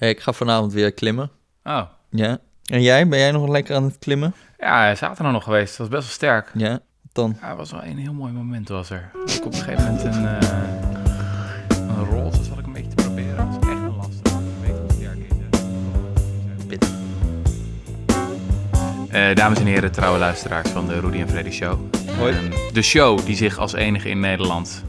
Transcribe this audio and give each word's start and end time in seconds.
Hey, 0.00 0.10
ik 0.10 0.20
ga 0.20 0.32
vanavond 0.32 0.72
weer 0.72 0.92
klimmen. 0.92 1.30
Oh. 1.64 1.82
Ja. 2.10 2.38
En 2.64 2.82
jij? 2.82 3.08
Ben 3.08 3.18
jij 3.18 3.30
nog 3.30 3.48
lekker 3.48 3.76
aan 3.76 3.84
het 3.84 3.98
klimmen? 3.98 4.34
Ja, 4.58 4.94
zaterdag 4.94 5.32
nog 5.32 5.44
geweest. 5.44 5.76
Dat 5.76 5.88
was 5.88 5.88
best 5.88 6.02
wel 6.02 6.12
sterk. 6.12 6.50
Ja. 6.54 6.78
Dan. 7.12 7.36
Ja, 7.40 7.48
het 7.48 7.56
was 7.56 7.70
wel 7.70 7.84
een 7.84 7.98
heel 7.98 8.12
mooi 8.12 8.32
moment 8.32 8.68
was 8.68 8.90
er. 8.90 9.10
Ik 9.26 9.44
op 9.44 9.52
een 9.52 9.58
gegeven 9.58 9.84
moment 9.84 10.04
een, 10.04 10.22
uh, 10.22 10.38
een 11.70 12.04
roze 12.04 12.44
zat 12.44 12.58
ik 12.58 12.66
een 12.66 12.72
beetje 12.72 12.94
te 12.94 13.02
proberen. 13.02 13.36
Dat 13.36 13.46
was 13.46 13.56
echt 13.56 13.80
een 13.80 13.96
lastig. 13.96 14.32
Ik 14.32 14.40
weet 14.60 14.76
hoe 14.78 14.90
sterk 14.92 15.18
is. 16.82 16.88
Uh, 19.14 19.34
dames 19.34 19.58
en 19.58 19.66
heren, 19.66 19.92
trouwe 19.92 20.18
luisteraars 20.18 20.70
van 20.70 20.86
de 20.86 21.00
Rudy 21.00 21.20
en 21.20 21.28
Freddy 21.28 21.50
Show. 21.50 21.94
Hoi. 22.18 22.34
Um, 22.34 22.50
de 22.72 22.82
show 22.82 23.24
die 23.24 23.36
zich 23.36 23.58
als 23.58 23.72
enige 23.72 24.08
in 24.08 24.20
Nederland 24.20 24.84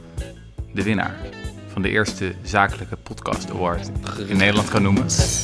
de 0.73 0.83
winnaar 0.83 1.15
van 1.71 1.81
de 1.81 1.89
eerste 1.89 2.33
zakelijke 2.43 2.95
podcast 2.95 3.49
award 3.51 3.91
in 4.27 4.37
Nederland 4.37 4.69
kan 4.69 4.81
noemen. 4.81 5.03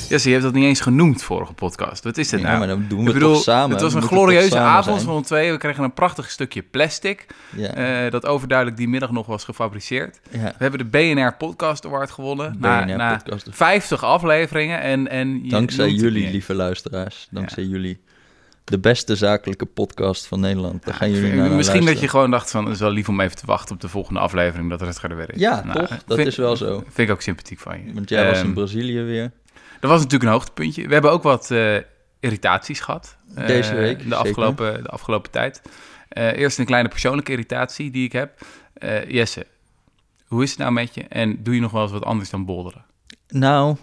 Ja, 0.10 0.18
ze 0.18 0.30
heeft 0.30 0.42
dat 0.42 0.54
niet 0.54 0.64
eens 0.64 0.80
genoemd 0.82 1.24
vorige 1.24 1.54
podcast. 1.54 2.04
Wat 2.04 2.18
is 2.18 2.30
dit 2.30 2.40
Ja, 2.40 2.46
nou? 2.46 2.58
maar 2.60 2.68
dan 2.68 2.86
doen 2.90 3.04
we 3.04 3.08
Ik 3.08 3.14
bedoel, 3.14 3.30
het 3.34 3.44
toch 3.44 3.54
samen. 3.56 3.72
Het 3.72 3.82
was 3.82 3.94
een 3.94 4.02
glorieuze 4.02 4.58
avond 4.60 5.02
van 5.02 5.24
twee. 5.24 5.52
We 5.52 5.58
kregen 5.58 5.84
een 5.84 5.94
prachtig 5.94 6.30
stukje 6.30 6.62
plastic. 6.62 7.26
Ja. 7.56 7.74
eh, 8.06 8.12
dat 8.12 8.26
overduidelijk 8.26 8.78
die 8.78 8.88
middag 8.88 9.12
nog 9.12 9.26
was 9.26 9.44
gefabriceerd. 9.44 10.20
ja. 10.32 10.40
We 10.40 10.54
hebben 10.58 10.80
de 10.80 10.86
BNR 10.86 11.34
Podcast 11.38 11.86
Award 11.86 12.12
gewonnen. 12.12 12.56
na, 12.60 12.84
BNR 12.86 12.98
na 12.98 13.16
Podcast. 13.16 13.48
50 13.52 14.04
afleveringen. 14.04 14.82
En, 14.82 15.08
en 15.10 15.44
je 15.44 15.50
Dankzij 15.50 15.90
jullie, 15.90 16.30
lieve 16.32 16.54
luisteraars. 16.54 17.28
Dankzij 17.32 17.64
jullie. 17.64 18.00
De 18.70 18.80
beste 18.80 19.16
zakelijke 19.16 19.66
podcast 19.66 20.26
van 20.28 20.40
Nederland. 20.40 20.86
Daar 20.86 20.94
gaan 20.94 21.12
jullie 21.12 21.34
naar 21.34 21.50
Misschien 21.52 21.86
dat 21.86 22.00
je 22.00 22.08
gewoon 22.08 22.32
dacht 22.32 22.52
van... 22.52 22.66
het 22.66 22.74
is 22.74 22.80
wel 22.80 22.90
lief 22.92 23.10
om 23.10 23.20
even 23.22 23.36
te 23.38 23.46
wachten 23.46 23.76
op 23.76 23.82
de 23.82 23.90
volgende 23.90 24.20
aflevering... 24.20 24.70
dat 24.70 24.82
er 24.82 24.88
het 24.88 25.02
weer 25.02 25.34
is. 25.34 25.40
Ja, 25.40 25.64
Nou, 25.66 25.80
toch? 25.80 25.90
Dat 26.06 26.18
vind- 26.18 26.28
is 26.28 26.36
wel 26.36 26.56
zo. 26.56 26.84
Vind 26.90 26.98
ik 27.10 27.12
ook 27.12 27.22
sympathiek 27.22 27.60
van 27.60 27.86
je. 27.86 27.94
Want 27.94 28.10
jij 28.10 28.26
was 28.26 28.38
in 28.40 28.44
Ehm, 28.46 28.54
Brazilië 28.54 29.02
weer. 29.02 29.32
Dat 29.80 29.90
was 29.90 29.98
natuurlijk 30.02 30.24
een 30.24 30.36
hoogtepuntje. 30.36 30.88
We 30.88 30.94
hebben 30.94 31.12
ook 31.12 31.24
wat 31.24 31.52
eh, 31.52 31.76
irritaties 32.20 32.80
gehad. 32.80 33.16
eh, 33.36 33.48
Deze 33.48 33.76
week, 33.76 33.98
De 33.98 34.04
zeker. 34.04 34.18
afgelopen, 34.18 34.84
de 34.84 34.90
afgelopen 34.90 35.32
tijd. 35.32 35.62
Eh, 36.10 36.38
eerst 36.38 36.60
een 36.60 36.66
kleine 36.66 36.90
persoonlijke 36.90 37.32
irritatie 37.32 37.92
die 37.92 38.06
ik 38.06 38.12
heb. 38.12 38.42
Eh, 38.74 39.10
Jesse, 39.10 39.46
hoe 40.28 40.44
is 40.44 40.50
het 40.50 40.60
nou 40.60 40.72
met 40.72 40.94
je? 40.96 41.04
En 41.04 41.44
doe 41.44 41.56
je 41.56 41.62
nog 41.62 41.72
wel 41.72 41.82
eens 41.82 41.92
wat 41.92 42.06
anders 42.06 42.30
dan 42.30 42.46
bolderen? 42.46 42.86
Nou, 43.28 43.76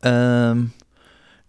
ehm, 0.00 0.62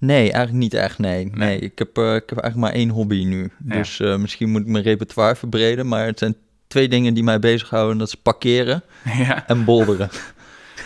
nee, 0.05 0.21
eigenlijk 0.21 0.53
niet 0.53 0.73
echt, 0.73 0.99
nee. 0.99 1.31
Nee, 1.33 1.59
ik, 1.59 1.77
heb, 1.79 1.97
eh, 1.97 2.15
ik 2.15 2.29
heb 2.29 2.39
eigenlijk 2.39 2.55
maar 2.55 2.81
één 2.81 2.89
hobby 2.89 3.23
nu. 3.23 3.51
Ja. 3.65 3.75
Dus 3.75 3.99
eh, 3.99 4.17
misschien 4.17 4.49
moet 4.49 4.61
ik 4.61 4.67
mijn 4.67 4.83
repertoire 4.83 5.35
verbreden. 5.35 5.87
Maar 5.87 6.05
het 6.05 6.19
zijn 6.19 6.35
twee 6.67 6.87
dingen 6.87 7.13
die 7.13 7.23
mij 7.23 7.39
bezighouden. 7.39 7.97
Dat 7.97 8.07
is 8.07 8.15
parkeren 8.15 8.83
ja. 9.27 9.47
en 9.47 9.65
bolderen. 9.65 10.09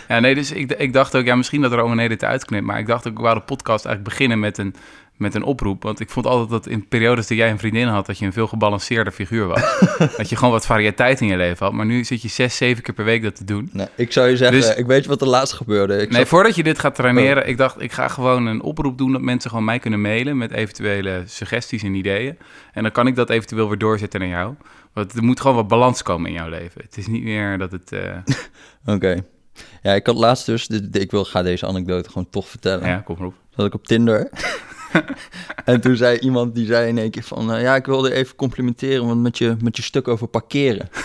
ja, 0.07 0.19
nee, 0.19 0.35
dus 0.35 0.51
ik, 0.51 0.71
ik 0.71 0.93
dacht 0.93 1.15
ook... 1.15 1.25
Ja, 1.25 1.35
misschien 1.35 1.61
dat 1.61 1.73
Roman 1.73 1.97
het 1.97 2.23
uitknipt. 2.23 2.65
Maar 2.65 2.79
ik 2.79 2.87
dacht 2.87 3.07
ook, 3.07 3.13
ik 3.13 3.19
wou 3.19 3.35
de 3.35 3.41
podcast 3.41 3.85
eigenlijk 3.85 4.15
beginnen 4.15 4.39
met 4.39 4.57
een, 4.57 4.75
met 5.19 5.35
een 5.35 5.43
oproep. 5.43 5.83
Want 5.83 5.99
ik 5.99 6.09
vond 6.09 6.25
altijd 6.25 6.49
dat 6.49 6.67
in 6.67 6.87
periodes 6.87 7.27
dat 7.27 7.37
jij 7.37 7.49
een 7.51 7.59
vriendin 7.59 7.87
had... 7.87 8.05
dat 8.05 8.17
je 8.17 8.25
een 8.25 8.33
veel 8.33 8.47
gebalanceerder 8.47 9.13
figuur 9.13 9.47
was. 9.47 9.61
dat 10.17 10.29
je 10.29 10.35
gewoon 10.35 10.53
wat 10.53 10.65
variëteit 10.65 11.21
in 11.21 11.27
je 11.27 11.37
leven 11.37 11.65
had. 11.65 11.75
Maar 11.75 11.85
nu 11.85 12.03
zit 12.03 12.21
je 12.21 12.27
zes, 12.27 12.55
zeven 12.57 12.83
keer 12.83 12.93
per 12.93 13.05
week 13.05 13.23
dat 13.23 13.35
te 13.35 13.43
doen. 13.43 13.69
Nee, 13.73 13.87
ik 13.95 14.11
zou 14.11 14.27
je 14.29 14.37
zeggen, 14.37 14.57
Dus- 14.59 14.75
ik 14.75 14.85
weet 14.85 15.05
wat 15.05 15.21
er 15.21 15.27
laatst 15.27 15.53
gebeurde. 15.53 15.97
Ik 15.97 16.09
nee, 16.09 16.19
zat- 16.19 16.27
voordat 16.27 16.55
je 16.55 16.63
dit 16.63 16.79
gaat 16.79 16.95
traineren, 16.95 17.43
Oh. 17.43 17.49
ik 17.49 17.57
dacht, 17.57 17.81
ik 17.81 17.91
ga 17.91 18.07
gewoon 18.07 18.45
een 18.45 18.61
oproep 18.61 18.97
doen 18.97 19.11
dat 19.11 19.21
mensen 19.21 19.49
gewoon 19.49 19.65
mij 19.65 19.79
kunnen 19.79 20.01
mailen 20.01 20.37
met 20.37 20.51
eventuele 20.51 21.23
suggesties 21.25 21.83
en 21.83 21.93
ideeën. 21.95 22.37
En 22.73 22.83
dan 22.83 22.91
kan 22.91 23.07
ik 23.07 23.15
dat 23.15 23.29
eventueel 23.29 23.67
weer 23.67 23.77
doorzetten 23.77 24.19
naar 24.19 24.29
jou. 24.29 24.53
Want 24.93 25.13
er 25.13 25.23
moet 25.23 25.39
gewoon 25.39 25.55
wat 25.55 25.67
balans 25.67 26.03
komen 26.03 26.29
in 26.29 26.35
jouw 26.35 26.49
leven. 26.49 26.81
Het 26.81 26.97
is 26.97 27.07
niet 27.07 27.23
meer 27.23 27.57
dat 27.57 27.71
het. 27.71 27.91
eh, 27.91 28.17
Oké. 28.95 29.23
Ja, 29.81 29.93
ik 29.93 30.05
had 30.05 30.15
laatst 30.15 30.45
dus, 30.45 30.67
ik 30.91 31.11
wil, 31.11 31.25
ga 31.25 31.41
deze 31.43 31.65
anekdote 31.65 32.09
gewoon 32.09 32.29
toch 32.29 32.47
vertellen. 32.47 32.87
ja, 32.87 32.97
kom 32.97 33.15
maar 33.17 33.27
op. 33.27 33.33
zat 33.55 33.65
ik 33.65 33.73
op 33.73 33.87
Tinder. 33.87 34.29
en 35.65 35.81
toen 35.81 35.95
zei 35.95 36.17
iemand, 36.17 36.55
die 36.55 36.65
zei 36.65 36.87
in 36.87 36.97
één 36.97 37.11
keer 37.11 37.23
van... 37.23 37.53
eh, 37.53 37.61
ja, 37.61 37.75
ik 37.75 37.85
wilde 37.85 38.13
even 38.13 38.35
complimenteren 38.35 39.05
want 39.07 39.21
met, 39.21 39.37
je, 39.37 39.55
met 39.61 39.77
je 39.77 39.83
stuk 39.83 40.07
over 40.07 40.27
parkeren. 40.27 40.89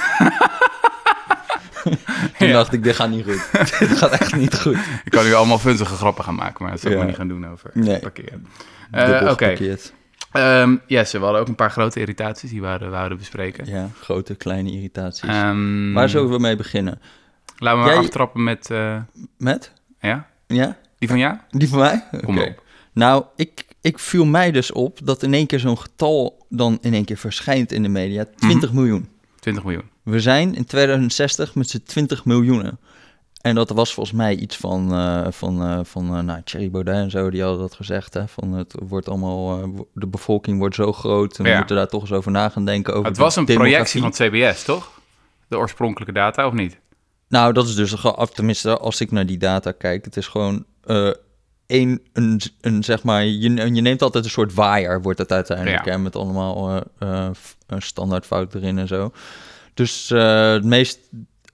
toen 2.39 2.47
Ja. 2.49 2.53
dacht 2.53 2.73
ik, 2.73 2.83
dit 2.83 2.95
gaat 2.97 3.09
niet 3.11 3.25
goed. 3.25 3.51
dit 3.79 3.97
gaat 3.99 4.11
echt 4.11 4.37
niet 4.37 4.61
goed. 4.61 4.77
Ik 5.05 5.11
kan 5.11 5.25
nu 5.25 5.33
allemaal 5.35 5.59
vunzige 5.59 5.95
grappen 5.95 6.25
gaan 6.25 6.35
maken, 6.35 6.63
maar 6.63 6.71
dat 6.73 6.81
zal 6.81 6.91
ik 6.91 6.97
Ja. 6.97 7.03
maar 7.03 7.07
niet 7.13 7.19
gaan 7.21 7.29
doen 7.29 7.47
over 7.49 7.71
Nee. 7.75 7.99
parkeren. 7.99 8.47
Dubbel 8.91 9.15
Oké, 9.15 9.29
geparkeerd. 9.29 9.93
Ehm, 10.33 10.77
Jesse, 10.87 11.19
we 11.19 11.25
hadden 11.25 11.41
ook 11.43 11.49
een 11.49 11.55
paar 11.55 11.71
grote 11.71 12.01
irritaties 12.01 12.51
die 12.51 12.61
we 12.61 12.67
hadden, 12.67 12.91
we 12.91 12.97
hadden 12.97 13.19
bespreken. 13.19 13.67
Ja, 13.67 13.89
grote, 14.01 14.35
kleine 14.35 14.71
irritaties. 14.71 15.29
Ehm, 15.29 15.93
Waar 15.93 16.09
zullen 16.09 16.31
we 16.31 16.39
mee 16.39 16.57
beginnen? 16.57 17.01
Laten 17.59 17.81
we 17.81 17.87
maar 17.87 17.97
aftrappen 17.97 18.43
met. 18.43 18.71
eh, 18.71 18.97
Met? 19.39 19.73
ja, 20.01 20.27
Ja? 20.47 20.77
die 20.99 21.09
van 21.09 21.19
jou? 21.19 21.37
Die 21.51 21.69
van 21.69 21.79
mij? 21.79 22.05
Kom 22.25 22.39
op. 22.39 22.63
Nou, 22.93 23.25
ik, 23.37 23.64
ik 23.85 23.99
viel 23.99 24.25
mij 24.25 24.51
dus 24.51 24.73
op 24.73 24.99
dat 25.03 25.23
in 25.23 25.35
één 25.35 25.47
keer 25.47 25.61
zo'n 25.61 25.79
getal 25.79 26.47
dan 26.49 26.79
in 26.81 26.95
één 26.95 27.05
keer 27.05 27.17
verschijnt 27.17 27.73
in 27.73 27.83
de 27.83 27.89
media. 27.89 28.25
20 28.37 28.73
miljoen. 28.73 29.09
20 29.41 29.65
miljoen. 29.65 29.91
We 30.03 30.21
zijn 30.21 30.55
in 30.55 30.65
2060 30.65 31.55
met 31.55 31.69
z'n 31.71 31.83
20 31.87 32.25
miljoenen. 32.25 32.79
En 33.41 33.55
dat 33.55 33.71
was 33.71 33.95
volgens 33.95 34.17
mij 34.17 34.37
iets 34.37 34.57
van, 34.57 34.93
eh, 34.93 35.27
van, 35.31 35.63
eh, 35.63 35.79
van 35.83 36.17
eh, 36.17 36.23
nou, 36.23 36.41
Thierry 36.45 36.71
Baudet 36.71 36.95
en 36.95 37.11
zo, 37.11 37.31
die 37.31 37.43
hadden 37.43 37.61
dat 37.61 37.75
gezegd. 37.75 38.15
Hè, 38.15 38.29
van 38.29 38.53
het 38.53 38.75
wordt 38.89 39.09
allemaal, 39.09 39.61
de 39.93 40.07
bevolking 40.07 40.59
wordt 40.59 40.75
zo 40.75 40.93
groot 40.93 41.39
en 41.39 41.45
we 41.45 41.51
Ja. 41.51 41.57
moeten 41.59 41.77
daar 41.77 41.89
toch 41.89 42.01
eens 42.01 42.13
over 42.13 42.31
na 42.31 42.49
gaan 42.49 42.65
denken. 42.65 42.95
Over 42.95 43.09
Het 43.09 43.19
was 43.19 43.37
een 43.37 43.45
projectie 43.45 44.01
van 44.01 44.09
het 44.09 44.19
CBS, 44.19 44.65
toch? 44.65 45.01
De 45.49 45.57
oorspronkelijke 45.57 46.15
data, 46.15 46.47
of 46.47 46.53
niet? 46.53 46.79
Nou, 47.29 47.53
dat 47.53 47.69
is 47.69 47.75
dus, 47.75 47.95
tenminste, 48.35 48.79
als 48.79 49.01
ik 49.01 49.11
naar 49.11 49.27
die 49.27 49.39
data 49.39 49.73
kijk, 49.73 50.05
het 50.05 50.17
is 50.17 50.27
gewoon 50.27 50.65
eh 51.67 51.77
één, 51.77 52.01
een, 52.13 52.41
een, 52.61 52.85
zeg 52.85 53.03
maar, 53.03 53.25
je, 53.25 53.51
je 53.75 53.81
neemt 53.81 54.03
altijd 54.03 54.25
een 54.25 54.31
soort 54.31 54.55
waaier, 54.55 55.03
wordt 55.03 55.19
het 55.19 55.33
uiteindelijk, 55.33 55.85
Ja. 55.85 55.91
hè, 55.91 55.99
met 55.99 56.17
allemaal 56.17 56.71
eh 56.71 56.81
eh, 56.99 57.31
f- 57.35 57.57
een 57.67 57.83
standaardfout 57.83 58.55
erin 58.55 58.79
en 58.79 58.89
zo. 58.89 59.13
Dus 59.75 60.11
eh, 60.11 60.53
het 60.53 60.65
meest, 60.65 60.99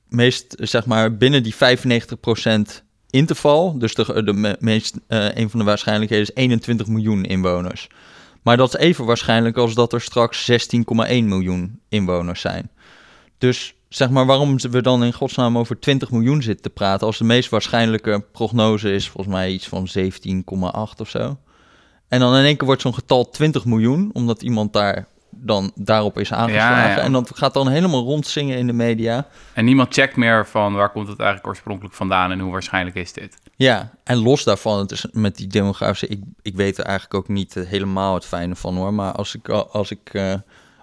meest, 0.09 0.54
zeg 0.59 0.87
maar, 0.87 1.16
binnen 1.16 1.43
die 1.43 1.54
95% 1.54 2.82
interval, 3.10 3.78
dus 3.78 3.94
de, 3.94 4.22
de 4.25 4.32
me- 4.32 4.56
meest, 4.60 4.97
eh, 5.06 5.34
een 5.37 5.50
van 5.50 5.59
de 5.59 5.65
waarschijnlijkheden 5.66 6.25
is 6.28 6.34
21 6.34 6.87
miljoen 6.87 7.25
inwoners. 7.25 7.88
Maar 8.42 8.56
dat 8.56 8.75
is 8.75 8.81
even 8.81 9.04
waarschijnlijk 9.04 9.56
als 9.56 9.75
dat 9.75 9.92
er 9.92 10.00
straks 10.00 10.50
16,1 10.50 11.25
miljoen 11.25 11.81
inwoners 11.88 12.41
zijn. 12.41 12.71
Dus 13.38 13.75
zeg 13.90 14.10
maar 14.10 14.26
waarom 14.26 14.56
we 14.56 14.82
dan 14.82 15.04
in 15.04 15.12
godsnaam 15.12 15.58
over 15.58 15.78
20 15.78 16.10
miljoen 16.10 16.42
zitten 16.42 16.62
te 16.62 16.70
praten... 16.70 17.06
als 17.06 17.18
de 17.18 17.24
meest 17.24 17.48
waarschijnlijke 17.48 18.24
prognose 18.32 18.92
is 18.92 19.08
volgens 19.08 19.34
mij 19.34 19.50
iets 19.50 19.68
van 19.68 19.88
17,8 19.98 21.00
of 21.00 21.08
zo. 21.08 21.38
En 22.08 22.20
dan 22.20 22.36
in 22.36 22.44
één 22.44 22.56
keer 22.56 22.66
wordt 22.66 22.82
zo'n 22.82 22.94
getal 22.94 23.30
20 23.30 23.64
miljoen... 23.64 24.10
omdat 24.12 24.42
iemand 24.42 24.72
daar 24.72 25.06
dan 25.30 25.72
daarop 25.74 26.18
is 26.18 26.32
aangeslagen. 26.32 26.90
Ja, 26.90 26.96
ja. 26.96 27.02
En 27.02 27.12
dat 27.12 27.30
gaat 27.34 27.54
dan 27.54 27.68
helemaal 27.68 28.02
rondzingen 28.02 28.58
in 28.58 28.66
de 28.66 28.72
media. 28.72 29.26
En 29.52 29.64
niemand 29.64 29.94
checkt 29.94 30.16
meer 30.16 30.46
van 30.46 30.74
waar 30.74 30.90
komt 30.90 31.08
het 31.08 31.18
eigenlijk 31.18 31.48
oorspronkelijk 31.48 31.94
vandaan 31.94 32.30
en 32.30 32.40
hoe 32.40 32.52
waarschijnlijk 32.52 32.96
is 32.96 33.12
dit. 33.12 33.38
Ja, 33.56 33.90
en 34.04 34.16
los 34.16 34.44
daarvan, 34.44 34.78
het 34.78 34.90
is 34.90 35.06
met 35.12 35.36
die 35.36 35.46
demografische... 35.46 36.06
Ik, 36.06 36.22
ik 36.42 36.56
weet 36.56 36.78
er 36.78 36.84
eigenlijk 36.84 37.14
ook 37.14 37.28
niet 37.28 37.54
helemaal 37.54 38.14
het 38.14 38.26
fijne 38.26 38.56
van 38.56 38.76
hoor. 38.76 38.94
Maar 38.94 39.12
als, 39.12 39.34
ik, 39.34 39.48
als, 39.48 39.90
ik, 39.90 40.10
eh, 40.12 40.34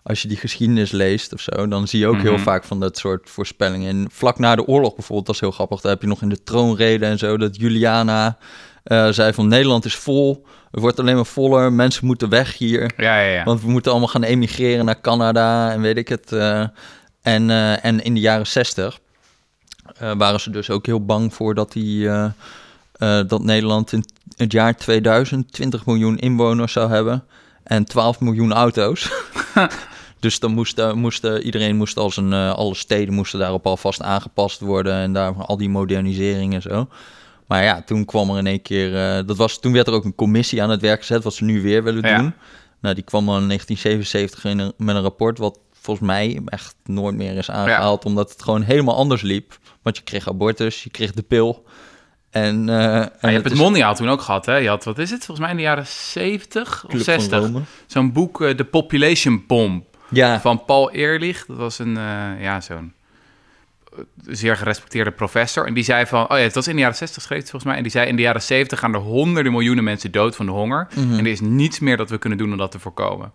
als 0.07 0.22
je 0.22 0.28
die 0.28 0.38
geschiedenis 0.38 0.91
leest 0.91 1.34
of 1.34 1.41
zo... 1.41 1.68
dan 1.68 1.88
zie 1.88 2.00
je 2.00 2.07
ook 2.07 2.22
heel 2.22 2.34
Mhm. 2.34 2.41
vaak 2.41 2.63
van 2.63 2.79
dat 2.79 2.97
soort 2.97 3.29
voorspellingen. 3.29 3.90
En 3.90 4.07
vlak 4.12 4.40
na 4.40 4.56
de 4.56 4.66
oorlog 4.68 4.95
bijvoorbeeld, 4.95 5.25
dat 5.25 5.35
is 5.35 5.41
heel 5.41 5.51
grappig... 5.51 5.81
daar 5.81 5.91
heb 5.91 6.01
je 6.01 6.07
nog 6.07 6.22
in 6.22 6.29
de 6.29 6.44
troonrede 6.44 7.06
en 7.06 7.18
zo... 7.18 7.38
dat 7.38 7.56
Juliana 7.56 8.38
eh, 8.84 9.07
zei 9.09 9.34
van 9.34 9.47
Nederland 9.47 9.85
is 9.85 9.96
vol... 9.96 10.46
het 10.72 10.79
wordt 10.79 11.00
alleen 11.00 11.16
maar 11.16 11.25
voller, 11.25 11.73
mensen 11.73 12.06
moeten 12.06 12.29
weg 12.29 12.57
hier... 12.57 12.91
Ja, 12.97 13.19
ja, 13.19 13.31
ja. 13.31 13.44
Want 13.44 13.62
we 13.62 13.69
moeten 13.69 13.91
allemaal 13.91 14.09
gaan 14.09 14.23
emigreren 14.23 14.85
naar 14.85 15.01
Canada 15.01 15.72
en 15.72 15.81
weet 15.81 15.97
ik 15.97 16.07
het. 16.07 16.31
eh. 16.31 16.59
en, 17.22 17.50
eh, 17.50 17.85
en 17.85 18.03
in 18.03 18.13
de 18.13 18.19
jaren 18.19 18.47
zestig 18.47 19.00
waren 20.17 20.40
ze 20.40 20.50
dus 20.50 20.69
ook 20.69 20.85
heel 20.85 21.06
bang 21.06 21.34
voor 21.34 21.56
dat, 21.56 21.72
die, 21.72 22.09
dat 23.28 23.44
Nederland 23.44 23.91
in 23.91 24.06
het 24.35 24.51
jaar 24.51 24.75
2000 24.75 25.52
20 25.53 25.85
miljoen 25.85 26.17
inwoners 26.17 26.72
zou 26.73 26.90
hebben 26.90 27.23
en 27.64 27.85
12 27.85 28.20
miljoen 28.20 28.53
auto's. 28.53 29.09
dus 30.19 30.40
dan 30.40 30.52
moest, 30.53 30.79
eh, 30.79 30.93
moest 30.93 31.23
eh, 31.23 31.46
iedereen 31.46 31.75
moest 31.75 31.97
als 31.97 32.17
een, 32.17 32.34
eh, 32.34 32.53
alle 32.53 32.75
steden 32.75 33.14
moesten 33.14 33.40
daarop 33.40 33.66
alvast 33.66 34.02
aangepast 34.02 34.59
worden 34.59 34.93
en 34.93 35.14
daar 35.14 35.34
al 35.34 35.58
die 35.58 35.69
modernisering 35.69 36.53
en 36.53 36.61
zo. 36.61 36.87
Maar 37.47 37.64
ja, 37.64 37.81
toen 37.81 38.05
kwam 38.05 38.29
er 38.29 38.37
in 38.37 38.47
één 38.47 38.61
keer, 38.61 38.91
dat 39.25 39.37
was, 39.37 39.59
toen 39.59 39.73
werd 39.73 39.87
er 39.87 39.93
ook 39.93 40.05
een 40.05 40.16
commissie 40.16 40.61
aan 40.64 40.69
het 40.69 40.81
werk 40.81 40.99
gezet, 40.99 41.23
wat 41.23 41.34
ze 41.34 41.43
nu 41.43 41.61
weer 41.61 41.84
willen 41.84 42.08
Ja. 42.09 42.17
doen. 42.17 42.34
Nou, 42.81 42.96
die 42.96 43.03
kwam 43.03 43.29
al 43.29 43.37
in 43.37 43.47
1977 43.47 44.46
in 44.46 44.59
een- 44.59 44.73
met 44.78 44.96
een 44.96 45.02
rapport 45.02 45.37
wat 45.37 45.59
volgens 45.73 46.08
mij 46.08 46.41
echt 46.46 46.75
nooit 46.85 47.16
meer 47.16 47.37
is 47.37 47.49
aangehaald, 47.52 48.05
omdat 48.05 48.29
het 48.29 48.41
gewoon 48.43 48.61
helemaal 48.61 48.96
anders 48.96 49.22
liep. 49.22 49.58
Want 49.81 49.97
je 49.97 50.03
kreeg 50.03 50.28
abortus, 50.29 50.84
je 50.84 50.90
kreeg 50.90 51.11
de 51.11 51.22
pil. 51.22 51.66
En, 52.29 52.70
en 52.70 53.09
je 53.22 53.28
hebt 53.28 53.43
het 53.43 53.53
is 53.53 53.59
mondiaal 53.59 53.96
toen 53.96 54.09
ook 54.09 54.22
gehad, 54.22 54.46
hè? 54.46 54.55
Je 54.55 54.67
had, 54.67 54.84
wat 54.84 54.97
is 54.97 55.09
het, 55.11 55.25
volgens 55.25 55.40
mij 55.40 55.49
in 55.49 55.55
de 55.55 55.61
jaren 55.63 55.87
70 55.87 56.84
of 56.84 56.90
Club 56.90 57.03
van 57.03 57.13
60. 57.20 57.40
Rome. 57.40 57.61
Zo'n 57.85 58.11
boek, 58.11 58.37
The 58.55 58.63
Population 58.66 59.43
Bomb, 59.47 59.84
Ja, 60.09 60.42
van 60.42 60.66
Paul 60.66 60.92
Ehrlich. 60.92 61.46
Dat 61.46 61.58
was 61.58 61.80
een, 61.80 61.98
eh, 61.98 62.42
ja, 62.42 62.62
zo'n 62.62 62.94
zeer 64.26 64.58
gerespecteerde 64.58 65.12
professor. 65.12 65.66
En 65.66 65.74
die 65.74 65.84
zei 65.84 66.06
van, 66.06 66.24
oh 66.24 66.38
ja, 66.38 66.44
het 66.44 66.54
was 66.54 66.68
in 66.68 66.76
de 66.76 66.82
jaren 66.82 66.96
60 66.96 67.24
schreef 67.24 67.40
het 67.40 67.50
volgens 67.50 67.72
mij. 67.72 67.78
En 67.78 67.84
die 67.84 67.92
zei, 67.92 68.08
in 68.08 68.16
de 68.16 68.22
jaren 68.22 68.42
70 68.42 68.80
gaan 68.80 68.94
er 68.94 69.00
honderden 69.00 69.52
miljoenen 69.52 69.84
mensen 69.84 70.12
dood 70.12 70.36
van 70.36 70.46
de 70.46 70.52
honger. 70.52 70.88
Mhm. 70.96 71.14
En 71.14 71.20
er 71.20 71.32
is 71.32 71.42
niets 71.42 71.80
meer 71.80 71.98
dat 71.98 72.09
we 72.09 72.18
kunnen 72.18 72.38
doen 72.38 72.52
om 72.52 72.58
dat 72.58 72.72
te 72.72 72.80
voorkomen. 72.80 73.32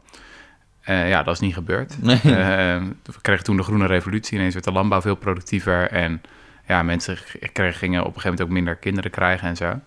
Eh, 0.80 1.08
ja, 1.08 1.22
dat 1.22 1.34
is 1.34 1.40
niet 1.40 1.54
gebeurd. 1.54 1.96
Nee. 2.02 2.16
Eh, 2.16 2.82
we 3.02 3.20
kregen 3.22 3.44
toen 3.44 3.56
de 3.56 3.62
groene 3.62 3.86
revolutie. 3.86 4.38
Ineens 4.38 4.52
werd 4.52 4.64
de 4.64 4.72
landbouw 4.72 5.00
veel 5.00 5.16
productiever. 5.16 5.90
En 5.90 6.22
ja, 6.66 6.82
mensen 6.82 7.18
kregen, 7.52 7.78
gingen 7.78 8.00
op 8.00 8.06
een 8.06 8.12
gegeven 8.12 8.30
moment 8.30 8.48
ook 8.48 8.54
minder 8.54 8.76
kinderen 8.76 9.10
krijgen 9.10 9.48
en 9.48 9.56
zo. 9.56 9.80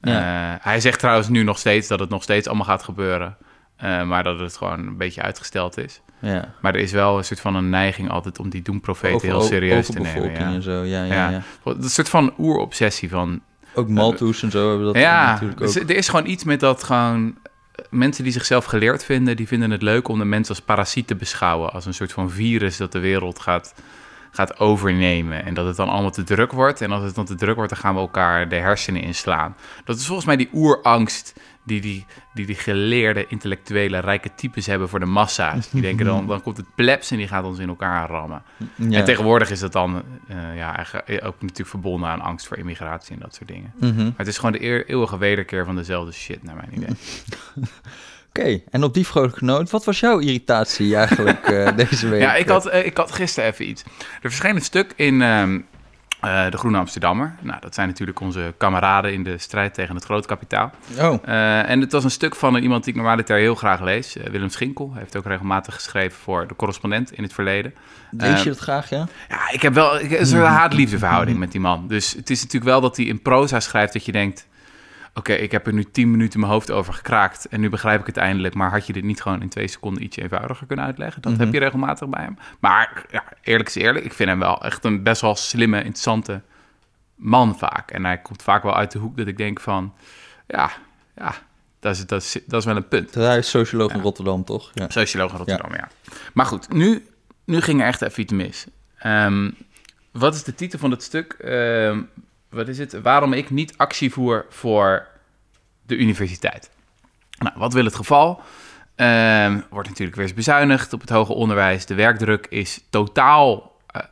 Eh, 0.00 0.54
hij 0.60 0.80
zegt 0.80 0.98
trouwens 0.98 1.28
nu 1.28 1.42
nog 1.42 1.58
steeds 1.58 1.88
dat 1.88 2.00
het 2.00 2.08
nog 2.08 2.22
steeds 2.22 2.46
allemaal 2.46 2.66
gaat 2.66 2.82
gebeuren. 2.82 3.36
Eh, 3.76 4.02
maar 4.02 4.22
dat 4.22 4.40
het 4.40 4.56
gewoon 4.56 4.86
een 4.86 4.96
beetje 4.96 5.22
uitgesteld 5.22 5.78
is. 5.78 6.00
Ja. 6.18 6.54
Maar 6.60 6.74
er 6.74 6.80
is 6.80 6.92
wel 6.92 7.18
een 7.18 7.24
soort 7.24 7.40
van 7.40 7.54
een 7.54 7.70
neiging 7.70 8.10
altijd 8.10 8.38
om 8.38 8.48
die 8.48 8.62
doemprofeten 8.62 9.28
heel 9.28 9.40
serieus 9.40 9.86
te 9.86 10.00
nemen. 10.00 10.30
Ja. 10.30 10.38
en 10.38 10.62
zo, 10.62 10.70
ja, 10.82 11.04
ja, 11.04 11.14
Ja. 11.14 11.30
ja. 11.30 11.42
Een 11.64 11.90
soort 11.90 12.08
van 12.08 12.34
oerobsessie 12.38 13.08
van... 13.10 13.40
Ook 13.74 13.88
Malthus 13.88 14.42
en 14.42 14.50
zo 14.50 14.68
hebben 14.68 14.86
dat 14.86 14.96
ja, 14.96 15.30
natuurlijk 15.32 15.58
dus 15.58 15.80
ook. 15.82 15.88
er 15.90 15.96
is 15.96 16.08
gewoon 16.08 16.26
iets 16.26 16.44
met 16.44 16.60
dat 16.60 16.82
gewoon... 16.82 17.36
eh, 17.74 17.84
Mensen 17.90 18.24
die 18.24 18.32
zichzelf 18.32 18.64
geleerd 18.64 19.04
vinden, 19.04 19.36
die 19.36 19.46
vinden 19.46 19.70
het 19.70 19.82
leuk 19.82 20.08
om 20.08 20.18
de 20.18 20.24
mens 20.24 20.48
als 20.48 20.60
parasiet 20.60 21.06
te 21.06 21.14
beschouwen. 21.14 21.72
Als 21.72 21.86
een 21.86 21.94
soort 21.94 22.12
van 22.12 22.30
virus 22.30 22.76
dat 22.76 22.92
de 22.92 22.98
wereld 22.98 23.38
gaat, 23.38 23.74
gaat 24.30 24.58
overnemen. 24.58 25.44
En 25.44 25.54
dat 25.54 25.66
het 25.66 25.76
dan 25.76 25.88
allemaal 25.88 26.10
te 26.10 26.24
druk 26.24 26.52
wordt. 26.52 26.80
En 26.80 26.90
als 26.92 27.02
het 27.04 27.14
dan 27.14 27.24
te 27.24 27.34
druk 27.34 27.54
wordt, 27.56 27.70
dan 27.70 27.80
gaan 27.80 27.94
we 27.94 28.00
elkaar 28.00 28.48
de 28.48 28.56
hersenen 28.56 29.02
inslaan. 29.02 29.56
Dat 29.84 29.96
is 29.96 30.06
volgens 30.06 30.26
mij 30.26 30.36
die 30.36 30.48
oerangst 30.52 31.32
die 31.66 31.80
die, 31.80 32.06
die, 32.34 32.46
die 32.46 32.54
geleerde, 32.54 33.26
intellectuele, 33.28 33.98
rijke 33.98 34.30
types 34.34 34.66
hebben 34.66 34.88
voor 34.88 35.00
de 35.00 35.06
massa's. 35.06 35.68
Die 35.70 35.82
denken 35.82 36.06
dan, 36.06 36.26
dan 36.26 36.42
komt 36.42 36.56
het 36.56 36.74
plebs 36.74 37.10
en 37.10 37.16
die 37.16 37.28
gaat 37.28 37.44
ons 37.44 37.58
in 37.58 37.68
elkaar 37.68 38.08
rammen. 38.08 38.42
Ja. 38.74 38.98
En 38.98 39.04
tegenwoordig 39.04 39.50
is 39.50 39.60
dat 39.60 39.72
dan 39.72 40.02
eh, 40.28 40.56
ja, 40.56 40.76
eigenlijk 40.76 41.24
ook 41.26 41.40
natuurlijk 41.40 41.68
verbonden 41.68 42.08
aan 42.08 42.20
angst 42.20 42.46
voor 42.46 42.56
immigratie 42.56 43.14
en 43.14 43.20
dat 43.20 43.34
soort 43.34 43.48
dingen. 43.48 43.72
Mhm. 43.80 44.04
Maar 44.04 44.12
het 44.16 44.26
is 44.26 44.36
gewoon 44.36 44.52
de 44.52 44.84
eeuwige 44.86 45.18
wederkeer 45.18 45.64
van 45.64 45.76
dezelfde 45.76 46.12
shit, 46.12 46.42
naar 46.42 46.56
mijn 46.56 46.74
idee. 46.74 46.96
Oké, 48.28 48.60
en 48.70 48.82
op 48.82 48.94
die 48.94 49.06
vrolijke 49.06 49.44
noot, 49.44 49.70
wat 49.70 49.84
was 49.84 50.00
jouw 50.00 50.18
irritatie 50.18 50.96
eigenlijk 50.96 51.48
eh, 51.48 51.76
deze 51.86 52.08
week? 52.08 52.20
Ja, 52.20 52.34
ik 52.34 52.48
had, 52.48 52.66
eh, 52.66 52.86
ik 52.86 52.96
had 52.96 53.12
gisteren 53.12 53.50
even 53.50 53.68
iets. 53.68 53.82
Er 54.22 54.30
verscheen 54.30 54.54
een 54.54 54.62
stuk 54.62 54.92
in 54.96 55.22
ehm, 55.22 55.60
eh, 56.20 56.50
De 56.50 56.56
Groene 56.56 56.78
Amsterdammer. 56.78 57.34
Nou, 57.40 57.60
dat 57.60 57.74
zijn 57.74 57.88
natuurlijk 57.88 58.20
onze 58.20 58.54
kameraden 58.58 59.12
in 59.12 59.22
de 59.22 59.38
strijd 59.38 59.74
tegen 59.74 59.94
het 59.94 60.04
groot 60.04 60.26
kapitaal. 60.26 60.70
Oh, 61.00 61.18
Eh, 61.24 61.70
en 61.70 61.80
het 61.80 61.92
was 61.92 62.04
een 62.04 62.10
stuk 62.10 62.34
van 62.34 62.56
iemand 62.56 62.84
die 62.84 62.92
ik 62.92 62.98
normaliter 62.98 63.36
heel 63.36 63.54
graag 63.54 63.80
lees. 63.80 64.16
eh, 64.16 64.30
Willem 64.30 64.48
Schinkel. 64.48 64.90
Hij 64.92 65.00
heeft 65.00 65.16
ook 65.16 65.26
regelmatig 65.26 65.74
geschreven 65.74 66.18
voor 66.18 66.46
De 66.46 66.56
Correspondent 66.56 67.12
in 67.12 67.22
het 67.22 67.32
verleden. 67.32 67.74
lees 68.10 68.30
je 68.30 68.38
eh, 68.38 68.44
dat 68.44 68.58
graag, 68.58 68.90
ja? 68.90 69.06
Ja, 69.28 69.50
ik 69.50 69.62
heb 69.62 69.74
wel 69.74 70.00
ik, 70.00 70.10
het 70.10 70.20
is 70.20 70.32
een 70.32 70.40
haat-liefde 70.60 70.98
verhouding 70.98 71.38
met 71.38 71.52
die 71.52 71.60
man. 71.60 71.88
Dus 71.88 72.12
het 72.12 72.30
is 72.30 72.38
natuurlijk 72.42 72.70
wel 72.70 72.80
dat 72.80 72.96
hij 72.96 73.06
in 73.06 73.22
proza 73.22 73.60
schrijft 73.60 73.92
dat 73.92 74.04
je 74.04 74.12
denkt... 74.12 74.46
Oké, 75.18 75.32
ik 75.32 75.52
heb 75.52 75.66
er 75.66 75.72
nu 75.72 75.84
tien 75.84 76.10
minuten 76.10 76.40
mijn 76.40 76.52
hoofd 76.52 76.70
over 76.70 76.94
gekraakt 76.94 77.46
en 77.48 77.60
nu 77.60 77.68
begrijp 77.68 78.00
ik 78.00 78.06
het 78.06 78.16
eindelijk. 78.16 78.54
Maar 78.54 78.70
had 78.70 78.86
je 78.86 78.92
dit 78.92 79.04
niet 79.04 79.22
gewoon 79.22 79.42
in 79.42 79.48
twee 79.48 79.68
seconden 79.68 80.02
iets 80.02 80.16
eenvoudiger 80.16 80.66
kunnen 80.66 80.84
uitleggen? 80.84 81.22
Dat 81.22 81.32
Mhm. 81.32 81.40
heb 81.40 81.52
je 81.52 81.58
regelmatig 81.58 82.08
bij 82.08 82.22
hem. 82.22 82.38
Maar 82.60 83.04
ja, 83.10 83.24
eerlijk 83.42 83.68
is 83.68 83.74
eerlijk, 83.74 84.04
ik 84.04 84.12
vind 84.12 84.28
hem 84.28 84.38
wel 84.38 84.62
echt 84.64 84.84
een 84.84 85.02
best 85.02 85.20
wel 85.20 85.34
slimme, 85.36 85.76
interessante 85.78 86.42
man 87.14 87.58
vaak. 87.58 87.90
En 87.90 88.04
hij 88.04 88.18
komt 88.18 88.42
vaak 88.42 88.62
wel 88.62 88.76
uit 88.76 88.92
de 88.92 88.98
hoek 88.98 89.16
dat 89.16 89.26
ik 89.26 89.36
denk 89.36 89.60
van... 89.60 89.94
Ja, 90.46 90.70
ja 91.16 91.34
dat, 91.80 91.94
is, 91.96 92.06
dat, 92.06 92.22
is, 92.22 92.38
dat 92.46 92.60
is 92.60 92.66
wel 92.66 92.76
een 92.76 92.88
punt. 92.88 93.14
Hij 93.14 93.38
is 93.38 93.50
socioloog 93.50 93.92
in 93.92 94.00
Rotterdam, 94.00 94.44
toch? 94.44 94.70
Ja. 94.74 94.86
Socioloog 94.90 95.30
in 95.30 95.36
Rotterdam, 95.36 95.74
ja. 95.74 95.88
Maar 96.34 96.46
goed, 96.46 96.72
nu, 96.72 97.06
nu 97.44 97.60
ging 97.60 97.80
er 97.80 97.86
echt 97.86 98.02
even 98.02 98.22
iets 98.22 98.32
mis. 98.32 98.66
Ehm, 98.98 99.50
wat 100.12 100.34
is 100.34 100.42
de 100.44 100.54
titel 100.54 100.78
van 100.78 100.90
het 100.90 101.02
stuk? 101.02 101.32
Ehm, 101.32 102.00
wat 102.50 102.68
is 102.68 102.78
het? 102.78 103.00
Waarom 103.02 103.32
ik 103.32 103.50
niet 103.50 103.74
actie 103.76 104.12
voer 104.12 104.46
voor 104.48 105.06
de 105.86 105.96
universiteit. 105.96 106.70
Nou, 107.38 107.54
wat 107.58 107.72
wil 107.72 107.84
het 107.84 107.94
geval? 107.94 108.40
Ehm, 108.94 109.60
wordt 109.70 109.88
natuurlijk 109.88 110.16
weer 110.16 110.26
eens 110.26 110.34
bezuinigd 110.34 110.92
op 110.92 111.00
het 111.00 111.10
hoger 111.10 111.34
onderwijs. 111.34 111.86
De 111.86 111.94
werkdruk 111.94 112.46
is 112.48 112.84
totaal 112.90 113.76
eh, 113.86 114.02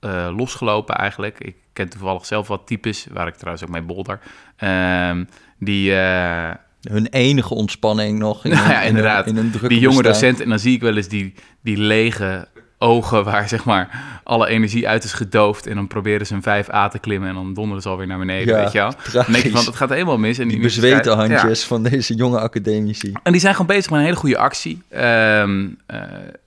eh, 0.00 0.36
losgelopen 0.36 0.94
eigenlijk. 0.94 1.38
Ik 1.40 1.56
ken 1.72 1.88
toevallig 1.88 2.26
zelf 2.26 2.48
wat 2.48 2.66
types, 2.66 3.06
waar 3.10 3.26
ik 3.26 3.34
trouwens 3.34 3.64
ook 3.64 3.70
mee 3.70 3.82
bolder. 3.82 4.20
Ehm, 4.56 5.24
die... 5.58 5.94
eh, 5.94 6.50
Hun 6.80 7.06
enige 7.06 7.54
ontspanning 7.54 8.18
nog. 8.18 8.44
In 8.44 8.50
Nou 8.54 8.64
een- 8.64 8.70
ja, 8.70 8.80
een- 8.82 8.86
inderdaad. 8.88 9.26
In 9.26 9.36
een 9.36 9.50
die 9.50 9.78
jonge 9.78 10.02
bestaan. 10.02 10.12
docent. 10.12 10.40
En 10.40 10.48
dan 10.48 10.58
zie 10.58 10.74
ik 10.74 10.80
wel 10.80 10.96
eens 10.96 11.08
die, 11.08 11.34
die 11.62 11.76
lege 11.76 12.48
ogen 12.82 13.24
waar 13.24 13.48
zeg 13.48 13.64
maar 13.64 13.88
alle 14.24 14.48
energie 14.48 14.88
uit 14.88 15.04
is 15.04 15.12
gedoofd. 15.12 15.66
En 15.66 15.74
dan 15.74 15.86
proberen 15.86 16.26
ze 16.26 16.34
een 16.34 16.42
5A 16.64 16.88
te 16.90 16.98
klimmen 17.00 17.28
en 17.28 17.34
dan 17.34 17.54
donderen 17.54 17.82
ze 17.82 17.88
alweer 17.88 18.06
naar 18.06 18.18
beneden, 18.18 18.54
Ja, 18.56 18.62
weet 18.62 18.72
je 18.72 18.78
wel. 18.78 18.90
Dan 18.90 19.00
denk 19.12 19.26
je 19.26 19.32
tragisch. 19.32 19.50
van, 19.52 19.64
het 19.64 19.76
gaat 19.76 19.88
helemaal 19.90 20.18
mis. 20.18 20.38
En 20.38 20.48
Die 20.48 20.60
bezweten 20.60 21.12
Ja. 21.12 21.16
handjes 21.26 21.64
van 21.64 21.82
deze 21.82 22.14
jonge 22.14 22.40
academici. 22.40 23.12
En 23.22 23.32
die 23.32 23.40
zijn 23.40 23.52
gewoon 23.52 23.66
bezig 23.66 23.90
met 23.90 23.98
een 23.98 24.04
hele 24.04 24.16
goede 24.16 24.38
actie. 24.38 24.82
Eh, 24.88 25.44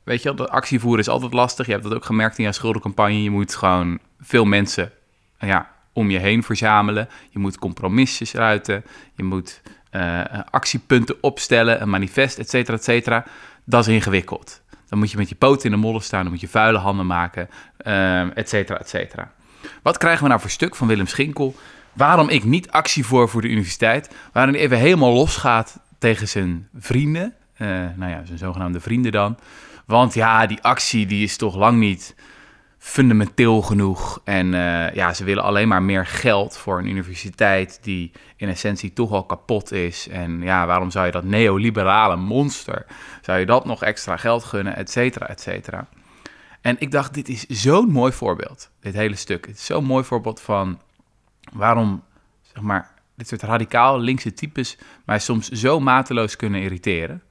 weet 0.03 0.18
je 0.21 0.24
wel, 0.24 0.35
dat 0.35 0.50
actie 0.50 0.80
voeren 0.80 1.00
is 1.00 1.07
altijd 1.09 1.33
lastig. 1.33 1.65
Je 1.65 1.71
hebt 1.71 1.83
dat 1.83 1.94
ook 1.94 2.06
gemerkt 2.06 2.38
in 2.38 2.44
jouw 2.44 2.53
schuldencampagne. 2.53 3.24
Je 3.24 3.29
moet 3.29 3.56
gewoon 3.56 4.00
veel 4.21 4.45
mensen 4.45 4.91
ja, 5.39 5.69
om 5.94 6.09
je 6.09 6.19
heen 6.19 6.44
verzamelen. 6.44 7.09
Je 7.29 7.39
moet 7.39 7.57
compromissen 7.59 8.27
sluiten. 8.27 8.83
Je 9.15 9.24
moet 9.24 9.62
eh, 9.89 10.21
actiepunten 10.51 11.15
opstellen, 11.21 11.81
een 11.81 11.89
manifest, 11.89 12.38
et 12.39 12.50
cetera, 12.50 12.77
et 12.77 12.83
cetera. 12.83 13.25
Dat 13.65 13.88
is 13.88 13.94
ingewikkeld. 13.94 14.62
Dan 14.93 15.01
moet 15.01 15.11
je 15.11 15.17
met 15.17 15.29
je 15.29 15.35
poten 15.35 15.65
in 15.65 15.71
de 15.71 15.77
modder 15.77 16.03
staan. 16.03 16.21
Dan 16.21 16.31
moet 16.31 16.41
je 16.41 16.47
vuile 16.47 16.77
handen 16.77 17.05
maken, 17.05 17.49
ehm, 17.77 18.29
et 18.33 18.49
cetera, 18.49 18.79
et 18.79 18.89
cetera. 18.89 19.31
Wat 19.81 19.97
krijgen 19.97 20.21
we 20.23 20.27
nou 20.27 20.41
voor 20.41 20.49
stuk 20.49 20.75
van 20.75 20.87
Willem 20.87 21.07
Schinkel? 21.07 21.55
Waarom 21.93 22.29
ik 22.29 22.43
niet 22.43 22.71
actie 22.71 23.05
voor 23.05 23.29
voor 23.29 23.41
de 23.41 23.49
universiteit. 23.49 24.15
Waarin 24.33 24.53
hij 24.53 24.63
even 24.63 24.77
helemaal 24.77 25.13
losgaat 25.13 25.79
tegen 25.97 26.27
zijn 26.27 26.67
vrienden. 26.77 27.33
Eh, 27.53 27.67
nou 27.95 28.11
ja, 28.11 28.21
zijn 28.25 28.37
zogenaamde 28.37 28.79
vrienden 28.79 29.11
dan. 29.11 29.37
Want 29.85 30.13
ja, 30.13 30.45
die 30.45 30.61
actie 30.61 31.05
die 31.05 31.23
is 31.23 31.37
toch 31.37 31.55
lang 31.55 31.79
niet 31.79 32.15
fundamenteel 32.77 33.61
genoeg. 33.61 34.21
En 34.23 34.53
eh, 34.53 34.93
ja, 34.95 35.13
ze 35.13 35.23
willen 35.23 35.43
alleen 35.43 35.67
maar 35.67 35.83
meer 35.83 36.05
geld 36.05 36.57
voor 36.57 36.79
een 36.79 36.89
universiteit 36.89 37.79
die 37.81 38.11
in 38.43 38.49
essentie 38.49 38.93
toch 38.93 39.11
al 39.11 39.25
kapot 39.25 39.71
is. 39.71 40.07
En 40.07 40.41
ja, 40.41 40.65
waarom 40.65 40.91
zou 40.91 41.05
je 41.05 41.11
dat 41.11 41.23
neoliberale 41.23 42.15
monster, 42.15 42.85
zou 43.21 43.39
je 43.39 43.45
dat 43.45 43.65
nog 43.65 43.83
extra 43.83 44.17
geld 44.17 44.43
gunnen, 44.43 44.75
et 44.75 44.91
cetera, 44.91 45.27
et 45.27 45.41
cetera. 45.41 45.87
En 46.61 46.75
ik 46.79 46.91
dacht, 46.91 47.13
dit 47.13 47.29
is 47.29 47.45
zo'n 47.47 47.89
mooi 47.89 48.11
voorbeeld, 48.11 48.69
dit 48.79 48.93
hele 48.93 49.15
stuk. 49.15 49.45
Het 49.45 49.55
is 49.55 49.65
zo'n 49.65 49.85
mooi 49.85 50.03
voorbeeld 50.03 50.41
van 50.41 50.81
waarom, 51.53 52.03
zeg 52.41 52.63
maar, 52.63 52.91
dit 53.15 53.27
soort 53.27 53.41
radicaal 53.41 53.99
linkse 53.99 54.33
types 54.33 54.77
mij 55.05 55.19
soms 55.19 55.49
zo 55.49 55.79
mateloos 55.79 56.35
kunnen 56.35 56.62
irriteren. 56.62 57.23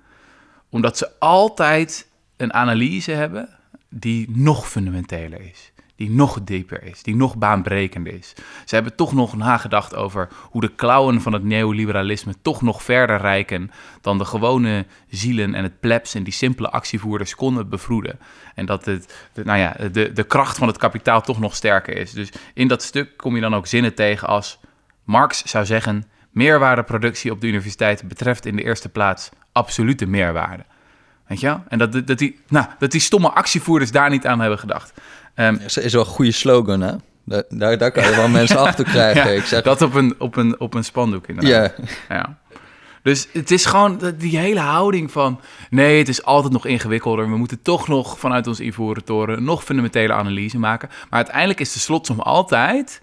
Omdat 0.69 0.99
ze 0.99 1.11
altijd 1.19 2.09
een 2.37 2.53
analyse 2.53 3.13
hebben 3.13 3.59
die 3.89 4.31
nog 4.31 4.69
fundamenteler 4.69 5.41
is. 5.41 5.72
Die 6.03 6.11
nog 6.11 6.43
dieper 6.45 6.83
is, 6.83 7.03
die 7.03 7.17
nog 7.17 7.37
baanbrekender 7.37 8.13
is. 8.13 8.35
Ze 8.65 8.75
hebben 8.75 8.97
toch 8.97 9.13
nog 9.13 9.37
nagedacht 9.37 9.95
over 9.95 10.29
hoe 10.51 10.61
de 10.61 10.75
klauwen 10.75 11.21
van 11.21 11.33
het 11.33 11.45
neoliberalisme 11.45 12.35
toch 12.43 12.63
nog 12.63 12.83
verder 12.83 13.21
reiken 13.21 13.71
dan 14.01 14.19
de 14.19 14.25
gewone 14.25 14.87
zielen 15.09 15.55
en 15.55 15.63
het 15.63 15.81
plebs 15.81 16.15
en 16.15 16.23
die 16.23 16.33
simpele 16.33 16.71
actievoerders 16.71 17.35
konden 17.35 17.69
bevroeden. 17.69 18.19
En 18.55 18.67
dat 18.67 18.85
het, 18.85 19.29
nou 19.45 19.59
ja, 19.59 19.77
de, 19.93 20.13
de 20.13 20.25
kracht 20.25 20.59
van 20.59 20.69
het 20.69 20.79
kapitaal 20.79 21.21
toch 21.21 21.41
nog 21.41 21.55
sterker 21.55 21.97
is. 21.97 22.13
Dus 22.13 22.33
in 22.55 22.69
dat 22.69 22.83
stuk 22.83 23.17
kom 23.17 23.35
je 23.35 23.41
dan 23.41 23.55
ook 23.55 23.67
zinnen 23.67 23.95
tegen 23.95 24.29
als 24.29 24.59
Marx 25.05 25.45
zou 25.45 25.65
zeggen: 25.65 26.05
meerwaardeproductie 26.31 27.31
op 27.31 27.41
de 27.41 27.47
universiteit 27.47 28.09
betreft 28.09 28.47
in 28.47 28.57
de 28.57 28.65
eerste 28.65 28.89
plaats 28.89 29.31
absolute 29.53 30.07
meerwaarde. 30.07 30.65
Weet 31.27 31.41
je 31.41 31.47
wel? 31.47 31.63
En 31.69 31.79
dat, 31.79 32.07
dat, 32.07 32.19
die, 32.19 32.41
nou, 32.49 32.67
dat 32.79 32.91
die 32.91 33.01
stomme 33.01 33.31
actievoerders 33.31 33.91
daar 33.91 34.11
niet 34.11 34.27
aan 34.27 34.41
hebben 34.41 34.59
gedacht. 34.59 34.93
Dat 35.35 35.77
is 35.77 35.93
wel 35.93 36.03
een 36.03 36.09
goede 36.09 36.33
slogan, 36.33 36.81
hè? 36.81 36.93
Daar, 37.25 37.43
daar, 37.49 37.79
daar 37.79 37.91
kan 37.91 38.05
je 38.05 38.17
wel 38.17 38.29
mensen 38.41 38.59
achter 38.59 38.85
krijgen. 38.85 39.31
ja, 39.31 39.37
ik 39.39 39.45
zeg, 39.45 39.63
dat 39.63 39.83
op 39.83 39.95
een, 39.95 40.15
op, 40.19 40.37
een, 40.37 40.61
op 40.61 40.75
een 40.75 40.85
spandoek 40.85 41.27
inderdaad. 41.27 41.75
ja, 42.09 42.17
Ja. 42.17 42.41
Dus 43.03 43.29
het 43.33 43.51
is 43.51 43.65
gewoon 43.65 44.15
die 44.19 44.39
hele 44.39 44.61
houding 44.61 45.11
van... 45.11 45.41
nee, 45.71 45.99
het 45.99 46.09
is 46.09 46.25
altijd 46.25 46.53
nog 46.53 46.67
ingewikkelder. 46.67 47.31
We 47.31 47.37
moeten 47.37 47.63
toch 47.63 47.89
nog 47.89 48.19
vanuit 48.19 48.47
ons 48.47 48.61
ivoren 48.61 49.05
toren... 49.05 49.45
nog 49.45 49.65
fundamentele 49.65 50.13
analyse 50.13 50.59
maken. 50.59 50.89
Maar 50.89 51.19
uiteindelijk 51.19 51.61
is 51.61 51.73
de 51.73 51.79
slotsom 51.79 52.21
altijd... 52.21 53.03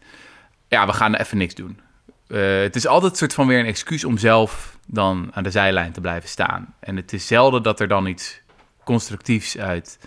ja, 0.68 0.86
we 0.86 0.94
gaan 0.94 1.16
even 1.16 1.38
niks 1.38 1.56
doen. 1.56 1.80
Eh, 2.28 2.60
het 2.62 2.76
is 2.76 2.88
altijd 2.88 3.12
een 3.12 3.18
soort 3.18 3.34
van 3.34 3.48
weer 3.48 3.60
een 3.60 3.66
excuus 3.66 4.04
om 4.04 4.18
zelf 4.18 4.78
dan 4.92 5.30
aan 5.34 5.44
de 5.44 5.52
zijlijn 5.52 5.92
te 5.92 6.02
blijven 6.02 6.30
staan. 6.30 6.76
En 6.80 6.96
het 6.96 7.14
is 7.14 7.28
zelden 7.28 7.64
dat 7.64 7.80
er 7.80 7.88
dan 7.88 8.08
iets 8.08 8.42
constructiefs 8.84 9.58
uit, 9.58 10.00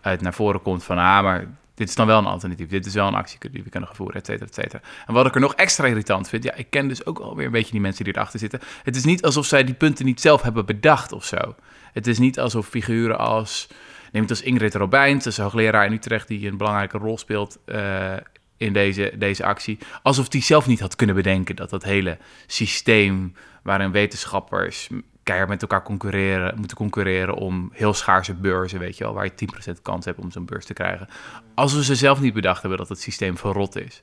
uit 0.00 0.20
naar 0.20 0.34
voren 0.34 0.62
komt 0.62 0.84
van... 0.84 0.98
ah, 0.98 1.22
maar 1.22 1.46
dit 1.74 1.88
is 1.88 1.94
dan 1.94 2.06
wel 2.06 2.18
een 2.18 2.26
alternatief. 2.26 2.68
Dit 2.68 2.86
is 2.86 2.94
wel 2.94 3.06
een 3.06 3.14
actie 3.14 3.50
die 3.50 3.62
we 3.62 3.70
kunnen 3.70 3.88
gaan 3.88 3.96
voeren, 3.96 4.16
et 4.16 4.26
cetera, 4.26 4.46
et 4.46 4.54
cetera. 4.54 4.80
En 5.06 5.14
wat 5.14 5.26
ik 5.26 5.34
er 5.34 5.40
nog 5.40 5.54
extra 5.54 5.86
irritant 5.86 6.28
vind... 6.28 6.44
ja, 6.44 6.54
ik 6.54 6.70
ken 6.70 6.88
dus 6.88 7.06
ook 7.06 7.18
alweer 7.18 7.46
een 7.46 7.52
beetje 7.52 7.72
die 7.72 7.80
mensen 7.80 8.04
die 8.04 8.14
erachter 8.14 8.38
zitten. 8.38 8.60
Het 8.82 8.96
is 8.96 9.04
niet 9.04 9.24
alsof 9.24 9.46
zij 9.46 9.64
die 9.64 9.74
punten 9.74 10.04
niet 10.04 10.20
zelf 10.20 10.42
hebben 10.42 10.66
bedacht 10.66 11.12
of 11.12 11.24
zo. 11.24 11.54
Het 11.92 12.06
is 12.06 12.18
niet 12.18 12.38
alsof 12.38 12.66
figuren 12.66 13.18
als... 13.18 13.68
neem 14.12 14.22
het 14.22 14.30
als 14.30 14.42
Ingrid 14.42 14.74
Robijns, 14.74 15.24
dat 15.24 15.32
is 15.32 15.38
hoogleraar 15.38 15.86
in 15.86 15.92
Utrecht... 15.92 16.28
die 16.28 16.48
een 16.48 16.56
belangrijke 16.56 16.98
rol 16.98 17.18
speelt 17.18 17.58
eh, 17.64 18.12
in 18.58 18.72
deze, 18.72 19.12
deze 19.18 19.44
actie. 19.44 19.78
Alsof 20.02 20.28
die 20.28 20.42
zelf 20.42 20.66
niet 20.66 20.80
had 20.80 20.96
kunnen 20.96 21.14
bedenken 21.14 21.56
dat 21.56 21.70
dat 21.70 21.84
hele 21.84 22.18
systeem... 22.46 23.34
waarin 23.62 23.90
wetenschappers 23.90 24.88
keihard 25.22 25.48
met 25.48 25.62
elkaar 25.62 25.82
concurreren, 25.82 26.54
moeten 26.58 26.76
concurreren 26.76 27.34
om 27.34 27.70
heel 27.72 27.94
schaarse 27.94 28.34
beurzen, 28.34 28.78
weet 28.78 28.98
je 28.98 29.04
wel, 29.04 29.14
waar 29.14 29.24
je 29.24 29.48
10% 29.76 29.82
kans 29.82 30.04
hebt 30.04 30.18
om 30.18 30.30
zo'n 30.30 30.44
beurs 30.44 30.64
te 30.64 30.72
krijgen. 30.72 31.08
Als 31.54 31.74
we 31.74 31.84
ze 31.84 31.94
zelf 31.94 32.20
niet 32.20 32.34
bedacht 32.34 32.60
hebben 32.60 32.78
dat 32.78 32.88
het 32.88 33.00
systeem 33.00 33.36
verrot 33.36 33.76
is. 33.76 34.02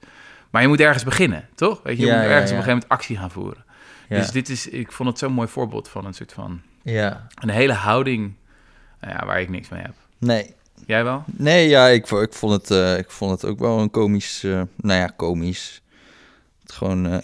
Maar 0.49 0.61
je 0.61 0.67
moet 0.67 0.79
ergens 0.79 1.03
beginnen, 1.03 1.49
toch? 1.55 1.79
Weet 1.83 1.97
je, 1.97 2.05
je 2.05 2.11
Ja, 2.11 2.17
moet 2.17 2.29
ergens 2.29 2.49
ja. 2.49 2.55
op 2.55 2.63
een 2.63 2.63
gegeven 2.63 2.71
moment 2.71 2.89
actie 2.89 3.17
gaan 3.17 3.31
voeren. 3.31 3.63
Dus 4.09 4.31
dit 4.31 4.49
is, 4.49 4.67
ik 4.67 4.91
vond 4.91 5.09
het 5.09 5.17
zo'n 5.17 5.31
mooi 5.31 5.47
voorbeeld 5.47 5.89
van 5.89 6.05
een 6.05 6.13
soort 6.13 6.33
van, 6.33 6.61
ja. 6.83 7.27
een 7.35 7.49
hele 7.49 7.73
houding 7.73 8.33
nou 9.01 9.13
ja, 9.13 9.25
waar 9.25 9.41
ik 9.41 9.49
niks 9.49 9.69
mee 9.69 9.81
heb. 9.81 9.93
Nee. 10.17 10.55
Jij 10.85 11.03
wel? 11.03 11.23
Nee, 11.25 11.67
ja, 11.69 11.87
ik, 11.87 12.09
ik, 12.11 12.33
vond 12.33 12.51
het, 12.53 12.71
eh, 12.71 12.97
ik 12.97 13.11
vond 13.11 13.31
het 13.31 13.45
ook 13.51 13.59
wel 13.59 13.79
een 13.79 13.89
komisch... 13.91 14.43
eh, 14.43 14.61
nou 14.75 14.99
ja, 14.99 15.07
komisch. 15.15 15.81
Het 16.63 16.71
gewoon... 16.71 17.07
eh, 17.07 17.17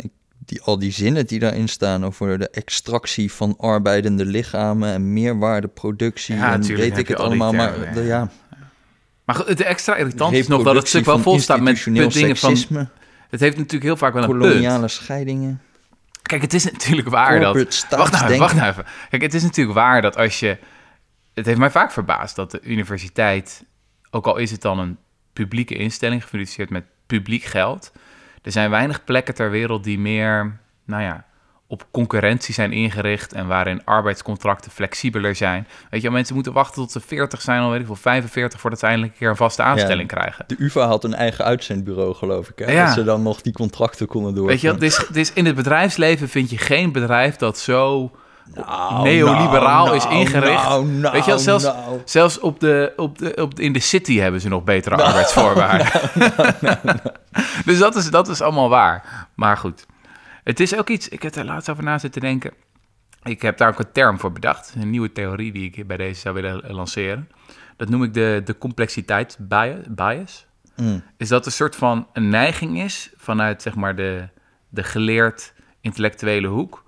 die, 0.45 0.61
al 0.61 0.79
die 0.79 0.91
zinnen 0.91 1.25
die 1.27 1.39
daarin 1.39 1.67
staan 1.67 2.05
over 2.05 2.39
de 2.39 2.49
extractie 2.49 3.31
van 3.31 3.55
arbeidende 3.57 4.25
lichamen 4.25 4.93
en 4.93 5.13
meerwaardeproductie 5.13 6.35
Ja, 6.35 6.53
en 6.53 6.61
weet 6.63 6.97
ik 6.97 7.07
het 7.07 7.17
allemaal. 7.17 7.53
Maar 7.53 7.93
de- 7.93 8.01
ja. 8.01 8.05
ja, 8.05 8.29
Maar 9.25 9.37
het 9.45 9.61
extra 9.61 9.95
irritant 9.95 10.33
is 10.33 10.47
nog 10.47 10.63
dat 10.63 10.75
het 10.75 10.87
stuk 10.87 11.05
wel 11.05 11.19
vol 11.19 11.39
staat 11.39 11.61
met 11.61 11.83
dingen 11.83 12.03
van... 12.09 12.11
seksisme, 12.11 12.87
Het 13.29 13.39
heeft 13.39 13.55
natuurlijk 13.57 13.83
heel 13.83 13.97
vaak 13.97 14.13
wel 14.13 14.23
een 14.23 14.29
punt. 14.29 14.41
koloniale 14.41 14.87
scheidingen, 14.87 15.61
Kijk, 16.21 16.41
het 16.41 16.53
is 16.53 16.63
natuurlijk 16.71 17.09
waar 17.09 17.39
dat... 17.39 17.55
Wacht 17.89 18.11
nou, 18.11 18.37
wacht 18.37 18.55
nou 18.55 18.69
even. 18.69 18.85
Kijk, 19.09 19.21
het 19.21 19.33
is 19.33 19.43
natuurlijk 19.43 19.77
waar 19.77 20.01
dat 20.01 20.17
als 20.17 20.39
je... 20.39 20.57
Het 21.33 21.45
heeft 21.45 21.59
mij 21.59 21.71
vaak 21.71 21.91
verbaasd 21.91 22.35
dat 22.35 22.51
de 22.51 22.61
universiteit, 22.61 23.65
ook 24.09 24.25
al 24.25 24.37
is 24.37 24.51
het 24.51 24.61
dan 24.61 24.79
een 24.79 24.97
publieke 25.33 25.75
instelling, 25.75 26.21
gefinancierd 26.21 26.69
met 26.69 26.83
publiek 27.05 27.43
geld, 27.43 27.91
er 28.41 28.51
zijn 28.51 28.69
weinig 28.69 29.03
plekken 29.03 29.33
ter 29.33 29.51
wereld 29.51 29.83
die 29.83 29.99
meer, 29.99 30.59
nou 30.85 31.03
ja, 31.03 31.25
op 31.71 31.87
concurrentie 31.91 32.53
zijn 32.53 32.71
ingericht 32.71 33.33
en 33.33 33.47
waarin 33.47 33.85
arbeidscontracten 33.85 34.71
flexibeler 34.71 35.35
zijn. 35.35 35.67
Weet 35.89 36.01
je, 36.01 36.11
mensen 36.11 36.35
moeten 36.35 36.53
wachten 36.53 36.81
tot 36.81 36.91
ze 36.91 36.99
40 36.99 37.41
zijn, 37.41 37.61
al 37.61 37.69
weet 37.69 37.79
ik 37.79 37.85
veel, 37.85 37.95
45, 37.95 38.59
voordat 38.59 38.79
ze 38.79 38.85
eindelijk 38.85 39.13
een 39.13 39.19
keer 39.19 39.29
een 39.29 39.35
vaste 39.35 39.61
aanstelling 39.61 40.07
krijgen. 40.07 40.43
De 40.47 40.55
UvA 40.59 40.87
had 40.87 41.03
een 41.03 41.13
eigen 41.13 41.45
uitzendbureau, 41.45 42.13
geloof 42.13 42.49
ik. 42.49 42.59
Hè? 42.59 42.71
Ja. 42.71 42.85
Dat 42.85 42.93
ze 42.93 43.03
dan 43.03 43.21
nog 43.21 43.41
die 43.41 43.53
contracten 43.53 44.07
konden 44.07 44.35
doorvoeren. 44.35 44.61
Weet 44.61 44.61
je, 44.61 44.67
wel, 44.67 44.89
het 44.89 44.99
is, 44.99 45.07
het 45.07 45.15
is 45.15 45.33
in 45.33 45.45
het 45.45 45.55
bedrijfsleven 45.55 46.29
vind 46.29 46.49
je 46.49 46.57
geen 46.57 46.91
bedrijf 46.91 47.35
dat 47.35 47.59
zo 47.59 48.11
Nou, 48.53 49.03
neoliberaal 49.03 49.85
nou, 49.85 49.95
is 49.95 50.05
ingericht. 50.05 50.63
nou, 50.63 50.85
nou, 50.85 51.13
Weet 51.13 51.25
je 51.25 51.31
wel, 51.31 51.39
zelfs, 51.39 51.63
nou. 51.63 52.01
zelfs 52.05 52.39
op 52.39 52.59
de, 52.59 52.93
op 52.95 53.17
de, 53.17 53.35
op 53.35 53.55
de, 53.55 53.63
in 53.63 53.73
de 53.73 53.79
city 53.79 54.17
hebben 54.17 54.41
ze 54.41 54.49
nog 54.49 54.63
betere 54.63 54.95
arbeidsvoorwaarden. 54.95 55.87
dus 57.65 57.79
dat 57.79 57.95
is, 57.95 58.09
dat 58.09 58.27
is 58.27 58.41
allemaal 58.41 58.69
waar. 58.69 59.27
Maar 59.35 59.57
goed, 59.57 59.85
het 60.43 60.59
is 60.59 60.75
ook 60.75 60.89
iets, 60.89 61.09
ik 61.09 61.23
heb 61.23 61.35
er 61.35 61.45
laatst 61.45 61.69
over 61.69 61.83
na 61.83 61.97
zitten 61.97 62.21
denken. 62.21 62.51
Ik 63.23 63.41
heb 63.41 63.57
daar 63.57 63.69
ook 63.69 63.79
een 63.79 63.91
term 63.91 64.19
voor 64.19 64.31
bedacht. 64.31 64.73
Een 64.79 64.89
nieuwe 64.89 65.11
theorie 65.11 65.51
die 65.51 65.71
ik 65.71 65.87
bij 65.87 65.97
deze 65.97 66.19
zou 66.19 66.35
willen 66.35 66.73
lanceren. 66.73 67.29
Dat 67.77 67.89
noem 67.89 68.03
ik 68.03 68.13
de, 68.13 68.41
de 68.45 68.57
complexiteitsbias. 68.57 70.45
Mm. 70.75 71.03
Is 71.17 71.27
dat 71.27 71.45
een 71.45 71.51
soort 71.51 71.75
van 71.75 72.07
een 72.13 72.29
neiging 72.29 72.81
is 72.81 73.11
vanuit 73.17 73.61
zeg 73.61 73.75
maar 73.75 73.95
de, 73.95 74.27
de 74.69 74.83
geleerd 74.83 75.53
intellectuele 75.81 76.47
hoek. 76.47 76.83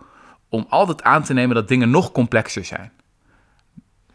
Om 0.54 0.66
altijd 0.70 1.04
aan 1.04 1.24
te 1.24 1.34
nemen 1.34 1.56
dat 1.56 1.68
dingen 1.68 1.90
nog 1.90 2.12
complexer 2.12 2.66
zijn. 2.66 2.92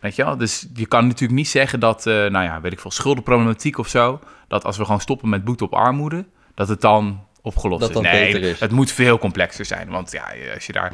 Weet 0.00 0.16
je 0.16 0.25
wel? 0.25 0.37
Dus 0.37 0.66
je 0.75 0.87
kan 0.87 1.07
natuurlijk 1.07 1.38
niet 1.38 1.49
zeggen 1.49 1.80
dat, 1.80 2.07
eh, 2.07 2.14
nou 2.14 2.45
ja, 2.45 2.61
weet 2.61 2.73
ik 2.73 2.80
veel, 2.80 2.90
schuldenproblematiek 2.90 3.78
of 3.78 3.88
zo. 3.88 4.21
Dat 4.49 4.64
als 4.64 4.76
we 4.76 4.85
gewoon 4.85 5.00
stoppen 5.00 5.28
met 5.28 5.45
boete 5.45 5.64
op 5.64 5.75
armoede, 5.75 6.26
dat 6.54 6.68
het 6.68 6.80
dan 6.80 7.25
opgelost 7.42 7.80
Dat 7.80 7.90
is. 7.90 8.00
nee, 8.00 8.33
beter 8.33 8.50
is. 8.50 8.61
het 8.61 8.71
moet 8.71 8.92
veel 8.92 9.18
complexer 9.18 9.64
zijn. 9.64 9.88
Want 9.88 10.12
ja, 10.12 10.25
als 10.54 10.66
je 10.66 10.73
daar 10.73 10.92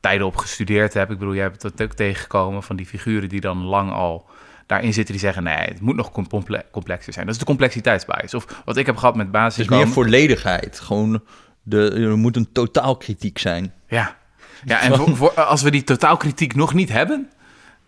tijden 0.00 0.26
op 0.26 0.36
gestudeerd 0.36 0.94
hebt, 0.94 1.10
ik 1.10 1.18
bedoel, 1.18 1.34
jij 1.34 1.42
hebt 1.42 1.62
het 1.62 1.82
ook 1.82 1.92
tegengekomen 1.92 2.62
van 2.62 2.76
die 2.76 2.86
figuren 2.86 3.28
die 3.28 3.40
dan 3.40 3.64
lang 3.64 3.92
al 3.92 4.26
daarin 4.66 4.92
zitten, 4.92 5.12
die 5.14 5.22
zeggen, 5.22 5.42
nee, 5.42 5.56
het 5.56 5.80
moet 5.80 5.96
nog 5.96 6.10
comple- 6.10 6.64
complexer 6.70 7.12
zijn. 7.12 7.24
Dat 7.26 7.34
is 7.34 7.40
de 7.40 7.46
complexiteitsbias. 7.46 8.34
Of 8.34 8.62
wat 8.64 8.76
ik 8.76 8.86
heb 8.86 8.96
gehad 8.96 9.16
met 9.16 9.28
Het 9.32 9.58
is 9.58 9.68
meer 9.68 9.88
volledigheid. 9.88 10.80
Gewoon, 10.80 11.22
de, 11.62 11.90
er 11.90 12.16
moet 12.16 12.36
een 12.36 12.52
totaalkritiek 12.52 13.38
zijn. 13.38 13.72
Ja, 13.86 14.16
ja 14.64 14.80
en 14.80 14.96
voor, 14.96 15.16
voor- 15.16 15.32
als 15.44 15.62
we 15.62 15.70
die 15.70 15.84
totaalkritiek 15.84 16.54
nog 16.54 16.74
niet 16.74 16.88
hebben, 16.88 17.28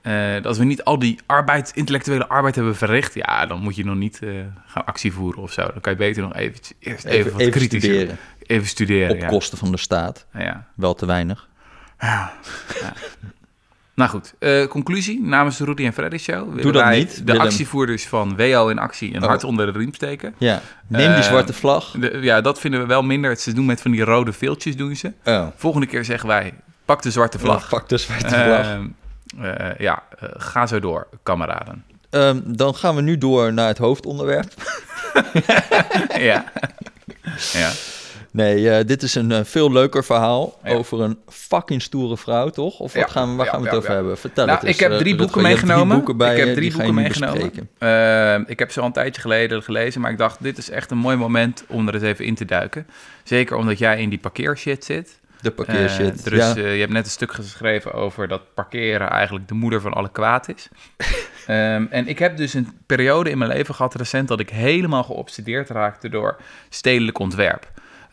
eh, 0.02 0.44
als 0.44 0.58
we 0.58 0.64
niet 0.64 0.84
al 0.84 0.98
die 0.98 1.18
arbeid, 1.26 1.70
intellectuele 1.74 2.28
arbeid 2.28 2.54
hebben 2.54 2.76
verricht, 2.76 3.14
ja, 3.14 3.46
dan 3.46 3.60
moet 3.60 3.76
je 3.76 3.84
nog 3.84 3.96
niet 3.96 4.18
eh, 4.22 4.30
gaan 4.66 4.84
actie 4.84 5.12
voeren 5.12 5.42
of 5.42 5.52
zo. 5.52 5.62
Dan 5.62 5.80
kan 5.80 5.92
je 5.92 5.98
beter 5.98 6.22
nog 6.22 6.34
even, 6.34 6.60
eerst 6.78 7.04
even, 7.04 7.18
Even, 7.18 7.32
wat 7.32 7.40
even 7.40 7.52
kritischer 7.52 7.92
studeren. 7.92 8.18
even 8.46 8.66
studeren. 8.66 9.10
Op 9.10 9.20
ja. 9.20 9.28
kosten 9.28 9.58
van 9.58 9.70
de 9.70 9.76
staat. 9.78 10.26
Ja. 10.32 10.66
Wel 10.74 10.94
te 10.94 11.06
weinig. 11.06 11.48
Nou 13.96 14.10
goed, 14.10 14.34
eh, 14.38 14.66
conclusie 14.66 15.20
namens 15.22 15.56
de 15.56 15.64
Rudy 15.64 15.84
en 15.84 15.92
Freddy 15.92 16.16
Show. 16.18 16.54
willen 16.54 16.72
dat 16.72 16.82
wij 16.82 16.98
niet, 16.98 17.16
De 17.16 17.24
Willem. 17.24 17.40
actievoerders 17.40 18.06
van 18.06 18.36
WO 18.36 18.68
in 18.68 18.78
actie 18.78 19.14
een 19.14 19.22
Oh. 19.22 19.28
hart 19.28 19.44
onder 19.44 19.72
de 19.72 19.78
riem 19.78 19.94
steken. 19.94 20.34
Ja, 20.38 20.60
neem 20.86 21.06
die 21.08 21.16
Eh, 21.16 21.22
zwarte 21.22 21.52
vlag. 21.52 21.90
De- 21.90 22.18
ja, 22.22 22.40
dat 22.40 22.60
vinden 22.60 22.80
we 22.80 22.86
wel 22.86 23.02
minder. 23.02 23.36
Ze 23.36 23.52
doen 23.52 23.66
met 23.66 23.80
van 23.80 23.90
die 23.90 24.02
rode 24.04 24.32
veeltjes 24.32 24.76
doen 24.76 24.96
ze. 24.96 25.12
Oh, 25.24 25.46
Volgende 25.56 25.86
keer 25.86 26.04
zeggen 26.04 26.28
wij, 26.28 26.54
pak 26.84 27.02
de 27.02 27.10
zwarte 27.10 27.38
vlag. 27.38 27.68
Pak 27.68 27.88
de 27.88 27.96
zwarte 27.96 28.28
vlag. 28.28 28.66
Ehm, 28.66 28.86
eh, 29.44 29.78
ja, 29.78 30.02
ga 30.36 30.66
zo 30.66 30.80
door, 30.80 31.06
kameraden. 31.22 31.84
Ehm, 32.10 32.40
dan 32.44 32.74
gaan 32.74 32.94
we 32.94 33.00
nu 33.02 33.18
door 33.18 33.52
naar 33.52 33.68
het 33.68 33.78
hoofdonderwerp. 33.78 34.52
ja. 36.18 36.44
ja. 37.52 37.70
Nee, 38.36 38.70
eh, 38.70 38.86
dit 38.86 39.02
is 39.02 39.14
een 39.14 39.32
eh, 39.32 39.44
veel 39.44 39.72
leuker 39.72 40.04
verhaal 40.04 40.58
Ja. 40.64 40.72
over 40.72 41.00
een 41.00 41.18
fucking 41.28 41.82
stoere 41.82 42.16
vrouw, 42.16 42.48
toch? 42.48 42.78
Of 42.78 42.92
wat 42.92 43.02
Ja, 43.02 43.08
gaan 43.08 43.30
we, 43.30 43.36
waar 43.36 43.44
ja, 43.46 43.52
gaan 43.52 43.60
we 43.60 43.68
het 43.68 43.76
over 43.76 43.90
hebben? 43.90 44.18
Vertel 44.18 44.46
Nou, 44.46 44.58
het 44.58 44.66
eens. 44.66 44.76
ik 44.76 44.82
heb 44.82 44.92
eh, 44.92 44.98
drie 44.98 45.16
boeken 45.16 45.42
meegenomen. 45.42 45.86
Drie 45.86 45.96
boeken 45.96 46.16
bij 46.16 46.36
ik 46.36 46.44
heb 46.44 46.54
drie 46.54 46.72
boeken 46.72 46.94
meegenomen. 46.94 48.46
ik 48.46 48.58
heb 48.58 48.70
ze 48.70 48.80
al 48.80 48.86
een 48.86 48.92
tijdje 48.92 49.20
geleden 49.20 49.62
gelezen, 49.62 50.00
maar 50.00 50.10
ik 50.10 50.18
dacht, 50.18 50.42
dit 50.42 50.58
is 50.58 50.70
echt 50.70 50.90
een 50.90 50.98
mooi 50.98 51.16
moment 51.16 51.64
om 51.68 51.88
er 51.88 51.94
eens 51.94 52.02
even 52.02 52.24
in 52.24 52.34
te 52.34 52.44
duiken. 52.44 52.86
Zeker 53.24 53.56
omdat 53.56 53.78
jij 53.78 54.00
in 54.00 54.08
die 54.08 54.18
parkeershit 54.18 54.84
zit. 54.84 55.18
De 55.40 55.50
parkeershit. 55.50 56.24
Dus 56.30 56.54
je 56.54 56.60
hebt 56.62 56.92
net 56.92 57.04
een 57.04 57.10
stuk 57.10 57.32
geschreven 57.32 57.92
over 57.92 58.28
dat 58.28 58.54
parkeren 58.54 59.10
eigenlijk 59.10 59.48
de 59.48 59.54
moeder 59.54 59.80
van 59.80 59.92
alle 59.92 60.10
kwaad 60.10 60.48
is. 60.48 60.68
Ehm, 61.46 61.84
en 61.90 62.08
ik 62.08 62.18
heb 62.18 62.36
dus 62.36 62.54
een 62.54 62.68
periode 62.86 63.30
in 63.30 63.38
mijn 63.38 63.50
leven 63.50 63.74
gehad 63.74 63.94
recent 63.94 64.28
dat 64.28 64.40
ik 64.40 64.50
helemaal 64.50 65.02
geobsedeerd 65.02 65.70
raakte 65.70 66.08
door 66.08 66.36
stedelijk 66.68 67.18
ontwerp. 67.18 67.66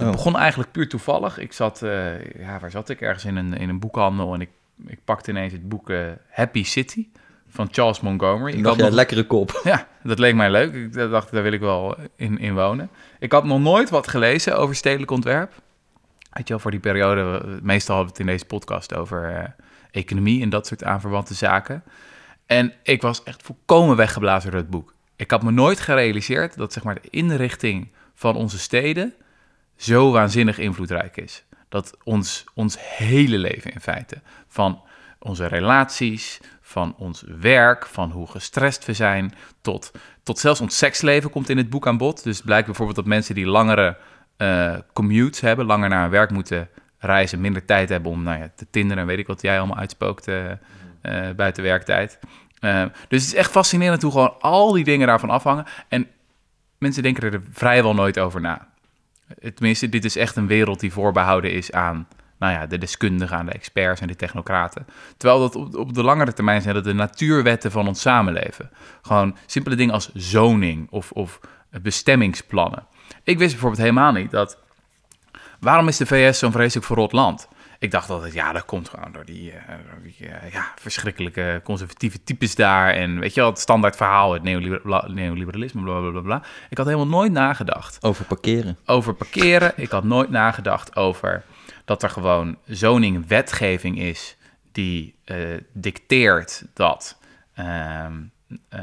Het 0.05 0.15
Oh. 0.15 0.23
begon 0.23 0.37
eigenlijk 0.37 0.71
puur 0.71 0.89
toevallig. 0.89 1.37
Ik 1.37 1.53
zat, 1.53 1.81
eh, 1.81 2.25
ja, 2.39 2.59
waar 2.59 2.71
zat 2.71 2.89
ik? 2.89 3.01
Ergens 3.01 3.25
in 3.25 3.35
een, 3.35 3.53
in 3.53 3.69
een 3.69 3.79
boekhandel 3.79 4.33
en 4.33 4.41
ik, 4.41 4.49
ik 4.87 4.99
pakte 5.05 5.31
ineens 5.31 5.53
het 5.53 5.69
boek 5.69 5.89
eh, 5.89 5.99
Happy 6.29 6.63
City 6.63 7.07
van 7.49 7.67
Charles 7.71 7.99
Montgomery. 7.99 8.57
Ik 8.57 8.65
had 8.65 8.77
nog- 8.77 8.89
lekkere 8.89 9.23
kop. 9.27 9.59
ja, 9.63 9.87
dat 10.03 10.19
leek 10.19 10.35
mij 10.35 10.51
leuk. 10.51 10.73
Ik 10.73 10.93
dacht, 10.93 11.31
daar 11.31 11.43
wil 11.43 11.51
ik 11.51 11.59
wel 11.59 11.95
in, 12.15 12.37
in 12.39 12.53
wonen. 12.53 12.89
Ik 13.19 13.31
had 13.31 13.43
nog 13.43 13.59
nooit 13.59 13.89
wat 13.89 14.07
gelezen 14.07 14.57
over 14.57 14.75
stedelijk 14.75 15.11
ontwerp. 15.11 15.51
Weet 16.31 16.47
je 16.47 16.53
wel, 16.53 16.59
voor 16.59 16.71
die 16.71 16.79
periode, 16.79 17.23
we- 17.23 17.59
meestal 17.61 17.95
hebben 17.95 18.13
we 18.13 18.19
het 18.19 18.27
in 18.29 18.33
deze 18.35 18.45
podcast 18.45 18.93
over 18.95 19.29
eh, 19.35 19.43
economie 19.91 20.41
en 20.41 20.49
dat 20.49 20.67
soort 20.67 20.83
aanverwante 20.83 21.33
zaken. 21.33 21.83
En 22.45 22.73
ik 22.83 23.01
was 23.01 23.23
echt 23.23 23.41
volkomen 23.43 23.95
weggeblazen 23.95 24.51
door 24.51 24.59
het 24.59 24.69
boek. 24.69 24.93
Ik 25.15 25.31
had 25.31 25.43
me 25.43 25.51
nooit 25.51 25.79
gerealiseerd 25.79 26.57
dat 26.57 26.73
zeg 26.73 26.83
maar, 26.83 26.95
de 26.95 27.07
inrichting 27.09 27.87
van 28.15 28.35
onze 28.35 28.59
steden 28.59 29.13
zo 29.83 30.11
waanzinnig 30.11 30.57
invloedrijk 30.57 31.17
is. 31.17 31.43
Dat 31.69 31.97
ons, 32.03 32.43
ons 32.53 32.77
hele 32.79 33.37
leven 33.37 33.71
in 33.71 33.81
feite, 33.81 34.21
van 34.47 34.81
onze 35.19 35.45
relaties, 35.45 36.39
van 36.61 36.95
ons 36.97 37.23
werk, 37.39 37.85
van 37.85 38.11
hoe 38.11 38.27
gestrest 38.27 38.85
we 38.85 38.93
zijn, 38.93 39.33
tot, 39.61 39.91
tot 40.23 40.39
zelfs 40.39 40.61
ons 40.61 40.77
seksleven 40.77 41.29
komt 41.29 41.49
in 41.49 41.57
het 41.57 41.69
boek 41.69 41.87
aan 41.87 41.97
bod. 41.97 42.23
Dus 42.23 42.35
het 42.35 42.45
blijkt 42.45 42.65
bijvoorbeeld 42.65 42.97
dat 42.97 43.05
mensen 43.05 43.35
die 43.35 43.45
langere 43.45 43.97
eh, 44.37 44.75
commutes 44.93 45.41
hebben, 45.41 45.65
langer 45.65 45.89
naar 45.89 46.01
hun 46.01 46.09
werk 46.09 46.31
moeten 46.31 46.69
reizen, 46.97 47.41
minder 47.41 47.65
tijd 47.65 47.89
hebben 47.89 48.11
om 48.11 48.23
nou 48.23 48.39
ja, 48.39 48.51
te 48.55 48.67
tinderen 48.69 49.01
en 49.01 49.07
weet 49.07 49.19
ik 49.19 49.27
wat 49.27 49.41
jij 49.41 49.57
allemaal 49.57 49.77
uitspookt 49.77 50.27
eh, 50.27 50.51
eh, 50.51 51.35
buiten 51.35 51.63
werktijd. 51.63 52.19
Dus 53.07 53.21
het 53.21 53.31
is 53.31 53.35
echt 53.35 53.51
fascinerend 53.51 54.01
hoe 54.01 54.11
gewoon 54.11 54.35
al 54.39 54.71
die 54.71 54.83
dingen 54.83 55.07
daarvan 55.07 55.29
afhangen. 55.29 55.65
En 55.87 56.07
mensen 56.77 57.03
denken 57.03 57.31
er 57.31 57.41
vrijwel 57.51 57.93
nooit 57.93 58.19
over 58.19 58.41
na. 58.41 58.72
Tenminste, 59.39 59.89
dit 59.89 60.05
is 60.05 60.15
echt 60.15 60.35
een 60.35 60.47
wereld 60.47 60.79
die 60.79 60.93
voorbehouden 60.93 61.51
is 61.51 61.71
aan 61.71 62.07
nou 62.43 62.53
ja, 62.53 62.65
de 62.65 62.77
deskundigen, 62.77 63.37
aan 63.37 63.45
de 63.45 63.51
experts 63.51 64.01
en 64.01 64.07
de 64.07 64.15
technocraten. 64.15 64.85
Terwijl 65.17 65.39
dat 65.39 65.55
op, 65.55 65.75
op 65.75 65.93
de 65.93 66.03
langere 66.03 66.33
termijn 66.33 66.61
zijn 66.61 66.73
dat 66.73 66.83
de 66.83 66.93
natuurwetten 66.93 67.71
van 67.71 67.87
ons 67.87 68.01
samenleven. 68.01 68.69
Gewoon 69.01 69.35
simpele 69.45 69.75
dingen 69.75 69.93
als 69.93 70.09
zoning 70.13 70.87
of, 70.89 71.11
of 71.11 71.39
bestemmingsplannen. 71.81 72.85
Ik 73.23 73.37
wist 73.37 73.51
bijvoorbeeld 73.51 73.81
helemaal 73.81 74.11
niet 74.11 74.31
dat... 74.31 74.57
Waarom 75.59 75.87
is 75.87 75.97
de 75.97 76.05
VS 76.05 76.39
zo'n 76.39 76.51
vreselijk 76.51 76.85
verrot 76.85 77.11
land? 77.11 77.47
Ik 77.83 77.91
dacht 77.91 78.09
altijd, 78.09 78.33
ja, 78.33 78.51
dat 78.53 78.65
komt 78.65 78.89
gewoon 78.89 79.11
door 79.11 79.25
die, 79.25 79.51
eh, 79.51 79.75
door 79.91 80.01
die 80.03 80.27
eh, 80.27 80.51
ja, 80.51 80.71
verschrikkelijke 80.75 81.61
conservatieve 81.63 82.23
types 82.23 82.55
daar. 82.55 82.93
En 82.93 83.19
weet 83.19 83.33
je 83.33 83.39
wel, 83.41 83.49
het 83.49 83.59
standaard 83.59 83.95
verhaal, 83.95 84.33
het 84.33 84.43
neoliber- 84.43 85.11
neoliberalisme, 85.13 85.81
bla 85.83 85.99
bla 85.99 86.09
bla 86.09 86.21
bla. 86.21 86.41
Ik 86.69 86.77
had 86.77 86.85
helemaal 86.85 87.07
nooit 87.07 87.31
nagedacht 87.31 88.03
Over 88.03 88.25
parkeren. 88.25 88.77
over 88.85 89.13
parkeren. 89.13 89.73
Ik 89.75 89.89
had 89.89 90.03
nooit 90.03 90.29
nagedacht 90.29 90.95
over 90.95 91.43
dat 91.85 92.03
er 92.03 92.09
gewoon 92.09 92.57
zoningwetgeving 92.65 93.99
is 93.99 94.37
die 94.71 95.15
eh, 95.23 95.37
dicteert 95.73 96.65
dat 96.73 97.19
ehm, 97.53 98.13
eh, 98.69 98.81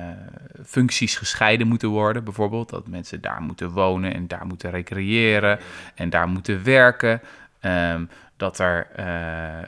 functies 0.67 1.17
gescheiden 1.17 1.67
moeten 1.67 1.89
worden. 1.89 2.25
Bijvoorbeeld 2.25 2.69
dat 2.71 2.87
mensen 2.87 3.21
daar 3.21 3.41
moeten 3.41 3.71
wonen 3.71 4.15
en 4.15 4.29
daar 4.29 4.47
moeten 4.47 4.71
recreëren 4.71 5.59
en 5.95 6.11
daar 6.11 6.29
moeten 6.29 6.65
werken. 6.65 7.21
Ehm, 7.61 8.05
dat 8.41 8.59
er 8.59 8.87
eh, 8.95 9.07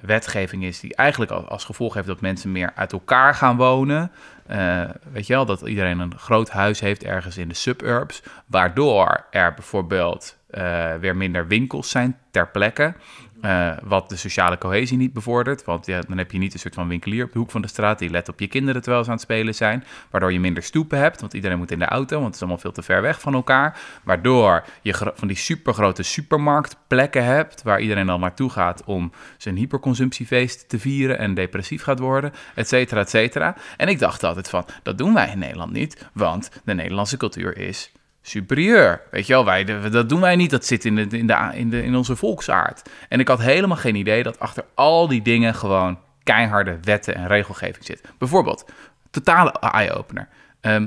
wetgeving 0.02 0.64
is 0.64 0.80
die 0.80 0.94
eigenlijk 0.94 1.30
al- 1.30 1.48
als 1.48 1.64
gevolg 1.64 1.94
heeft 1.94 2.06
dat 2.06 2.20
mensen 2.20 2.52
meer 2.52 2.72
uit 2.74 2.92
elkaar 2.92 3.34
gaan 3.34 3.56
wonen. 3.56 4.10
Eh, 4.46 4.82
weet 5.12 5.26
je 5.26 5.32
wel, 5.32 5.46
dat 5.46 5.60
iedereen 5.60 5.98
een 5.98 6.18
groot 6.18 6.50
huis 6.50 6.80
heeft 6.80 7.04
ergens 7.04 7.36
in 7.38 7.48
de 7.48 7.54
suburbs. 7.54 8.22
Waardoor 8.46 9.24
er 9.30 9.54
bijvoorbeeld 9.54 10.36
eh, 10.50 10.94
weer 10.94 11.16
minder 11.16 11.46
winkels 11.46 11.90
zijn 11.90 12.18
ter 12.30 12.48
plekke. 12.48 12.94
Eh, 13.42 13.70
wat 13.82 14.08
de 14.08 14.16
sociale 14.16 14.58
cohesie 14.58 14.96
niet 14.96 15.12
bevordert. 15.12 15.64
Want 15.64 15.86
dan 15.86 16.18
heb 16.18 16.32
je 16.32 16.38
niet 16.38 16.52
een 16.52 16.58
soort 16.58 16.74
van 16.74 16.88
winkelier 16.88 17.24
op 17.24 17.32
de 17.32 17.38
hoek 17.38 17.50
van 17.50 17.62
de 17.62 17.68
straat... 17.68 17.98
die 17.98 18.10
let 18.10 18.28
op 18.28 18.40
je 18.40 18.46
kinderen 18.46 18.82
terwijl 18.82 19.04
ze 19.04 19.10
aan 19.10 19.16
het 19.16 19.24
spelen 19.24 19.54
zijn. 19.54 19.84
Waardoor 20.10 20.32
je 20.32 20.40
minder 20.40 20.62
stoepen 20.62 20.98
hebt, 20.98 21.20
want 21.20 21.34
iedereen 21.34 21.58
moet 21.58 21.70
in 21.70 21.78
de 21.78 21.84
auto... 21.84 22.14
want 22.14 22.26
het 22.26 22.34
is 22.34 22.40
allemaal 22.40 22.60
veel 22.60 22.72
te 22.72 22.82
ver 22.82 23.02
weg 23.02 23.20
van 23.20 23.34
elkaar. 23.34 23.78
Waardoor 24.02 24.64
je 24.82 25.12
van 25.14 25.28
die 25.28 25.36
supergrote 25.36 26.02
supermarktplekken 26.02 27.24
hebt... 27.24 27.62
waar 27.62 27.80
iedereen 27.80 28.06
dan 28.06 28.20
naartoe 28.20 28.50
gaat 28.50 28.84
om 28.84 29.12
zijn 29.36 29.56
hyperconsumptiefeest 29.56 30.68
te 30.68 30.78
vieren... 30.78 31.18
en 31.18 31.34
depressief 31.34 31.82
gaat 31.82 31.98
worden, 31.98 32.32
et 32.54 32.68
cetera, 32.68 33.00
et 33.00 33.10
cetera. 33.10 33.56
En 33.76 33.88
ik 33.88 33.98
dacht 33.98 34.24
altijd 34.24 34.48
van, 34.48 34.64
dat 34.82 34.98
doen 34.98 35.14
wij 35.14 35.30
in 35.30 35.38
Nederland 35.38 35.72
niet... 35.72 36.06
want 36.12 36.50
de 36.64 36.74
Nederlandse 36.74 37.16
cultuur 37.16 37.58
is 37.58 37.92
superieur. 38.22 39.00
Weet 39.10 39.26
je 39.26 39.32
wel, 39.32 39.44
wij, 39.44 39.64
dat 39.90 40.08
doen 40.08 40.20
wij 40.20 40.36
niet. 40.36 40.50
Dat 40.50 40.66
zit 40.66 40.84
in, 40.84 40.94
de, 40.94 41.18
in, 41.18 41.26
de, 41.26 41.50
in, 41.54 41.70
de, 41.70 41.84
in 41.84 41.96
onze 41.96 42.16
volksaard. 42.16 42.82
En 43.08 43.20
ik 43.20 43.28
had 43.28 43.40
helemaal 43.40 43.76
geen 43.76 43.94
idee 43.94 44.22
dat 44.22 44.38
achter 44.38 44.64
al 44.74 45.08
die 45.08 45.22
dingen 45.22 45.54
gewoon 45.54 45.98
keiharde 46.22 46.78
wetten 46.82 47.14
en 47.14 47.26
regelgeving 47.26 47.84
zit. 47.84 48.00
Bijvoorbeeld, 48.18 48.64
totale 49.10 49.52
eye-opener. 49.60 50.28
Ehm, 50.60 50.86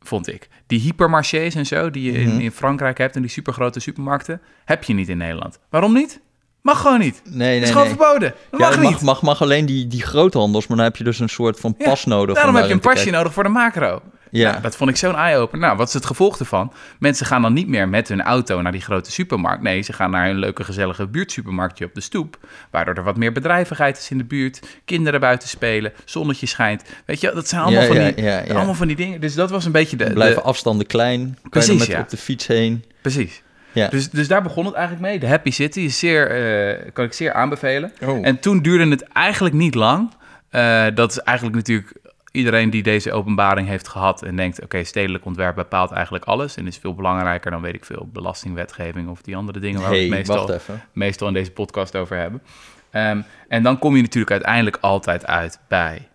vond 0.00 0.28
ik. 0.28 0.48
Die 0.66 0.80
hypermarchés 0.80 1.54
en 1.54 1.66
zo, 1.66 1.90
die 1.90 2.12
je 2.12 2.18
in, 2.18 2.40
in 2.40 2.50
Frankrijk 2.52 2.98
hebt... 2.98 3.16
en 3.16 3.22
die 3.22 3.30
supergrote 3.30 3.80
supermarkten, 3.80 4.40
heb 4.64 4.84
je 4.84 4.94
niet 4.94 5.08
in 5.08 5.16
Nederland. 5.16 5.58
Waarom 5.70 5.92
niet? 5.92 6.20
Mag 6.62 6.80
gewoon 6.80 6.98
niet. 6.98 7.22
Nee, 7.24 7.34
nee, 7.36 7.54
Het 7.54 7.62
is 7.62 7.70
gewoon 7.70 7.86
nee. 7.86 7.96
verboden. 7.96 8.34
Dat 8.50 8.60
Ja, 8.60 8.66
mag 8.66 8.74
dat 8.76 8.80
niet. 8.80 8.90
mag, 8.90 9.02
mag, 9.02 9.22
mag 9.22 9.42
alleen 9.42 9.66
die, 9.66 9.86
die 9.86 10.02
groothandels, 10.02 10.66
maar 10.66 10.76
dan 10.76 10.86
heb 10.86 10.96
je 10.96 11.04
dus 11.04 11.18
een 11.18 11.28
soort 11.28 11.60
van 11.60 11.74
Ja, 11.78 11.84
pas 11.84 12.04
nodig. 12.04 12.34
Daarom 12.34 12.54
om 12.54 12.60
heb 12.60 12.68
je 12.68 12.74
een 12.74 12.80
pasje 12.80 13.10
nodig 13.10 13.32
voor 13.32 13.42
de 13.42 13.48
macro. 13.48 14.02
Ja. 14.32 14.50
Nou, 14.50 14.62
dat 14.62 14.76
vond 14.76 14.90
ik 14.90 14.96
zo'n 14.96 15.16
eye-opener. 15.16 15.66
Nou, 15.66 15.76
wat 15.76 15.88
is 15.88 15.94
het 15.94 16.06
gevolg 16.06 16.38
ervan? 16.38 16.72
Mensen 16.98 17.26
gaan 17.26 17.42
dan 17.42 17.52
niet 17.52 17.68
meer 17.68 17.88
met 17.88 18.08
hun 18.08 18.22
auto 18.22 18.62
naar 18.62 18.72
die 18.72 18.80
grote 18.80 19.10
supermarkt. 19.10 19.62
Nee, 19.62 19.82
ze 19.82 19.92
gaan 19.92 20.10
naar 20.10 20.30
een 20.30 20.38
leuke, 20.38 20.64
gezellige 20.64 21.06
buurtsupermarktje 21.06 21.84
op 21.84 21.94
de 21.94 22.00
stoep. 22.00 22.38
Waardoor 22.70 22.94
er 22.94 23.02
wat 23.02 23.16
meer 23.16 23.32
bedrijvigheid 23.32 23.98
is 23.98 24.10
in 24.10 24.18
de 24.18 24.24
buurt. 24.24 24.60
Kinderen 24.84 25.20
buiten 25.20 25.48
spelen, 25.48 25.92
zonnetje 26.04 26.46
schijnt. 26.46 26.84
Weet 27.06 27.20
je, 27.20 27.32
dat 27.34 27.48
zijn 27.48 27.62
allemaal, 27.62 27.80
Ja, 27.82 27.86
van, 27.86 27.96
ja, 27.96 28.10
die, 28.10 28.24
ja, 28.24 28.42
allemaal 28.54 28.74
van 28.74 28.86
die 28.86 28.96
dingen. 28.96 29.20
Dus 29.20 29.34
dat 29.34 29.50
was 29.50 29.64
een 29.64 29.72
beetje 29.72 29.96
de... 29.96 30.12
Blijven 30.12 30.42
de- 30.42 30.48
afstanden 30.48 30.86
klein. 30.86 31.38
Precies, 31.50 31.78
met 31.78 31.86
ja. 31.88 32.00
op 32.00 32.08
de 32.08 32.16
fiets 32.16 32.46
heen. 32.46 32.84
precies. 33.00 33.42
Ja. 33.72 33.88
Dus, 33.88 34.10
dus 34.10 34.28
daar 34.28 34.42
begon 34.42 34.64
het 34.64 34.74
eigenlijk 34.74 35.06
mee. 35.06 35.18
De 35.18 35.28
Happy 35.28 35.50
City 35.50 35.80
is 35.80 35.98
zeer, 35.98 36.30
eh, 36.30 36.92
kan 36.92 37.04
ik 37.04 37.12
zeer 37.12 37.32
aanbevelen. 37.32 37.92
Oh. 38.00 38.26
En 38.26 38.40
toen 38.40 38.62
duurde 38.62 38.90
het 38.90 39.02
eigenlijk 39.02 39.54
niet 39.54 39.74
lang. 39.74 40.10
Eh, 40.50 40.86
dat 40.94 41.10
is 41.10 41.18
eigenlijk 41.18 41.56
natuurlijk 41.56 41.92
iedereen 42.32 42.70
die 42.70 42.82
deze 42.82 43.12
openbaring 43.12 43.68
heeft 43.68 43.88
gehad 43.88 44.22
en 44.22 44.36
denkt: 44.36 44.62
oké, 44.62 44.84
stedelijk 44.84 45.24
ontwerp 45.24 45.54
bepaalt 45.54 45.90
eigenlijk 45.90 46.24
alles 46.24 46.56
en 46.56 46.66
is 46.66 46.76
veel 46.78 46.94
belangrijker 46.94 47.50
dan 47.50 47.62
weet 47.62 47.74
ik 47.74 47.84
veel 47.84 48.08
belastingwetgeving 48.12 49.08
of 49.08 49.22
die 49.22 49.36
andere 49.36 49.58
dingen 49.60 49.80
waar 49.80 49.90
we 49.90 49.96
het 49.96 50.08
meestal, 50.08 50.50
meestal 50.92 51.28
in 51.28 51.34
deze 51.34 51.50
podcast 51.50 51.96
over 51.96 52.16
hebben. 52.16 52.42
Ehm, 52.90 53.22
en 53.48 53.62
dan 53.62 53.78
kom 53.78 53.96
je 53.96 54.02
natuurlijk 54.02 54.32
uiteindelijk 54.32 54.76
altijd 54.80 55.26
uit 55.26 55.60
bij 55.68 56.08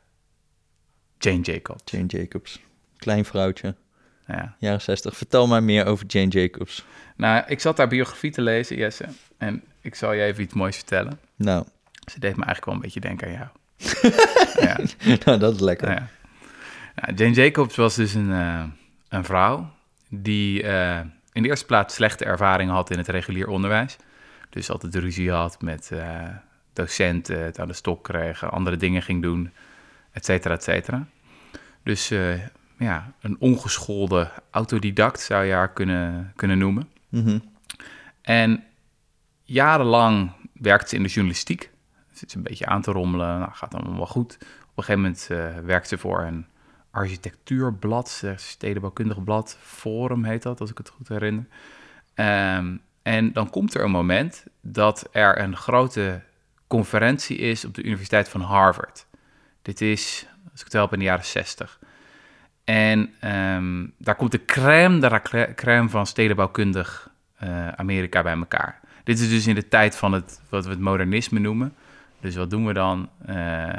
Jane 1.17 1.41
Jacobs. 1.41 1.91
Jane 1.91 2.05
Jacobs. 2.05 2.61
Klein 2.97 3.25
vrouwtje. 3.25 3.75
Ja. 4.27 4.55
Jaren 4.59 4.81
60. 4.81 5.17
Vertel 5.17 5.47
mij 5.47 5.61
meer 5.61 5.85
over 5.85 6.05
Jane 6.05 6.27
Jacobs. 6.27 6.85
Nou, 7.15 7.43
ik 7.47 7.59
zat 7.59 7.77
haar 7.77 7.87
biografie 7.87 8.31
te 8.31 8.41
lezen, 8.41 8.77
Jesse, 8.77 9.05
en 9.37 9.63
ik 9.81 9.95
zal 9.95 10.13
je 10.13 10.23
even 10.23 10.43
iets 10.43 10.53
moois 10.53 10.75
vertellen. 10.75 11.19
Nou, 11.35 11.65
Ze 12.11 12.19
deed 12.19 12.35
me 12.35 12.43
eigenlijk 12.45 12.65
wel 12.65 12.73
een 12.73 12.81
beetje 12.81 12.99
denken 12.99 13.27
aan 13.27 13.33
jou. 13.33 13.47
ja. 14.67 14.77
nou, 15.25 15.39
dat 15.39 15.53
is 15.53 15.59
lekker. 15.59 15.89
Ja. 15.89 16.07
Nou, 16.95 17.13
Jane 17.15 17.33
Jacobs 17.33 17.75
was 17.75 17.95
dus 17.95 18.13
een, 18.13 18.31
eh, 18.31 18.63
een 19.09 19.23
vrouw 19.23 19.69
die 20.09 20.63
eh, 20.63 20.99
in 21.31 21.41
de 21.41 21.49
eerste 21.49 21.65
plaats 21.65 21.95
slechte 21.95 22.25
ervaringen 22.25 22.73
had 22.73 22.89
in 22.89 22.97
het 22.97 23.07
regulier 23.07 23.47
onderwijs. 23.47 23.97
Dus 24.49 24.69
altijd 24.69 24.95
ruzie 24.95 25.31
had 25.31 25.61
met 25.61 25.91
eh, 25.91 26.27
docenten, 26.73 27.43
het 27.43 27.59
aan 27.59 27.67
de 27.67 27.73
stok 27.73 28.03
kreeg, 28.03 28.51
andere 28.51 28.77
dingen 28.77 29.01
ging 29.01 29.21
doen, 29.21 29.51
et 30.11 30.25
cetera, 30.25 30.53
et 30.53 30.63
cetera. 30.63 31.07
Dus 31.83 32.07
ja, 32.77 33.11
een 33.21 33.35
ongeschoolde 33.39 34.31
autodidact 34.51 35.19
zou 35.19 35.45
je 35.45 35.53
haar 35.53 35.73
kunnen, 35.73 36.31
kunnen 36.35 36.57
noemen. 36.57 36.89
Mhm. 37.09 37.39
En 38.21 38.63
jarenlang 39.43 40.31
werkte 40.53 40.89
ze 40.89 40.95
in 40.95 41.03
de 41.03 41.09
journalistiek. 41.09 41.69
Zit 42.17 42.31
ze 42.31 42.37
een 42.37 42.43
beetje 42.43 42.65
aan 42.65 42.81
te 42.81 42.91
rommelen. 42.91 43.39
Nou, 43.39 43.51
gaat 43.51 43.73
allemaal 43.73 43.97
wel 43.97 44.05
goed. 44.05 44.35
Op 44.35 44.77
een 44.77 44.83
gegeven 44.83 45.01
moment 45.01 45.27
eh 45.29 45.65
werkt 45.65 45.87
ze 45.87 45.97
voor 45.97 46.21
een 46.21 46.45
architectuurblad, 46.91 48.23
stedenbouwkundig 48.35 49.23
blad. 49.23 49.57
Forum 49.61 50.23
heet 50.23 50.43
dat, 50.43 50.59
als 50.59 50.71
ik 50.71 50.77
het 50.77 50.89
goed 50.89 51.07
herinner. 51.07 51.45
Ehm, 52.13 52.75
en 53.01 53.33
dan 53.33 53.49
komt 53.49 53.73
er 53.73 53.83
een 53.83 53.91
moment 53.91 54.45
dat 54.61 55.07
er 55.11 55.39
een 55.39 55.55
grote 55.55 56.21
conferentie 56.67 57.37
is 57.37 57.65
op 57.65 57.73
de 57.73 57.83
Universiteit 57.83 58.29
van 58.29 58.41
Harvard. 58.41 59.05
Dit 59.61 59.81
is, 59.81 60.27
als 60.51 60.59
ik 60.59 60.65
het 60.65 60.73
help, 60.73 60.93
in 60.93 60.99
de 60.99 61.05
jaren 61.05 61.25
60. 61.25 61.79
En 62.63 63.13
ehm, 63.19 63.85
daar 63.97 64.15
komt 64.15 64.31
de 64.31 64.45
crème 64.45 64.99
de 64.99 65.51
crème 65.55 65.89
van 65.89 66.07
stedenbouwkundig 66.07 67.09
eh, 67.37 67.67
Amerika 67.67 68.21
bij 68.21 68.37
elkaar. 68.37 68.79
Dit 69.03 69.19
is 69.19 69.29
dus 69.29 69.47
in 69.47 69.55
de 69.55 69.67
tijd 69.67 69.95
van 69.95 70.13
het, 70.13 70.41
wat 70.49 70.63
we 70.63 70.69
het 70.69 70.79
modernisme 70.79 71.39
noemen. 71.39 71.73
Dus 72.19 72.35
wat 72.35 72.49
doen 72.49 72.65
we 72.65 72.73
dan? 72.73 73.09
Eh, 73.25 73.73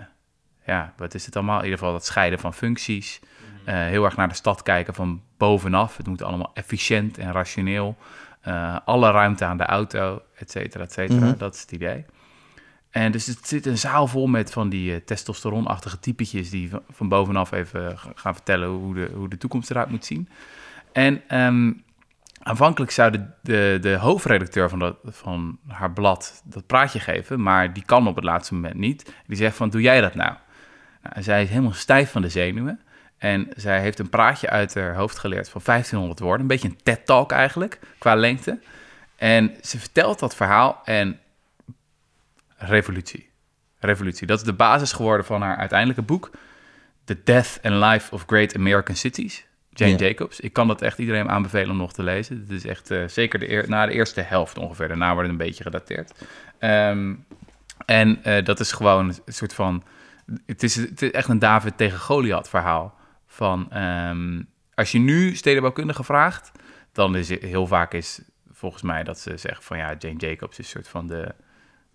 ja, 0.67 0.93
wat 0.97 1.15
is 1.15 1.27
het 1.27 1.37
allemaal? 1.37 1.59
In 1.59 1.65
ieder 1.65 1.79
geval 1.79 1.93
dat 1.93 2.05
scheiden 2.05 2.39
van 2.39 2.55
functies. 2.55 3.21
Eh, 3.65 3.75
heel 3.75 4.05
erg 4.05 4.17
naar 4.17 4.29
de 4.29 4.35
stad 4.35 4.63
kijken 4.63 4.95
van 4.95 5.23
bovenaf. 5.37 5.97
Het 5.97 6.07
moet 6.07 6.23
allemaal 6.23 6.51
efficiënt 6.55 7.19
en 7.19 7.33
rationeel. 7.33 7.97
Eh, 8.41 8.77
alle 8.85 9.11
ruimte 9.11 9.45
aan 9.45 9.57
de 9.57 9.65
auto, 9.65 10.23
et 10.35 10.51
cetera, 10.51 10.85
et 10.85 10.93
cetera. 10.93 11.27
Mhm. 11.27 11.39
Dat 11.39 11.55
is 11.55 11.61
het 11.61 11.73
idee. 11.73 12.05
En 12.91 13.13
dus 13.13 13.27
het 13.27 13.49
zit 13.49 13.67
een 13.67 13.79
zaal 13.79 14.07
vol 14.07 14.27
met 14.27 14.53
van 14.53 14.69
die 14.69 14.95
eh, 14.95 15.01
testosteronachtige 15.05 15.99
typetjes... 15.99 16.51
die 16.51 16.71
van, 16.71 16.83
van 16.91 17.09
bovenaf 17.09 17.53
even 17.53 17.99
gaan 18.15 18.35
vertellen 18.35 18.69
hoe 18.69 18.95
de, 18.95 19.11
hoe 19.15 19.29
de 19.29 19.39
toekomst 19.39 19.71
eruit 19.71 19.91
moet 19.91 20.05
zien. 20.05 20.29
En 20.93 21.23
ehm, 21.29 21.73
aanvankelijk 22.49 22.91
zou 22.91 23.11
de, 23.43 23.79
de, 23.81 23.97
hoofdredacteur 23.97 24.69
van, 24.69 24.97
van 25.05 25.59
haar 25.67 25.93
blad 25.93 26.43
dat 26.45 26.67
praatje 26.67 27.01
geven... 27.01 27.43
maar 27.43 27.73
die 27.73 27.85
kan 27.85 28.07
op 28.07 28.15
het 28.15 28.25
laatste 28.25 28.55
moment 28.55 28.75
niet. 28.75 29.13
Die 29.27 29.37
zegt 29.37 29.57
van, 29.57 29.71
doe 29.71 29.81
jij 29.81 30.01
dat 30.01 30.15
nou? 30.15 30.35
nou 31.03 31.23
zij 31.23 31.43
is 31.43 31.49
helemaal 31.49 31.73
stijf 31.73 32.11
van 32.11 32.23
de 32.23 32.29
zenuwen... 32.29 32.81
En 33.19 33.49
zij 33.57 33.81
heeft 33.81 33.99
een 33.99 34.09
praatje 34.09 34.51
uit 34.51 34.75
haar 34.75 34.95
hoofd 34.95 35.19
geleerd 35.19 35.49
van 35.49 35.61
1500 35.65 36.21
woorden. 36.21 36.41
Een 36.41 36.47
beetje 36.47 36.69
een 36.69 36.83
TED-talk 36.83 37.33
eigenlijk, 37.33 37.79
qua 37.99 38.15
lengte. 38.15 38.61
En 39.17 39.57
ze 39.63 39.79
vertelt 39.79 40.19
dat 40.19 40.37
verhaal 40.37 40.81
en 40.85 41.21
revolutie. 42.57 43.31
Revolutie. 43.79 44.27
Dat 44.27 44.39
is 44.39 44.45
de 44.45 44.53
basis 44.53 44.93
geworden 44.93 45.27
van 45.27 45.43
haar 45.43 45.57
uiteindelijke 45.57 46.03
boek. 46.03 46.31
The 47.05 47.23
Death 47.25 47.59
and 47.63 47.75
Life 47.75 48.15
of 48.15 48.25
Great 48.27 48.57
American 48.57 48.97
Cities. 48.97 49.47
Jane 49.79 49.93
Ja. 49.99 49.99
Jacobs. 50.07 50.41
Ik 50.41 50.53
kan 50.53 50.69
dat 50.69 50.83
echt 50.83 50.99
iedereen 50.99 51.29
aanbevelen 51.31 51.71
om 51.71 51.77
nog 51.77 51.93
te 51.93 52.03
lezen. 52.03 52.39
Het 52.41 52.51
is 52.51 52.65
echt 52.67 52.91
eh, 52.91 53.03
zeker 53.07 53.39
de 53.39 53.51
eer- 53.51 53.69
na 53.69 53.87
de 53.87 53.93
eerste 53.93 54.21
helft 54.21 54.59
ongeveer. 54.59 54.89
Daarna 54.89 55.13
wordt 55.15 55.31
het 55.31 55.41
een 55.41 55.47
beetje 55.47 55.63
gedateerd. 55.63 56.13
Ehm, 56.59 57.15
en 57.87 58.25
eh, 58.25 58.45
dat 58.45 58.61
is 58.61 58.73
gewoon 58.73 59.09
een 59.27 59.33
soort 59.33 59.55
van... 59.55 59.83
Het 60.47 60.63
is, 60.63 60.75
het 60.75 61.03
is 61.03 61.11
echt 61.11 61.29
een 61.29 61.39
David 61.39 61.77
tegen 61.77 61.99
Goliath 61.99 62.49
verhaal. 62.49 62.95
Van, 63.27 63.67
ehm, 63.73 64.43
als 64.75 64.93
je 64.93 64.99
nu 64.99 65.35
stedenbouwkundige 65.37 66.05
vraagt... 66.05 66.51
dan 66.93 67.17
is 67.17 67.29
het 67.29 67.43
heel 67.43 67.67
vaak 67.67 67.93
is 67.93 68.21
volgens 68.53 68.83
mij 68.83 69.05
dat 69.05 69.19
ze 69.19 69.37
zeggen 69.37 69.63
van... 69.65 69.77
ja, 69.79 69.95
Jane 69.99 70.17
Jacobs 70.19 70.59
is 70.59 70.65
een 70.65 70.71
soort 70.71 70.89
van 70.89 71.07
de, 71.07 71.35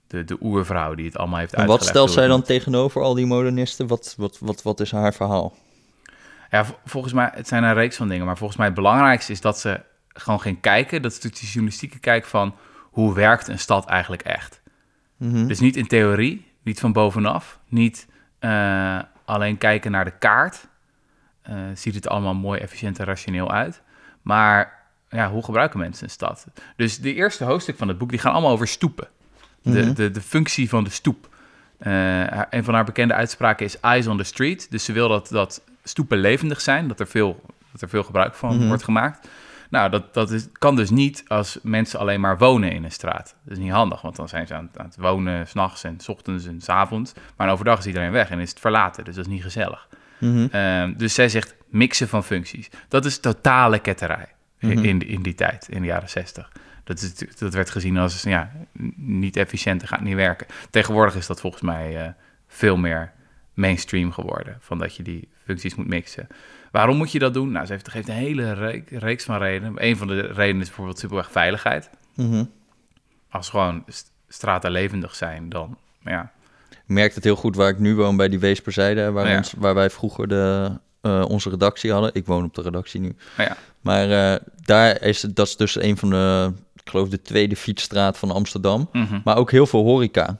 de, 0.07 0.23
de 0.23 0.37
oervrouw 0.41 0.95
die 0.95 1.05
het 1.05 1.17
allemaal 1.17 1.39
heeft 1.39 1.53
En 1.53 1.59
wat 1.59 1.69
uitgelegd. 1.69 1.89
stelt 1.95 2.05
hoe 2.07 2.15
zij 2.17 2.23
het 2.23 2.31
dan 2.33 2.43
tegenover 2.43 3.01
al 3.01 3.13
die 3.13 3.25
modernisten? 3.25 3.87
Wat, 3.87 4.13
wat, 4.17 4.37
wat, 4.39 4.61
wat 4.61 4.79
is 4.79 4.91
haar 4.91 5.13
verhaal? 5.13 5.55
Ja, 6.53 6.65
volgens 6.85 7.13
mij, 7.13 7.29
het 7.33 7.47
zijn 7.47 7.63
een 7.63 7.73
reeks 7.73 7.95
van 7.95 8.07
dingen. 8.07 8.25
Maar 8.25 8.37
volgens 8.37 8.57
mij 8.57 8.67
het 8.67 8.75
belangrijkste 8.75 9.31
is 9.31 9.41
dat 9.41 9.59
ze 9.59 9.81
gewoon 10.07 10.41
ging 10.41 10.61
kijken. 10.61 11.01
Dat 11.01 11.11
is 11.11 11.17
natuurlijk 11.17 11.41
die 11.41 11.51
journalistieke 11.51 11.99
kijk 11.99 12.25
van... 12.25 12.55
hoe 12.81 13.13
werkt 13.13 13.47
een 13.47 13.59
stad 13.59 13.85
eigenlijk 13.85 14.21
echt? 14.21 14.61
Mhm. 15.17 15.47
Dus 15.47 15.59
niet 15.59 15.75
in 15.75 15.87
theorie, 15.87 16.51
niet 16.63 16.79
van 16.79 16.91
bovenaf, 16.91 17.59
niet 17.67 18.07
eh, 18.39 18.99
alleen 19.25 19.57
kijken 19.57 19.91
naar 19.91 20.05
de 20.05 20.17
kaart. 20.17 20.67
Eh, 21.41 21.55
ziet 21.73 21.95
het 21.95 22.07
allemaal 22.07 22.33
mooi, 22.33 22.59
efficiënt 22.59 22.99
en 22.99 23.05
rationeel 23.05 23.51
uit. 23.51 23.81
Maar 24.21 24.83
ja, 25.09 25.29
hoe 25.29 25.43
gebruiken 25.43 25.79
mensen 25.79 26.03
een 26.03 26.09
stad? 26.09 26.47
Dus 26.75 26.99
de 26.99 27.13
eerste 27.13 27.43
hoofdstuk 27.43 27.77
van 27.77 27.87
het 27.87 27.97
boek, 27.97 28.09
die 28.09 28.19
gaan 28.19 28.31
allemaal 28.33 28.51
over 28.51 28.67
stoepen. 28.67 29.07
De, 29.61 29.69
Mhm. 29.81 29.93
de, 29.93 30.11
de 30.11 30.21
functie 30.21 30.69
van 30.69 30.83
de 30.83 30.89
stoep. 30.89 31.29
Eh, 31.77 32.41
een 32.49 32.63
van 32.63 32.73
haar 32.73 32.85
bekende 32.85 33.13
uitspraken 33.13 33.65
is 33.65 33.79
eyes 33.79 34.07
on 34.07 34.17
the 34.17 34.23
street. 34.23 34.71
Dus 34.71 34.83
ze 34.85 34.91
wil 34.93 35.07
dat, 35.09 35.27
dat 35.27 35.61
stoepen 35.83 36.17
levendig 36.17 36.61
zijn, 36.61 36.87
dat 36.87 36.99
er 36.99 37.07
veel, 37.07 37.41
dat 37.71 37.81
er 37.81 37.89
veel 37.89 38.03
gebruik 38.03 38.33
van 38.33 38.55
Mhm. 38.57 38.67
wordt 38.67 38.83
gemaakt. 38.83 39.27
Nou, 39.69 39.89
dat, 39.89 40.13
dat 40.13 40.31
is, 40.31 40.47
kan 40.51 40.75
dus 40.75 40.89
niet 40.89 41.23
als 41.27 41.59
mensen 41.61 41.99
alleen 41.99 42.19
maar 42.19 42.37
wonen 42.37 42.71
in 42.71 42.83
een 42.83 42.91
straat. 42.91 43.35
Dat 43.43 43.57
is 43.57 43.63
niet 43.63 43.71
handig, 43.71 44.01
want 44.01 44.15
dan 44.15 44.29
zijn 44.29 44.47
ze 44.47 44.53
aan, 44.53 44.65
het- 44.71 44.79
aan 44.79 44.85
het 44.85 44.95
wonen 44.97 45.47
s'nachts 45.47 45.83
en 45.83 45.99
s 45.99 46.07
ochtends 46.09 46.45
en 46.45 46.61
s 46.61 46.69
avonds. 46.69 47.13
Maar 47.37 47.51
overdag 47.51 47.79
is 47.79 47.85
iedereen 47.85 48.11
weg 48.11 48.29
en 48.29 48.39
is 48.39 48.49
het 48.49 48.59
verlaten, 48.59 49.03
dus 49.03 49.15
dat 49.15 49.25
is 49.25 49.31
niet 49.31 49.43
gezellig. 49.43 49.87
Mhm. 50.19 50.47
Ehm, 50.51 50.93
dus 50.97 51.13
zij 51.13 51.29
zegt 51.29 51.55
mixen 51.67 52.07
van 52.07 52.23
functies. 52.23 52.69
Dat 52.87 53.05
is 53.05 53.19
totale 53.19 53.79
ketterij 53.79 54.27
in- 54.59 54.69
Mhm. 54.69 54.83
in, 54.85 55.07
in 55.07 55.21
die 55.21 55.35
tijd, 55.35 55.67
in 55.69 55.81
de 55.81 55.87
jaren 55.87 56.09
zestig. 56.09 56.51
Dat, 56.83 57.01
is, 57.01 57.15
dat 57.37 57.53
werd 57.53 57.69
gezien 57.69 57.97
als 57.97 58.21
ja, 58.21 58.51
niet 58.97 59.35
efficiënt 59.37 59.81
en 59.81 59.87
gaat 59.87 60.01
niet 60.01 60.15
werken. 60.15 60.47
Tegenwoordig 60.69 61.15
is 61.15 61.27
dat 61.27 61.39
volgens 61.41 61.61
mij 61.63 62.01
eh, 62.01 62.07
veel 62.47 62.77
meer 62.77 63.11
mainstream 63.53 64.11
geworden. 64.11 64.57
Van 64.59 64.77
dat 64.77 64.95
je 64.95 65.03
die 65.03 65.27
functies 65.45 65.75
moet 65.75 65.87
mixen. 65.87 66.27
Waarom 66.71 66.97
moet 66.97 67.11
je 67.11 67.19
dat 67.19 67.33
doen? 67.33 67.51
Nou, 67.51 67.65
ze 67.65 67.71
heeft, 67.71 67.89
geeft 67.89 68.07
een 68.07 68.13
hele 68.13 68.53
reek- 68.53 68.89
reeks 68.89 69.23
van 69.23 69.37
redenen. 69.37 69.73
Een 69.85 69.97
van 69.97 70.07
de 70.07 70.19
redenen 70.21 70.61
is 70.61 70.67
bijvoorbeeld 70.67 70.99
simpelweg 70.99 71.31
veiligheid. 71.31 71.89
Mhm. 72.15 72.43
Als 73.29 73.49
gewoon 73.49 73.83
st- 73.87 74.11
straten 74.27 74.71
levendig 74.71 75.15
zijn, 75.15 75.49
dan 75.49 75.77
ja, 76.03 76.31
Ik 76.69 76.77
merk 76.85 77.15
het 77.15 77.23
heel 77.23 77.35
goed 77.35 77.55
waar 77.55 77.69
ik 77.69 77.79
nu 77.79 77.95
woon, 77.95 78.17
bij 78.17 78.29
die 78.29 78.39
Weesperzijde, 78.39 79.11
waar, 79.11 79.29
Ja. 79.29 79.37
ons, 79.37 79.53
waar 79.57 79.73
wij 79.73 79.89
vroeger 79.89 80.27
de, 80.27 80.71
eh, 81.01 81.25
onze 81.27 81.49
redactie 81.49 81.91
hadden. 81.91 82.13
Ik 82.13 82.25
woon 82.25 82.43
op 82.43 82.53
de 82.55 82.61
redactie 82.61 82.99
nu. 82.99 83.15
Ja. 83.37 83.57
Maar 83.81 84.33
eh, 84.33 84.39
daar 84.55 85.01
is 85.01 85.21
dat 85.21 85.47
is 85.47 85.55
dus 85.57 85.81
een 85.81 85.97
van 85.97 86.09
de, 86.09 86.53
ik 86.75 86.89
geloof 86.89 87.09
de 87.09 87.21
tweede 87.21 87.55
fietsstraat 87.55 88.17
van 88.17 88.31
Amsterdam. 88.31 88.89
Mhm. 88.91 89.19
Maar 89.23 89.37
ook 89.37 89.51
heel 89.51 89.67
veel 89.67 89.83
horeca. 89.83 90.37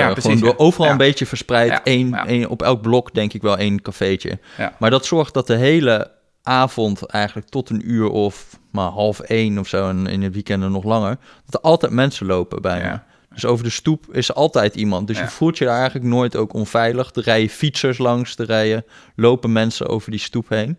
Ja 0.00 0.06
Eh, 0.06 0.12
precies. 0.12 0.38
gewoon 0.38 0.48
door 0.56 0.66
overal 0.66 0.90
een 0.90 0.96
beetje 0.96 1.26
verspreid. 1.26 1.80
Één, 1.84 2.14
één, 2.14 2.48
op 2.48 2.62
elk 2.62 2.82
blok 2.82 3.14
denk 3.14 3.32
ik 3.32 3.42
wel 3.42 3.58
één 3.58 3.82
cafeetje. 3.82 4.38
Maar 4.78 4.90
dat 4.90 5.06
zorgt 5.06 5.34
dat 5.34 5.46
de 5.46 5.56
hele 5.56 6.10
avond 6.42 7.06
eigenlijk 7.06 7.48
tot 7.48 7.70
een 7.70 7.90
uur 7.90 8.08
of 8.08 8.58
maar 8.70 8.88
half 8.90 9.20
één 9.20 9.58
of 9.58 9.68
zo... 9.68 9.88
en 9.88 10.06
in 10.06 10.22
het 10.22 10.32
weekenden 10.34 10.72
nog 10.72 10.84
langer... 10.84 11.16
dat 11.44 11.54
er 11.54 11.60
altijd 11.70 11.92
mensen 11.92 12.26
lopen 12.26 12.62
bijna. 12.62 12.84
Ja. 12.84 13.04
Dus 13.34 13.44
over 13.44 13.64
de 13.64 13.70
stoep 13.70 14.14
is 14.14 14.34
altijd 14.34 14.74
iemand. 14.74 15.06
Dus 15.06 15.16
Ja. 15.16 15.22
je 15.22 15.28
voelt 15.28 15.58
je 15.58 15.64
daar 15.64 15.76
eigenlijk 15.78 16.06
nooit 16.06 16.36
ook 16.36 16.52
onveilig. 16.52 17.10
Er 17.14 17.22
rijden 17.22 17.48
fietsers 17.48 17.98
langs, 17.98 18.36
er 18.38 18.46
rijden, 18.46 18.84
lopen 19.16 19.52
mensen 19.52 19.88
over 19.88 20.10
die 20.10 20.20
stoep 20.20 20.48
heen. 20.48 20.78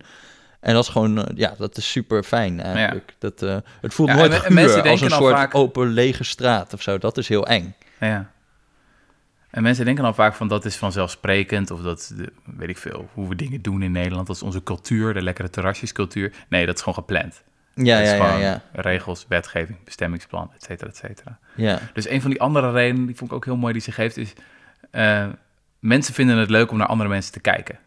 En 0.60 0.74
dat 0.74 0.84
is 0.84 0.90
gewoon, 0.90 1.18
eh, 1.26 1.38
ja, 1.38 1.54
dat 1.58 1.78
is 1.78 1.92
super 1.92 2.24
fijn 2.24 2.62
eigenlijk. 2.62 3.16
Dat, 3.20 3.42
eh, 3.42 3.56
het 3.82 3.94
voelt 3.94 4.10
Ja, 4.10 4.16
nooit 4.16 4.44
en- 4.44 4.54
mensen 4.54 4.84
als 4.84 5.02
een 5.02 5.10
soort 5.10 5.34
vaak- 5.36 5.56
open 5.56 5.88
lege 5.88 6.24
straat 6.24 6.74
of 6.74 6.82
zo. 6.82 6.98
Dat 6.98 7.18
is 7.18 7.28
heel 7.28 7.48
eng. 7.48 7.76
Ja. 8.00 8.30
En 9.56 9.64
mensen 9.64 9.86
denken 9.86 10.04
dan 10.04 10.16
vaak 10.16 10.36
van 10.36 10.48
dat 10.48 10.66
is 10.66 10.76
vanzelfsprekend 10.76 11.72
of 11.72 11.82
dat, 11.82 12.14
weet 12.44 12.70
ik 12.70 12.78
veel, 12.78 13.10
hoe 13.14 13.28
we 13.28 13.36
dingen 13.36 13.62
doen 13.62 13.82
in 13.82 13.92
Nederland. 13.92 14.28
Dat 14.28 14.36
is 14.36 14.42
onze 14.42 14.64
cultuur, 14.64 15.14
de 15.14 15.22
lekkere 15.22 15.50
terrasjescultuur. 15.50 16.34
Nee, 16.50 16.66
dat 16.66 16.76
is 16.76 16.80
gewoon 16.82 16.96
gepland. 16.98 17.44
Ja, 17.74 17.84
dat 17.84 17.86
ja, 17.86 18.00
is 18.00 18.10
ja, 18.10 18.26
gewoon 18.26 18.40
ja. 18.42 18.62
regels, 18.72 19.26
wetgeving, 19.30 19.78
bestemmingsplan, 19.84 20.52
et 20.56 20.64
cetera, 20.64 20.90
et 20.90 20.98
cetera. 20.98 21.40
ja. 21.56 21.80
Dus 21.94 22.10
een 22.10 22.22
van 22.22 22.30
die 22.30 22.42
andere 22.42 22.72
redenen, 22.72 23.06
die 23.06 23.16
vond 23.16 23.30
ik 23.30 23.36
ook 23.36 23.46
heel 23.46 23.56
mooi 23.58 23.74
die 23.74 23.82
ze 23.82 23.92
geeft, 23.92 24.18
is... 24.18 24.34
eh, 24.92 25.28
mensen 25.80 26.14
vinden 26.14 26.38
het 26.38 26.50
leuk 26.50 26.72
om 26.72 26.78
naar 26.78 26.88
andere 26.88 27.10
mensen 27.10 27.32
te 27.34 27.40
kijken. 27.40 27.80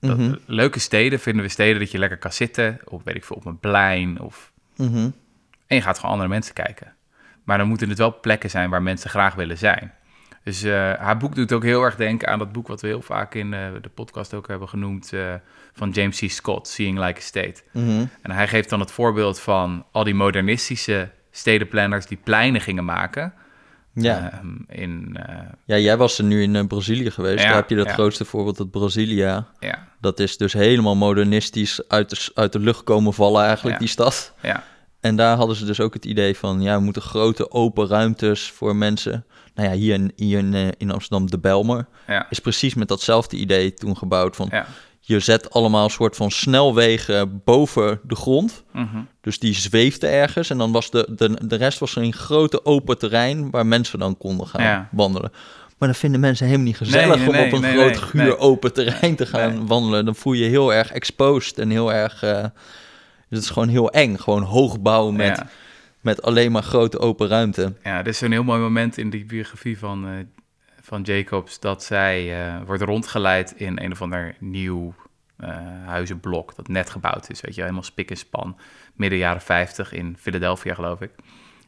Dat, 0.00 0.16
Mhm, 0.18 0.34
Leuke 0.46 0.78
steden 0.78 1.20
vinden 1.20 1.42
we 1.42 1.48
steden 1.50 1.80
dat 1.80 1.90
je 1.90 1.98
lekker 1.98 2.18
kan 2.18 2.32
zitten, 2.32 2.78
of 2.84 3.02
weet 3.04 3.14
ik 3.16 3.24
veel, 3.24 3.36
op 3.36 3.44
een 3.44 3.58
plein, 3.58 4.20
of 4.20 4.52
mhm. 4.76 5.10
en 5.66 5.76
je 5.76 5.82
gaat 5.82 5.96
gewoon 5.96 6.10
andere 6.12 6.30
mensen 6.30 6.54
kijken. 6.54 6.92
Maar 7.44 7.58
dan 7.58 7.68
moeten 7.68 7.88
het 7.88 7.98
wel 7.98 8.20
plekken 8.20 8.50
zijn 8.50 8.70
waar 8.70 8.82
mensen 8.82 9.10
graag 9.10 9.34
willen 9.34 9.58
zijn. 9.58 9.92
Dus 10.44 10.62
eh, 10.62 10.72
haar 10.92 11.16
boek 11.16 11.34
doet 11.34 11.52
ook 11.52 11.62
heel 11.62 11.82
erg 11.82 11.96
denken 11.96 12.28
aan 12.28 12.38
dat 12.38 12.52
boek 12.52 12.66
wat 12.68 12.80
we 12.80 12.86
heel 12.86 13.02
vaak 13.02 13.34
in 13.34 13.54
eh, 13.54 13.60
de 13.82 13.88
podcast 13.88 14.34
ook 14.34 14.48
hebben 14.48 14.68
genoemd 14.68 15.12
eh, 15.12 15.34
van 15.72 15.90
James 15.90 16.20
C. 16.20 16.30
Scott, 16.30 16.68
Seeing 16.68 16.98
Like 16.98 17.18
a 17.18 17.22
State. 17.22 17.62
mhm. 17.72 18.04
En 18.22 18.30
hij 18.30 18.48
geeft 18.48 18.68
dan 18.70 18.80
het 18.80 18.90
voorbeeld 18.90 19.40
van 19.40 19.84
al 19.92 20.04
die 20.04 20.14
modernistische 20.14 21.10
stedenplanners 21.30 22.06
die 22.06 22.18
pleinen 22.24 22.60
gingen 22.60 22.84
maken. 22.84 23.32
Ja. 23.94 24.30
Ehm, 24.32 24.80
in, 24.80 25.16
ja, 25.64 25.78
jij 25.78 25.96
was 25.96 26.18
er 26.18 26.24
nu 26.24 26.42
in 26.42 26.66
Brazilië 26.66 27.10
geweest. 27.10 27.42
Ja, 27.42 27.46
Daar 27.46 27.56
heb 27.56 27.68
je 27.68 27.76
dat 27.76 27.86
ja. 27.86 27.92
grootste 27.92 28.24
voorbeeld, 28.24 28.58
het 28.58 28.70
Brasilia. 28.70 29.46
ja, 29.60 29.88
Dat 30.00 30.20
is 30.20 30.36
dus 30.36 30.52
helemaal 30.52 30.96
modernistisch 30.96 31.88
uit 31.88 32.10
de, 32.10 32.30
uit 32.34 32.52
de 32.52 32.58
lucht 32.58 32.84
komen 32.84 33.12
vallen 33.12 33.44
eigenlijk, 33.44 33.74
Ja. 33.74 33.80
die 33.80 33.88
stad. 33.88 34.34
ja, 34.42 34.64
En 35.00 35.16
daar 35.16 35.36
hadden 35.36 35.56
ze 35.56 35.64
dus 35.64 35.80
ook 35.80 35.94
het 35.94 36.04
idee 36.04 36.36
van, 36.36 36.60
ja, 36.62 36.76
we 36.76 36.82
moeten 36.84 37.02
grote 37.02 37.50
open 37.50 37.86
ruimtes 37.88 38.50
voor 38.50 38.76
mensen. 38.76 39.24
Nou 39.54 39.68
ja, 39.68 39.74
hier 39.74 39.94
in, 39.94 40.12
hier 40.16 40.38
in, 40.38 40.54
eh, 40.54 40.68
in 40.78 40.90
Amsterdam, 40.90 41.30
de 41.30 41.38
Belmer, 41.38 41.86
ja, 42.06 42.26
is 42.30 42.38
precies 42.38 42.74
met 42.74 42.88
datzelfde 42.88 43.36
idee 43.36 43.74
toen 43.74 43.96
gebouwd. 43.96 44.36
Van, 44.36 44.48
ja. 44.50 44.66
Je 45.04 45.20
zet 45.20 45.50
allemaal 45.50 45.84
een 45.84 45.90
soort 45.90 46.16
van 46.16 46.30
snelwegen 46.30 47.42
boven 47.44 48.00
de 48.02 48.14
grond. 48.16 48.64
Mhm. 48.72 48.96
Dus 49.20 49.38
die 49.38 49.54
zweefde 49.54 50.06
ergens. 50.06 50.50
En 50.50 50.58
dan 50.58 50.72
was 50.72 50.90
de, 50.90 51.08
de, 51.16 51.38
de 51.46 51.56
rest 51.56 51.78
was 51.78 51.96
een 51.96 52.12
grote 52.12 52.64
open 52.64 52.98
terrein 52.98 53.50
waar 53.50 53.66
mensen 53.66 53.98
dan 53.98 54.16
konden 54.18 54.46
gaan 54.46 54.62
Ja. 54.62 54.88
wandelen. 54.92 55.32
Maar 55.78 55.88
dat 55.88 55.96
vinden 56.00 56.20
mensen 56.20 56.46
helemaal 56.46 56.66
niet 56.66 56.76
gezellig 56.76 57.16
Nee, 57.18 57.28
om 57.28 57.46
op 57.46 57.52
een 57.52 57.60
nee, 57.60 57.72
groot 57.76 57.96
guur 57.96 58.38
open 58.38 58.72
terrein 58.72 59.16
te 59.16 59.26
gaan 59.26 59.66
wandelen. 59.66 60.04
Dan 60.04 60.14
voel 60.14 60.32
je 60.32 60.44
je 60.44 60.50
heel 60.50 60.74
erg 60.74 60.90
exposed 60.92 61.58
en 61.58 61.70
heel 61.70 61.92
erg... 61.92 62.22
eh, 62.22 62.42
het 63.28 63.42
is 63.42 63.50
gewoon 63.50 63.68
heel 63.68 63.90
eng. 63.90 64.16
Gewoon 64.16 64.42
hoogbouw 64.42 65.10
met, 65.10 65.36
Ja. 65.36 65.46
Met 66.02 66.22
alleen 66.22 66.52
maar 66.52 66.62
grote 66.62 66.98
open 66.98 67.28
ruimte. 67.28 67.74
Ja, 67.82 67.98
er 67.98 68.06
is 68.06 68.18
zo'n 68.18 68.30
heel 68.30 68.44
mooi 68.44 68.60
moment 68.60 68.98
in 68.98 69.10
die 69.10 69.24
biografie 69.24 69.78
van, 69.78 70.08
eh, 70.08 70.14
van 70.80 71.02
Jacobs 71.02 71.60
dat 71.60 71.84
zij 71.84 72.44
eh, 72.44 72.62
wordt 72.66 72.82
rondgeleid 72.82 73.52
in 73.56 73.78
een 73.80 73.92
of 73.92 74.02
ander 74.02 74.36
nieuw 74.38 74.94
eh, 75.36 75.48
huizenblok 75.86 76.54
dat 76.54 76.68
net 76.68 76.90
gebouwd 76.90 77.30
is. 77.30 77.40
Weet 77.40 77.54
je, 77.54 77.60
helemaal 77.60 77.82
spik 77.82 78.10
en 78.10 78.16
span. 78.16 78.58
Midden 78.94 79.18
jaren 79.18 79.40
50 79.40 79.92
in 79.92 80.16
Philadelphia, 80.18 80.74
geloof 80.74 81.00
ik. 81.00 81.10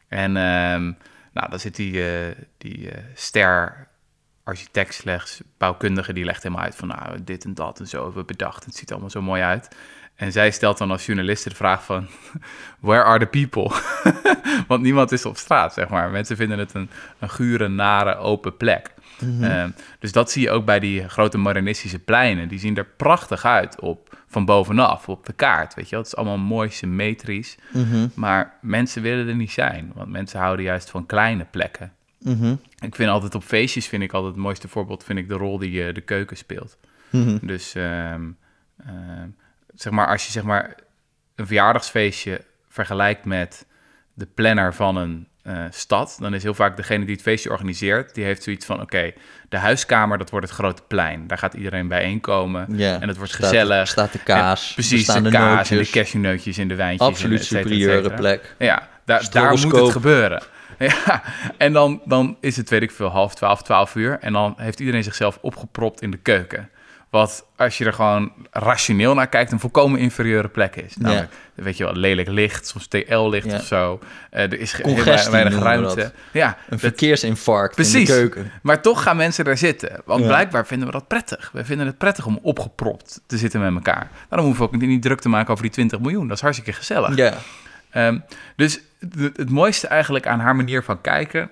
En 0.07 0.37
ehm, 0.37 0.91
nou, 1.33 1.49
dan 1.49 1.59
zit 1.59 1.75
die, 1.75 2.03
die 2.57 2.89
ster 3.13 3.87
architect 4.43 4.93
slechts 4.93 5.41
bouwkundige, 5.57 6.13
die 6.13 6.25
legt 6.25 6.43
helemaal 6.43 6.63
uit 6.63 6.75
van 6.75 6.87
nou, 6.87 7.23
dit 7.23 7.43
en 7.45 7.53
dat 7.53 7.79
en 7.79 7.87
zo 7.87 8.03
hebben 8.03 8.17
we 8.17 8.25
bedacht. 8.25 8.65
Het 8.65 8.75
ziet 8.75 8.91
allemaal 8.91 9.09
zo 9.09 9.21
mooi 9.21 9.41
uit. 9.41 9.75
En 10.15 10.31
zij 10.31 10.51
stelt 10.51 10.77
dan 10.77 10.91
als 10.91 11.05
journaliste 11.05 11.49
de 11.49 11.55
vraag 11.55 11.83
van, 11.83 12.07
where 12.79 13.03
are 13.03 13.19
the 13.19 13.25
people? 13.47 13.71
Want 14.67 14.81
niemand 14.81 15.11
is 15.11 15.25
op 15.25 15.37
straat, 15.37 15.73
zeg 15.73 15.89
maar. 15.89 16.09
Mensen 16.09 16.35
vinden 16.35 16.59
het 16.59 16.73
een, 16.73 16.89
een 17.19 17.29
gure, 17.29 17.67
nare, 17.67 18.15
open 18.15 18.57
plek. 18.57 18.93
Ehm, 19.41 19.69
dus 19.99 20.11
dat 20.11 20.31
zie 20.31 20.41
je 20.41 20.51
ook 20.51 20.65
bij 20.65 20.79
die 20.79 21.09
grote 21.09 21.37
modernistische 21.37 21.99
pleinen. 21.99 22.47
Die 22.47 22.59
zien 22.59 22.77
er 22.77 22.85
prachtig 22.85 23.45
uit 23.45 23.79
op, 23.79 24.17
van 24.27 24.45
bovenaf, 24.45 25.09
op 25.09 25.25
de 25.25 25.33
kaart. 25.33 25.73
Weet 25.73 25.89
je? 25.89 25.95
Het 25.95 26.05
is 26.05 26.15
allemaal 26.15 26.37
mooi 26.37 26.69
symmetrisch. 26.69 27.57
Mhm, 27.73 28.07
Maar 28.13 28.53
mensen 28.61 29.01
willen 29.01 29.27
er 29.27 29.35
niet 29.35 29.51
zijn. 29.51 29.91
Want 29.95 30.09
mensen 30.09 30.39
houden 30.39 30.65
juist 30.65 30.89
van 30.89 31.05
kleine 31.05 31.45
plekken. 31.51 31.93
mhm, 32.19 32.55
Ik 32.79 32.95
vind 32.95 33.09
altijd 33.09 33.35
op 33.35 33.43
feestjes, 33.43 33.87
vind 33.87 34.03
ik 34.03 34.13
altijd 34.13 34.33
het 34.33 34.43
mooiste 34.43 34.67
voorbeeld, 34.67 35.03
vind 35.03 35.19
ik 35.19 35.27
de 35.29 35.35
rol 35.35 35.57
die 35.57 35.87
eh, 35.87 35.93
de 35.93 36.01
keuken 36.01 36.37
speelt. 36.37 36.77
mhm. 37.09 37.37
Dus 37.41 37.75
ehm, 37.75 38.21
ehm, 38.85 39.27
zeg 39.75 39.93
maar, 39.93 40.07
als 40.07 40.25
je 40.25 40.31
zeg 40.31 40.43
maar 40.43 40.75
een 41.35 41.45
verjaardagsfeestje 41.47 42.41
vergelijkt 42.69 43.25
met 43.25 43.65
de 44.13 44.25
planner 44.25 44.73
van 44.73 44.95
een 44.95 45.27
eh, 45.43 45.63
stad, 45.69 46.17
dan 46.19 46.33
is 46.33 46.43
heel 46.43 46.53
vaak 46.53 46.77
degene 46.77 47.05
die 47.05 47.13
het 47.13 47.23
feestje 47.23 47.49
organiseert, 47.49 48.15
die 48.15 48.23
heeft 48.23 48.43
zoiets 48.43 48.65
van: 48.65 48.81
oké, 48.81 49.11
de 49.49 49.57
huiskamer, 49.57 50.17
dat 50.17 50.29
wordt 50.29 50.45
het 50.45 50.55
grote 50.55 50.81
plein. 50.87 51.27
Daar 51.27 51.37
gaat 51.37 51.53
iedereen 51.53 51.87
bijeenkomen. 51.87 52.67
En 53.01 53.07
het 53.07 53.17
wordt 53.17 53.31
staat- 53.33 53.49
gezellig. 53.49 53.87
staat 53.87 54.11
de 54.11 54.23
kaas, 54.23 54.67
En 54.67 54.73
precies, 54.73 55.03
staan 55.03 55.23
de 55.23 55.29
de 55.29 55.35
kaas 55.35 55.71
en 55.71 55.77
de 55.77 55.89
cashewneutjes 55.89 56.57
en 56.57 56.67
de 56.67 56.75
wijntjes. 56.75 57.07
Absoluut 57.09 57.39
en 57.39 57.45
superieure 57.45 58.13
plek. 58.13 58.55
Ja, 58.59 58.87
daar, 59.05 59.27
daar 59.31 59.51
moet 59.59 59.71
het 59.71 59.91
gebeuren. 59.91 60.43
Ja, 60.79 61.23
en 61.57 61.73
dan, 61.73 62.01
dan 62.05 62.37
is 62.41 62.57
het, 62.57 62.69
weet 62.69 62.81
ik 62.81 62.91
veel, 62.91 63.07
half 63.07 63.35
twaalf, 63.35 63.63
twaalf 63.63 63.95
uur. 63.95 64.17
En 64.19 64.33
dan 64.33 64.53
heeft 64.57 64.79
iedereen 64.79 65.03
zichzelf 65.03 65.37
opgepropt 65.41 66.01
in 66.01 66.11
de 66.11 66.17
keuken. 66.17 66.69
Wat, 67.15 67.45
als 67.55 67.77
je 67.77 67.85
er 67.85 67.93
gewoon 67.93 68.31
rationeel 68.51 69.13
naar 69.13 69.27
kijkt, 69.27 69.51
een 69.51 69.59
volkomen 69.59 69.99
inferieure 69.99 70.47
plek 70.47 70.75
is. 70.75 70.95
Namelijk, 70.97 71.31
weet 71.53 71.77
je 71.77 71.83
wel, 71.83 71.95
lelijk 71.95 72.27
licht, 72.27 72.67
soms 72.67 72.87
TL-licht 72.87 73.45
Ja. 73.51 73.55
of 73.55 73.63
zo. 73.63 73.99
Eh, 74.29 74.43
er 74.43 74.59
is 74.59 74.81
Congestie 74.81 75.31
weinig 75.31 75.59
ruimte. 75.59 75.95
dat. 75.95 76.13
Ja, 76.31 76.57
Een 76.69 76.79
verkeersinfarct 76.79 77.77
in 77.77 77.83
Precies. 77.83 78.07
de 78.07 78.13
keuken. 78.13 78.51
maar 78.61 78.81
toch 78.81 79.03
gaan 79.03 79.17
mensen 79.17 79.45
daar 79.45 79.57
zitten. 79.57 80.01
Want 80.05 80.21
Ja. 80.21 80.27
blijkbaar 80.27 80.65
vinden 80.67 80.87
we 80.87 80.93
dat 80.93 81.07
prettig. 81.07 81.49
We 81.53 81.65
vinden 81.65 81.85
het 81.85 81.97
prettig 81.97 82.25
om 82.25 82.39
opgepropt 82.41 83.21
te 83.27 83.37
zitten 83.37 83.59
met 83.61 83.73
elkaar. 83.73 84.09
Daarom 84.29 84.47
hoeven 84.47 84.69
we 84.69 84.75
ook 84.75 84.81
niet 84.81 85.01
druk 85.01 85.19
te 85.19 85.29
maken 85.29 85.51
over 85.51 85.63
die 85.63 85.71
20 85.73 85.99
miljoen. 85.99 86.27
Dat 86.27 86.37
is 86.37 86.43
hartstikke 86.43 86.73
gezellig. 86.73 87.15
Ja. 87.15 87.33
Ehm, 87.89 88.19
dus 88.55 88.79
het 89.35 89.49
mooiste 89.49 89.87
eigenlijk 89.87 90.27
aan 90.27 90.39
haar 90.39 90.55
manier 90.55 90.83
van 90.83 91.01
kijken 91.01 91.49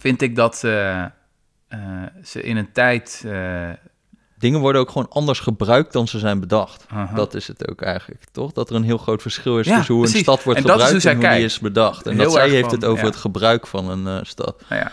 vind 0.00 0.22
ik 0.22 0.36
dat 0.36 0.64
eh, 0.64 1.00
eh, 1.02 1.08
ze 2.24 2.42
in 2.42 2.56
een 2.56 2.72
tijd... 2.72 3.24
Dingen 4.42 4.60
worden 4.60 4.80
ook 4.80 4.90
gewoon 4.90 5.08
anders 5.08 5.40
gebruikt 5.40 5.92
dan 5.92 6.08
ze 6.08 6.18
zijn 6.18 6.40
bedacht. 6.40 6.84
Dat 7.14 7.34
is 7.34 7.48
het 7.48 7.68
ook 7.70 7.82
eigenlijk, 7.82 8.24
toch? 8.32 8.52
Dat 8.52 8.70
er 8.70 8.76
een 8.76 8.82
heel 8.82 8.98
groot 8.98 9.22
verschil 9.22 9.58
is 9.58 9.66
Ja, 9.66 9.76
tussen 9.76 9.94
hoe 9.94 10.02
precies. 10.02 10.18
een 10.18 10.32
stad 10.32 10.44
wordt 10.44 10.60
En 10.60 10.66
dat 10.66 10.76
is 10.76 10.82
gebruikt 10.82 11.04
hoe 11.04 11.12
en 11.12 11.28
hoe 11.28 11.36
die 11.36 11.44
is 11.44 11.58
bedacht. 11.58 12.06
En 12.06 12.14
Heel 12.14 12.22
dat 12.24 12.32
zij 12.32 12.48
heeft 12.48 12.64
van, 12.64 12.74
het 12.74 12.84
over 12.84 13.04
ja. 13.04 13.10
het 13.10 13.16
gebruik 13.16 13.66
van 13.66 13.90
een 13.90 14.06
eh, 14.06 14.24
stad. 14.24 14.62
nou 14.68 14.80
ja. 14.80 14.92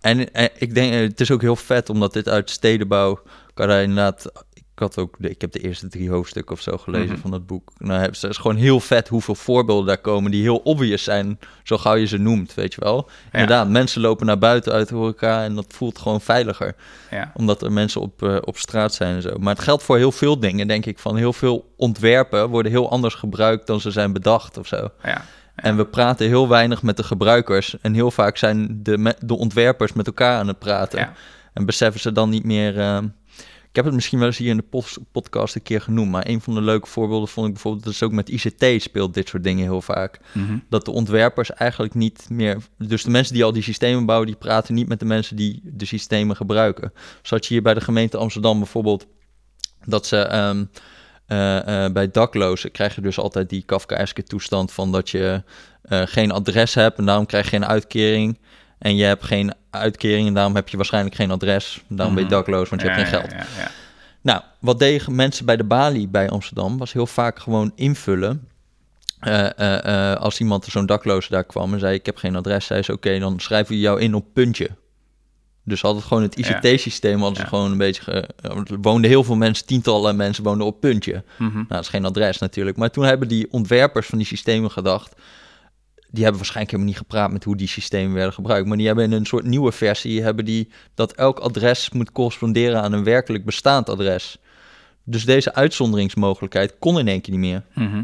En, 0.00 0.32
eh, 0.32 0.44
ik 0.58 0.74
denk, 0.74 0.92
eh, 0.92 1.00
het 1.00 1.20
is 1.20 1.30
ook 1.30 1.40
heel 1.40 1.56
vet, 1.56 1.90
omdat 1.90 2.12
dit 2.12 2.28
uit 2.28 2.50
stedenbouw 2.50 3.22
kan 3.54 3.68
hij 3.68 3.82
inderdaad. 3.82 4.32
Ik 4.74 4.80
had 4.80 4.98
ook, 4.98 5.14
de, 5.18 5.30
ik 5.30 5.40
heb 5.40 5.52
de 5.52 5.58
eerste 5.60 5.88
drie 5.88 6.10
hoofdstukken 6.10 6.54
of 6.54 6.60
zo 6.62 6.76
gelezen 6.78 7.12
Mhm. 7.12 7.20
van 7.20 7.30
dat 7.30 7.46
boek. 7.46 7.72
Nou, 7.78 8.00
het 8.02 8.22
is 8.22 8.36
gewoon 8.36 8.56
heel 8.56 8.80
vet 8.80 9.08
hoeveel 9.08 9.34
voorbeelden 9.34 9.86
daar 9.86 9.98
komen 9.98 10.30
die 10.30 10.42
heel 10.42 10.56
obvious 10.56 11.02
zijn, 11.04 11.38
zo 11.62 11.78
gauw 11.78 11.94
je 11.94 12.06
ze 12.06 12.18
noemt, 12.18 12.54
weet 12.54 12.74
je 12.74 12.80
wel. 12.80 13.08
Inderdaad, 13.32 13.68
mensen 13.68 14.00
lopen 14.00 14.26
naar 14.26 14.38
buiten 14.38 14.72
uit 14.72 14.88
de 14.88 14.94
horeca 14.94 15.42
en 15.44 15.54
dat 15.54 15.66
voelt 15.68 15.98
gewoon 15.98 16.20
veiliger, 16.20 16.74
ja. 17.10 17.30
omdat 17.34 17.62
er 17.62 17.72
mensen 17.72 18.00
op, 18.00 18.22
eh, 18.22 18.36
op 18.40 18.58
straat 18.58 18.94
zijn 18.94 19.14
en 19.14 19.22
zo. 19.22 19.36
Maar 19.38 19.54
het 19.54 19.64
geldt 19.64 19.82
voor 19.82 19.96
heel 19.96 20.12
veel 20.12 20.38
dingen, 20.40 20.66
denk 20.68 20.86
ik, 20.86 20.98
van 20.98 21.16
heel 21.16 21.32
veel 21.32 21.72
ontwerpen 21.76 22.48
worden 22.48 22.72
heel 22.72 22.90
anders 22.90 23.14
gebruikt 23.14 23.66
dan 23.66 23.80
ze 23.80 23.90
zijn 23.90 24.12
bedacht 24.12 24.58
of 24.58 24.66
zo. 24.66 24.88
ja. 25.02 25.24
En 25.54 25.76
we 25.76 25.84
praten 25.86 26.26
heel 26.26 26.48
weinig 26.48 26.82
met 26.82 26.96
de 26.96 27.02
gebruikers. 27.02 27.76
En 27.80 27.94
heel 27.94 28.10
vaak 28.10 28.36
zijn 28.36 28.80
de, 28.82 29.14
de 29.24 29.34
ontwerpers 29.36 29.92
met 29.92 30.06
elkaar 30.06 30.38
aan 30.38 30.48
het 30.48 30.58
praten. 30.58 30.98
En 31.52 31.66
beseffen 31.66 32.00
ze 32.00 32.12
dan 32.12 32.30
niet 32.30 32.44
meer. 32.44 32.78
eh, 32.80 32.98
ik 33.74 33.80
heb 33.80 33.88
het 33.88 33.94
misschien 33.98 34.18
wel 34.18 34.28
eens 34.28 34.38
hier 34.38 34.50
in 34.50 34.56
de 34.70 34.82
podcast 35.12 35.54
een 35.54 35.62
keer 35.62 35.80
genoemd. 35.80 36.10
Maar 36.10 36.28
een 36.28 36.40
van 36.40 36.54
de 36.54 36.60
leuke 36.60 36.86
voorbeelden 36.86 37.28
vond 37.28 37.46
ik 37.46 37.52
bijvoorbeeld. 37.52 37.84
Dat 37.84 37.92
is 37.92 38.02
ook 38.02 38.12
met 38.12 38.28
ICT 38.28 38.82
speelt 38.82 39.14
dit 39.14 39.28
soort 39.28 39.42
dingen 39.42 39.64
heel 39.64 39.82
vaak. 39.82 40.20
Mhm. 40.32 40.58
Dat 40.68 40.84
de 40.84 40.90
ontwerpers 40.90 41.52
eigenlijk 41.52 41.94
niet 41.94 42.26
meer. 42.30 42.56
Dus 42.78 43.02
de 43.02 43.10
mensen 43.10 43.34
die 43.34 43.44
al 43.44 43.52
die 43.52 43.62
systemen 43.62 44.06
bouwen, 44.06 44.26
die 44.28 44.36
praten 44.36 44.74
niet 44.74 44.88
met 44.88 44.98
de 44.98 45.04
mensen 45.04 45.36
die 45.36 45.60
de 45.64 45.84
systemen 45.84 46.36
gebruiken. 46.36 46.92
Zo 47.22 47.34
had 47.34 47.46
je 47.46 47.54
hier 47.54 47.62
bij 47.62 47.74
de 47.74 47.80
gemeente 47.80 48.16
Amsterdam 48.16 48.58
bijvoorbeeld. 48.58 49.06
Dat 49.84 50.06
ze. 50.06 50.16
ehm, 50.16 50.64
eh, 51.26 51.84
eh, 51.84 51.92
bij 51.92 52.10
daklozen 52.10 52.70
krijg 52.70 52.94
je 52.94 53.00
dus 53.00 53.18
altijd 53.18 53.48
die 53.48 53.62
Kafkaeske 53.62 54.22
toestand 54.22 54.72
van 54.72 54.92
dat 54.92 55.10
je 55.10 55.42
eh, 55.82 56.02
geen 56.04 56.30
adres 56.30 56.74
hebt 56.74 56.98
en 56.98 57.04
daarom 57.04 57.26
krijg 57.26 57.44
je 57.44 57.50
geen 57.50 57.66
uitkering. 57.66 58.38
En 58.78 58.96
je 58.96 59.04
hebt 59.04 59.24
geen 59.24 59.54
uitkering 59.70 60.26
en 60.28 60.34
daarom 60.34 60.54
heb 60.54 60.68
je 60.68 60.76
waarschijnlijk 60.76 61.14
geen 61.14 61.30
adres. 61.30 61.82
Daarom 61.88 62.14
ben 62.14 62.24
je 62.24 62.30
Mhm. 62.30 62.38
dakloos, 62.38 62.68
want 62.68 62.80
je 62.82 62.88
hebt 62.88 63.00
geen 63.00 63.10
geld. 63.20 63.30
Ja, 63.30 63.36
ja. 63.62 63.70
Nou, 64.20 64.42
wat 64.58 64.78
deden 64.78 65.14
mensen 65.14 65.46
bij 65.46 65.56
de 65.56 65.64
balie 65.64 66.08
bij 66.08 66.28
Amsterdam 66.30 66.78
was 66.78 66.92
heel 66.92 67.06
vaak 67.06 67.38
gewoon 67.38 67.72
invullen. 67.74 68.48
Eh, 69.20 69.58
eh, 69.58 70.12
eh, 70.12 70.20
als 70.20 70.40
iemand 70.40 70.64
zo'n 70.64 70.86
dakloze 70.86 71.30
daar 71.30 71.44
kwam 71.44 71.72
en 71.72 71.78
zei: 71.80 71.94
Ik 71.94 72.06
heb 72.06 72.16
geen 72.16 72.36
adres, 72.36 72.66
zei 72.66 72.82
ze: 72.82 72.92
Oké, 72.92 73.18
dan 73.18 73.40
schrijven 73.40 73.74
we 73.74 73.80
jou 73.80 74.00
in 74.00 74.14
op 74.14 74.24
puntje. 74.32 74.68
Dus 75.64 75.80
hadden 75.80 76.02
gewoon 76.02 76.22
het. 76.22 76.36
ICT-systeem, 76.38 77.20
hadden 77.20 77.40
ze 77.40 77.46
gewoon 77.46 77.70
een 77.70 77.78
beetje. 77.78 78.02
ge- 78.02 78.28
er 78.42 78.64
woonden 78.80 79.10
heel 79.10 79.24
veel 79.24 79.36
mensen, 79.36 79.66
tientallen 79.66 80.16
mensen 80.16 80.44
woonden 80.44 80.66
op 80.66 80.80
puntje. 80.80 81.22
Mhm. 81.38 81.54
Nou, 81.54 81.66
dat 81.68 81.80
is 81.80 81.88
geen 81.88 82.04
adres 82.04 82.38
natuurlijk. 82.38 82.76
Maar 82.76 82.90
toen 82.90 83.04
hebben 83.04 83.28
die 83.28 83.52
ontwerpers 83.52 84.06
van 84.06 84.18
die 84.18 84.26
systemen 84.26 84.70
gedacht. 84.70 85.14
Die 86.14 86.22
hebben 86.22 86.40
waarschijnlijk 86.42 86.76
helemaal 86.76 86.92
niet 86.92 87.02
gepraat 87.02 87.30
met 87.32 87.44
hoe 87.44 87.56
die 87.56 87.68
systemen 87.68 88.14
werden 88.14 88.32
gebruikt. 88.32 88.68
Maar 88.68 88.76
die 88.76 88.86
hebben 88.86 89.04
in 89.04 89.12
een 89.12 89.26
soort 89.26 89.44
nieuwe 89.44 89.72
versie 89.72 90.22
hebben 90.22 90.44
die 90.44 90.68
dat 90.94 91.12
elk 91.12 91.38
adres 91.38 91.90
moet 91.90 92.12
corresponderen 92.12 92.82
aan 92.82 92.92
een 92.92 93.04
werkelijk 93.04 93.44
bestaand 93.44 93.88
adres. 93.88 94.38
Dus 95.04 95.24
deze 95.24 95.54
uitzonderingsmogelijkheid 95.54 96.74
kon 96.78 96.98
in 96.98 97.08
één 97.08 97.20
keer 97.20 97.32
niet 97.38 97.50
meer. 97.50 97.62
Mhm. 97.74 98.02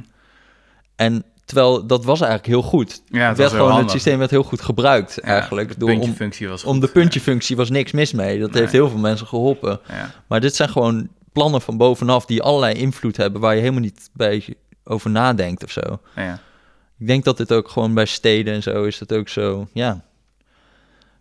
En 0.97 1.25
terwijl 1.45 1.87
dat 1.87 2.05
was 2.05 2.21
eigenlijk 2.21 2.51
heel 2.51 2.63
goed. 2.63 3.03
Ja, 3.07 3.29
het 3.29 3.37
werd 3.37 3.51
gewoon, 3.51 3.79
het 3.79 3.91
systeem 3.91 4.19
werd 4.19 4.31
heel 4.31 4.43
goed 4.43 4.61
gebruikt 4.61 5.15
Ja, 5.15 5.23
eigenlijk. 5.23 5.69
de 5.69 5.79
door, 5.79 5.91
om, 5.91 6.15
was 6.49 6.65
om 6.65 6.81
de 6.81 6.89
puntjefunctie 6.89 7.57
was 7.57 7.71
niks 7.71 7.93
mis 7.93 8.13
mee. 8.13 8.39
Dat 8.41 8.51
Nee. 8.51 8.61
heeft 8.61 8.73
heel 8.73 8.89
veel 8.89 8.99
mensen 8.99 9.27
geholpen. 9.27 9.81
Ja. 9.89 10.11
Maar 10.27 10.41
dit 10.41 10.57
zijn 10.57 10.69
gewoon 10.69 11.09
plannen 11.33 11.61
van 11.61 11.77
bovenaf 11.77 12.27
die 12.27 12.43
allerlei 12.43 12.75
invloed 12.75 13.17
hebben 13.17 13.41
waar 13.41 13.55
je 13.55 13.61
helemaal 13.61 13.81
niet 13.81 14.11
bij 14.13 14.45
over 14.85 15.11
nadenkt 15.11 15.65
of 15.65 15.71
zo. 15.71 16.01
Ja. 16.17 16.41
Ja. 17.01 17.07
Ik 17.07 17.07
denk 17.07 17.25
dat 17.25 17.37
dit 17.37 17.53
ook 17.53 17.69
gewoon 17.69 17.95
bij 17.95 18.05
steden 18.07 18.55
en 18.55 18.63
zo 18.63 18.85
is 18.85 18.99
het 19.01 19.13
ook 19.13 19.29
zo, 19.29 19.69
ja. 19.73 20.05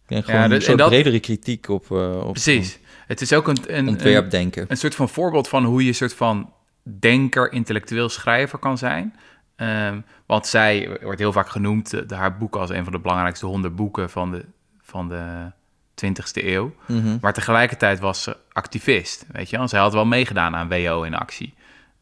Ik 0.03 0.15
denk 0.15 0.25
Ja, 0.25 0.33
gewoon 0.33 0.49
dat- 0.49 0.57
een 0.59 0.63
soort 0.65 0.77
dat- 0.77 0.89
bredere 0.89 1.19
kritiek 1.19 1.69
op, 1.69 1.91
eh, 1.91 2.25
op 2.25 2.31
Precies. 2.31 2.79
Het 3.07 3.21
is 3.21 3.33
ook 3.33 3.47
een, 3.47 3.57
een, 3.67 3.77
een, 3.77 3.87
ontwerpdenken. 3.87 4.65
een 4.67 4.77
soort 4.77 4.95
van 4.95 5.09
voorbeeld 5.09 5.47
van 5.47 5.63
hoe 5.65 5.81
je 5.81 5.87
een 5.87 5.95
soort 5.95 6.13
van 6.13 6.53
denker, 6.83 7.51
intellectueel 7.51 8.09
schrijver 8.09 8.59
kan 8.59 8.77
zijn. 8.77 9.15
Ehm, 9.55 9.99
want 10.25 10.47
zij 10.47 10.97
wordt 11.01 11.19
heel 11.19 11.31
vaak 11.31 11.49
genoemd, 11.49 11.93
eh, 11.93 12.01
de, 12.07 12.15
haar 12.15 12.37
boek 12.37 12.55
als 12.55 12.69
een 12.69 12.83
van 12.83 12.93
de 12.93 12.99
belangrijkste 12.99 13.45
honderd 13.45 13.75
boeken 13.75 14.09
van 14.09 14.31
de, 14.31 14.45
van 14.81 15.09
de 15.09 15.51
20e 15.93 16.47
eeuw. 16.53 16.75
Mhm. 16.87 17.17
Maar 17.21 17.33
tegelijkertijd 17.33 17.99
was 17.99 18.23
ze 18.23 18.37
activist, 18.51 19.25
weet 19.31 19.49
je 19.49 19.57
wel. 19.57 19.67
Zij 19.67 19.79
had 19.79 19.93
wel 19.93 20.05
meegedaan 20.05 20.55
aan 20.55 20.67
WO 20.69 21.03
in 21.03 21.13
actie. 21.15 21.53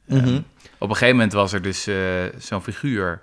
Ehm, 0.08 0.18
Mhm. 0.22 0.36
op 0.78 0.90
een 0.90 0.96
gegeven 0.96 1.16
moment 1.16 1.34
was 1.34 1.54
er 1.54 1.62
dus 1.62 1.88
eh, 1.88 1.96
zo'n 2.38 2.62
figuur, 2.62 3.22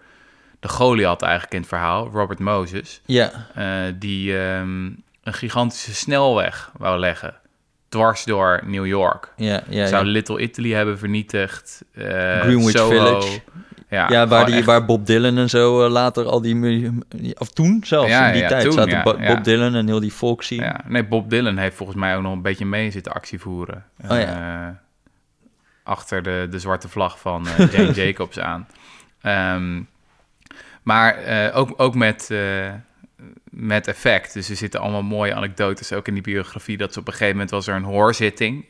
de 0.64 0.70
Goliath 0.70 1.22
eigenlijk 1.22 1.52
in 1.52 1.58
het 1.60 1.68
verhaal, 1.68 2.08
Robert 2.12 2.38
Moses, 2.38 3.00
Ja, 3.04 3.30
eh, 3.54 3.66
die 3.98 4.38
ehm, 4.38 4.84
een 5.22 5.32
gigantische 5.34 5.94
snelweg 5.94 6.70
wou 6.78 6.98
leggen, 6.98 7.34
dwars 7.88 8.24
door 8.24 8.60
New 8.66 8.86
York. 8.86 9.32
ja, 9.36 9.62
ja. 9.68 9.86
Zou 9.86 10.04
ja. 10.04 10.10
Little 10.10 10.40
Italy 10.40 10.72
hebben 10.72 10.98
vernietigd. 10.98 11.84
eh, 11.94 12.04
Greenwich 12.40 12.70
Soho. 12.76 12.88
Village. 12.90 13.40
Ja, 13.88 14.08
Ja, 14.10 14.26
waar, 14.26 14.46
die, 14.46 14.54
echt- 14.54 14.64
waar 14.64 14.84
Bob 14.84 15.06
Dylan 15.06 15.38
en 15.38 15.48
zo 15.48 15.84
eh, 15.84 15.90
later 15.90 16.24
al 16.26 16.40
die... 16.40 16.54
Of 17.38 17.48
toen 17.48 17.80
zelfs, 17.84 18.08
Ja, 18.10 18.26
in 18.26 18.32
die 18.32 18.42
ja, 18.42 18.48
tijd 18.48 18.62
toen, 18.62 18.72
zaten. 18.72 19.02
Bob 19.26 19.44
Dylan 19.44 19.74
en 19.74 19.86
heel 19.86 20.00
die. 20.00 20.12
Ja, 20.60 20.80
nee, 20.86 21.04
Bob 21.04 21.30
Dylan 21.30 21.56
heeft 21.56 21.76
volgens 21.76 21.98
mij 21.98 22.16
ook 22.16 22.22
nog 22.22 22.32
een 22.32 22.42
beetje 22.42 22.66
mee 22.66 22.90
zitten 22.90 23.12
actie 23.12 23.40
voeren. 23.40 23.84
Oh 24.08 24.18
achter 25.82 26.22
de, 26.22 26.46
de 26.50 26.58
zwarte 26.58 26.88
vlag 26.88 27.18
van 27.18 27.46
eh, 27.48 27.72
Jane 27.72 27.92
Jacobs 28.04 28.38
aan. 28.38 28.66
Ehm, 29.20 29.82
maar 30.84 31.16
eh, 31.16 31.56
ook, 31.56 31.74
ook 31.76 31.94
met, 31.94 32.30
eh, 32.30 32.72
met 33.50 33.88
effect. 33.88 34.32
Dus 34.32 34.50
er 34.50 34.56
zitten 34.56 34.80
allemaal 34.80 35.02
mooie 35.02 35.34
anekdotes 35.34 35.92
ook 35.92 36.08
in 36.08 36.14
die 36.14 36.22
biografie. 36.22 36.76
Dat 36.76 36.92
ze 36.92 36.98
op 36.98 37.06
een 37.06 37.12
gegeven 37.12 37.32
moment 37.32 37.50
was 37.50 37.66
er 37.66 37.74
een 37.74 37.82
hoorzitting 37.82 38.64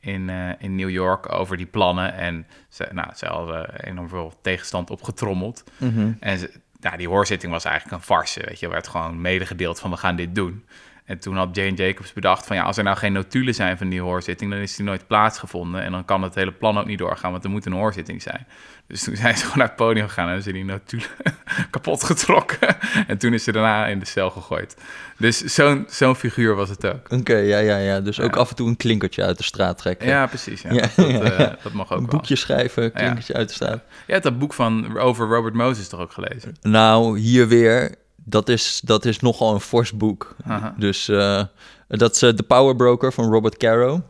in, 0.00 0.30
eh, 0.30 0.50
in 0.58 0.74
New 0.74 0.90
York 0.90 1.32
over 1.32 1.56
die 1.56 1.66
plannen. 1.66 2.14
En 2.14 2.46
ze, 2.68 2.88
nou, 2.92 3.08
ze 3.14 3.26
hadden 3.26 3.84
enorm 3.84 4.08
veel 4.08 4.34
tegenstand 4.42 4.90
opgetrommeld. 4.90 5.64
Mhm. 5.76 6.12
En 6.20 6.38
ze, 6.38 6.50
nou, 6.80 6.96
die 6.96 7.08
hoorzitting 7.08 7.52
was 7.52 7.64
eigenlijk 7.64 7.96
een 7.96 8.06
farce, 8.06 8.42
weet 8.44 8.60
je. 8.60 8.66
Er 8.66 8.72
werd 8.72 8.88
gewoon 8.88 9.20
medegedeeld 9.20 9.80
van 9.80 9.90
we 9.90 9.96
gaan 9.96 10.16
dit 10.16 10.34
doen. 10.34 10.64
En 11.04 11.18
toen 11.18 11.36
had 11.36 11.56
Jane 11.56 11.74
Jacobs 11.74 12.12
bedacht 12.12 12.46
van 12.46 12.56
ja, 12.56 12.62
als 12.62 12.76
er 12.76 12.84
nou 12.84 12.96
geen 12.96 13.12
notulen 13.12 13.54
zijn 13.54 13.78
van 13.78 13.88
die 13.88 14.00
hoorzitting, 14.00 14.50
dan 14.50 14.60
is 14.60 14.76
die 14.76 14.84
nooit 14.84 15.06
plaatsgevonden. 15.06 15.82
En 15.82 15.92
dan 15.92 16.04
kan 16.04 16.22
het 16.22 16.34
hele 16.34 16.52
plan 16.52 16.78
ook 16.78 16.86
niet 16.86 16.98
doorgaan, 16.98 17.30
want 17.30 17.44
er 17.44 17.50
moet 17.50 17.66
een 17.66 17.72
hoorzitting 17.72 18.22
zijn. 18.22 18.46
Dus 18.86 19.02
toen 19.04 19.16
zijn 19.22 19.36
ze 19.36 19.42
gewoon 19.42 19.58
naar 19.58 19.66
het 19.66 19.76
podium 19.76 20.08
gegaan 20.08 20.24
en 20.28 20.32
hebben 20.32 20.44
ze 20.44 20.52
die 20.52 20.64
notulen 20.64 21.06
kapot 21.70 22.04
getrokken. 22.04 22.76
En 23.06 23.18
toen 23.18 23.32
is 23.32 23.44
ze 23.44 23.52
daarna 23.52 23.86
in 23.86 23.98
de 23.98 24.06
cel 24.06 24.30
gegooid. 24.30 24.76
Dus 25.18 25.38
zo'n 25.38 25.84
zo'n 25.88 26.16
figuur 26.16 26.54
was 26.54 26.68
het 26.68 26.86
ook. 26.86 27.10
Oké, 27.12 27.36
ja, 27.36 27.58
ja, 27.58 27.76
ja. 27.76 28.00
Dus 28.00 28.20
ook 28.20 28.36
af 28.36 28.50
en 28.50 28.56
toe 28.56 28.68
een 28.68 28.76
klinkertje 28.76 29.24
uit 29.24 29.38
de 29.38 29.44
straat 29.44 29.78
trekken. 29.78 30.08
Ja, 30.08 30.26
precies. 30.26 30.62
Ja. 30.62 30.70
Ja, 30.96 31.18
dat, 31.18 31.32
eh, 31.32 31.38
dat 31.62 31.72
mag 31.72 31.92
ook 31.92 31.98
een 31.98 32.06
wel. 32.06 32.14
boekje 32.14 32.36
schrijven, 32.36 32.84
een 32.84 32.92
klinkertje 32.92 33.34
uit 33.34 33.48
de 33.48 33.54
straat. 33.54 33.82
Je 34.06 34.12
hebt 34.12 34.24
dat 34.24 34.38
boek 34.38 34.54
van 34.54 34.98
over 34.98 35.28
Robert 35.28 35.54
Moses 35.54 35.88
toch 35.88 36.00
ook 36.00 36.12
gelezen? 36.12 36.56
Nou, 36.62 37.18
hier 37.18 37.48
weer, 37.48 37.94
dat 38.24 38.48
is, 38.48 38.80
dat 38.84 39.04
is 39.04 39.20
nogal 39.20 39.54
een 39.54 39.60
fors 39.60 39.92
boek. 39.92 40.36
Dus 40.76 41.08
eh, 41.08 41.42
dat 41.88 42.14
is 42.14 42.22
eh, 42.22 42.30
The 42.30 42.42
Power 42.42 42.76
Broker 42.76 43.12
van 43.12 43.32
Robert 43.32 43.56
Caro. 43.56 44.02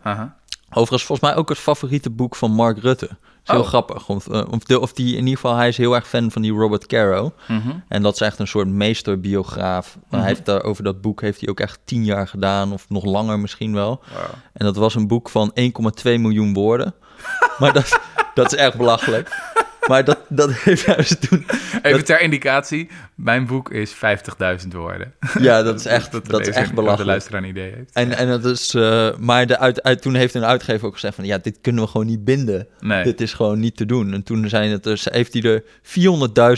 Overigens 0.74 1.04
volgens 1.04 1.28
mij 1.30 1.36
ook 1.38 1.48
het 1.48 1.58
favoriete 1.58 2.10
boek 2.10 2.36
van 2.36 2.50
Mark 2.50 2.78
Rutte. 2.78 3.06
Is 3.44 3.50
heel 3.50 3.60
Oh. 3.60 3.66
grappig. 3.66 4.08
Of, 4.08 4.28
eh, 4.28 4.42
of, 4.50 4.58
de, 4.64 4.80
of 4.80 4.92
die, 4.92 5.12
in 5.12 5.18
ieder 5.18 5.34
geval, 5.34 5.56
hij 5.56 5.68
is 5.68 5.76
heel 5.76 5.94
erg 5.94 6.08
fan 6.08 6.30
van 6.30 6.42
die 6.42 6.52
Robert 6.52 6.86
Caro. 6.86 7.32
Mhm. 7.48 7.70
En 7.88 8.02
dat 8.02 8.14
is 8.14 8.20
echt 8.20 8.38
een 8.38 8.46
soort 8.46 8.68
meesterbiograaf. 8.68 9.94
Maar 9.94 10.04
Mhm. 10.10 10.18
Hij 10.20 10.28
heeft 10.28 10.44
daar, 10.46 10.62
over 10.62 10.84
dat 10.84 11.00
boek 11.00 11.20
heeft 11.20 11.40
hij 11.40 11.48
ook 11.48 11.60
echt 11.60 11.80
tien 11.84 12.04
jaar 12.04 12.28
gedaan, 12.28 12.72
of 12.72 12.84
nog 12.88 13.04
langer 13.04 13.38
misschien 13.38 13.74
wel. 13.74 14.02
Wow. 14.12 14.22
En 14.52 14.64
dat 14.66 14.76
was 14.76 14.94
een 14.94 15.06
boek 15.06 15.28
van 15.28 15.50
1,2 15.54 16.18
miljoen 16.18 16.52
woorden. 16.54 16.94
maar 17.58 17.72
dat, 17.72 17.98
dat 18.34 18.52
is 18.52 18.58
echt 18.58 18.76
belachelijk. 18.76 19.51
Maar 19.88 20.04
dat, 20.04 20.18
dat 20.28 20.52
heeft 20.64 20.86
hij 20.86 20.96
dus 20.96 21.16
toen... 21.28 21.46
Even 21.82 22.04
ter 22.04 22.20
indicatie, 22.20 22.88
mijn 23.14 23.46
boek 23.46 23.70
is 23.70 23.94
50.000 23.94 24.68
woorden. 24.72 25.12
Ja, 25.38 25.62
dat 25.62 25.80
is 25.80 25.86
echt, 25.96 26.12
de 26.12 26.20
dat 26.24 26.40
is 26.40 26.48
echt 26.54 26.68
De 26.68 26.74
belachelijk. 26.74 27.06
luisteraar 27.08 27.42
een 27.42 27.48
idee 27.48 27.72
heeft. 27.76 27.90
En, 27.92 28.16
en 28.16 28.28
dat 28.28 28.44
is, 28.44 28.74
eh, 28.74 29.08
maar 29.18 29.46
de 29.46 29.58
uit, 29.58 29.82
uit, 29.82 30.02
toen 30.02 30.14
heeft 30.14 30.34
een 30.34 30.44
uitgever 30.44 30.86
ook 30.86 30.94
gezegd 30.94 31.14
van... 31.14 31.24
ja, 31.24 31.38
dit 31.38 31.58
kunnen 31.60 31.84
we 31.84 31.90
gewoon 31.90 32.06
niet 32.06 32.24
binden. 32.24 32.66
nee. 32.80 33.04
Dit 33.04 33.20
is 33.20 33.32
gewoon 33.32 33.60
niet 33.60 33.76
te 33.76 33.86
doen. 33.86 34.12
En 34.12 34.22
toen 34.22 34.48
zijn 34.48 34.70
het 34.70 34.82
dus, 34.82 35.04
heeft 35.10 35.32
hij 35.32 35.42
er 35.42 35.62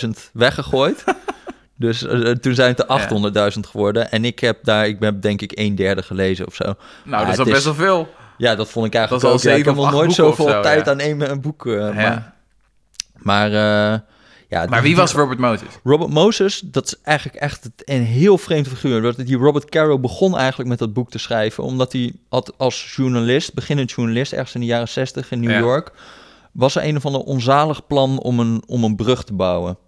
400.000 0.04 0.10
weggegooid. 0.32 1.04
dus 1.76 2.06
eh, 2.06 2.30
toen 2.30 2.54
zijn 2.54 2.74
het 2.76 3.10
er 3.34 3.52
800.000 3.54 3.60
geworden. 3.60 4.10
En 4.10 4.24
ik 4.24 4.38
heb 4.38 4.58
daar, 4.64 4.86
ik 4.86 4.96
heb 5.00 5.22
denk 5.22 5.42
ik 5.42 5.52
een 5.54 5.74
derde 5.74 6.02
gelezen 6.02 6.46
of 6.46 6.54
zo. 6.54 6.64
nou, 6.64 6.76
maar 7.04 7.24
dat 7.24 7.32
is 7.32 7.38
al 7.38 7.44
best 7.44 7.64
wel 7.64 7.74
veel. 7.74 8.08
Ja, 8.38 8.54
dat 8.54 8.68
vond 8.70 8.86
ik 8.86 8.94
eigenlijk 8.94 9.24
Dat 9.24 9.32
ook. 9.34 9.40
Ja, 9.40 9.50
ik 9.50 9.56
heb 9.56 9.66
zeven 9.74 9.82
nog 9.82 9.92
nooit 9.92 10.12
zoveel 10.12 10.48
zo, 10.48 10.60
tijd 10.60 10.84
ja. 10.84 10.90
aan 10.90 10.98
één 11.00 11.30
een 11.30 11.40
boek. 11.40 11.66
eh, 11.66 11.72
Ja. 11.74 11.92
Maar, 11.92 12.32
maar 13.24 13.46
eh, 13.46 13.98
Ja, 14.48 14.66
Maar 14.68 14.82
wie 14.82 14.96
was 14.96 15.12
Robert 15.12 15.38
Moses? 15.38 15.68
Robert 15.84 16.10
Moses, 16.10 16.60
dat 16.64 16.86
is 16.86 16.94
eigenlijk 17.02 17.38
echt 17.38 17.70
een 17.84 18.02
heel 18.02 18.38
vreemd 18.38 18.68
figuur. 18.68 19.02
Dat 19.02 19.16
Die 19.16 19.36
Robert 19.36 19.64
Caro 19.70 19.98
begon 19.98 20.36
eigenlijk 20.38 20.68
met 20.68 20.78
dat 20.78 20.92
boek 20.92 21.10
te 21.10 21.18
schrijven, 21.18 21.64
omdat 21.64 21.92
hij 21.92 22.12
had 22.28 22.52
als 22.58 22.92
journalist, 22.96 23.54
beginnend 23.54 23.90
journalist, 23.90 24.32
ergens 24.32 24.54
in 24.54 24.60
de 24.60 24.66
jaren 24.66 24.88
60 24.88 25.30
in 25.30 25.40
New 25.40 25.50
Ja. 25.50 25.58
York, 25.58 25.92
was 26.52 26.74
er 26.76 26.84
een 26.84 26.96
of 26.96 27.06
ander 27.06 27.20
onzalig 27.20 27.86
plan 27.86 28.18
om 28.18 28.40
een, 28.40 28.62
om 28.66 28.84
een 28.84 28.96
brug 28.96 29.24
te 29.24 29.34
bouwen. 29.34 29.78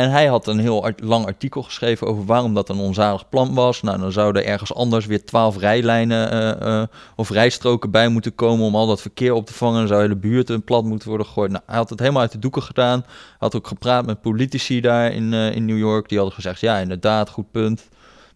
En 0.00 0.10
hij 0.10 0.26
had 0.26 0.46
een 0.46 0.58
heel 0.58 0.92
lang 0.96 1.26
artikel 1.26 1.62
geschreven 1.62 2.06
over 2.06 2.24
waarom 2.24 2.54
dat 2.54 2.68
een 2.68 2.78
onzalig 2.78 3.28
plan 3.28 3.54
was. 3.54 3.82
Nou, 3.82 3.98
dan 3.98 4.12
zouden 4.12 4.42
er 4.44 4.48
ergens 4.48 4.74
anders 4.74 5.06
weer 5.06 5.24
twaalf 5.24 5.58
rijlijnen 5.58 6.30
eh, 6.30 6.80
eh, 6.80 6.88
of 7.16 7.30
rijstroken 7.30 7.90
bij 7.90 8.08
moeten 8.08 8.34
komen 8.34 8.66
om 8.66 8.74
al 8.74 8.86
dat 8.86 9.00
verkeer 9.00 9.32
op 9.32 9.46
te 9.46 9.54
vangen. 9.54 9.78
Dan 9.78 9.88
zou 9.88 10.08
de 10.08 10.16
buurt 10.16 10.50
een 10.50 10.64
plat 10.64 10.84
moeten 10.84 11.08
worden 11.08 11.26
gegooid. 11.26 11.50
Nou, 11.50 11.62
hij 11.66 11.76
had 11.76 11.90
het 11.90 11.98
helemaal 11.98 12.22
uit 12.22 12.32
de 12.32 12.38
doeken 12.38 12.62
gedaan. 12.62 13.00
Hij 13.00 13.36
had 13.38 13.56
ook 13.56 13.66
gepraat 13.66 14.06
met 14.06 14.20
politici 14.20 14.80
daar 14.80 15.12
in, 15.12 15.32
eh, 15.34 15.54
in 15.54 15.64
New 15.64 15.78
York. 15.78 16.08
Die 16.08 16.18
hadden 16.18 16.36
gezegd, 16.36 16.60
ja, 16.60 16.78
inderdaad, 16.78 17.28
goed 17.28 17.50
punt. 17.50 17.88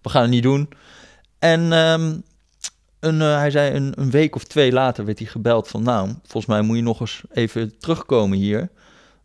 We 0.03 0.09
gaan 0.09 0.23
het 0.23 0.31
niet 0.31 0.43
doen. 0.43 0.69
En 1.39 1.73
ehm, 1.73 2.17
een, 3.01 3.21
hij 3.21 3.51
zei 3.51 3.75
een, 3.77 3.93
een 3.97 4.11
week 4.11 4.37
of 4.37 4.45
twee 4.45 4.73
later 4.73 5.05
werd 5.05 5.19
hij 5.19 5.29
gebeld 5.29 5.69
van... 5.69 5.83
nou, 5.83 6.09
volgens 6.23 6.47
mij 6.47 6.63
moet 6.63 6.77
je 6.77 6.83
nog 6.83 7.01
eens 7.01 7.23
even 7.31 7.79
terugkomen 7.79 8.39
hier 8.39 8.71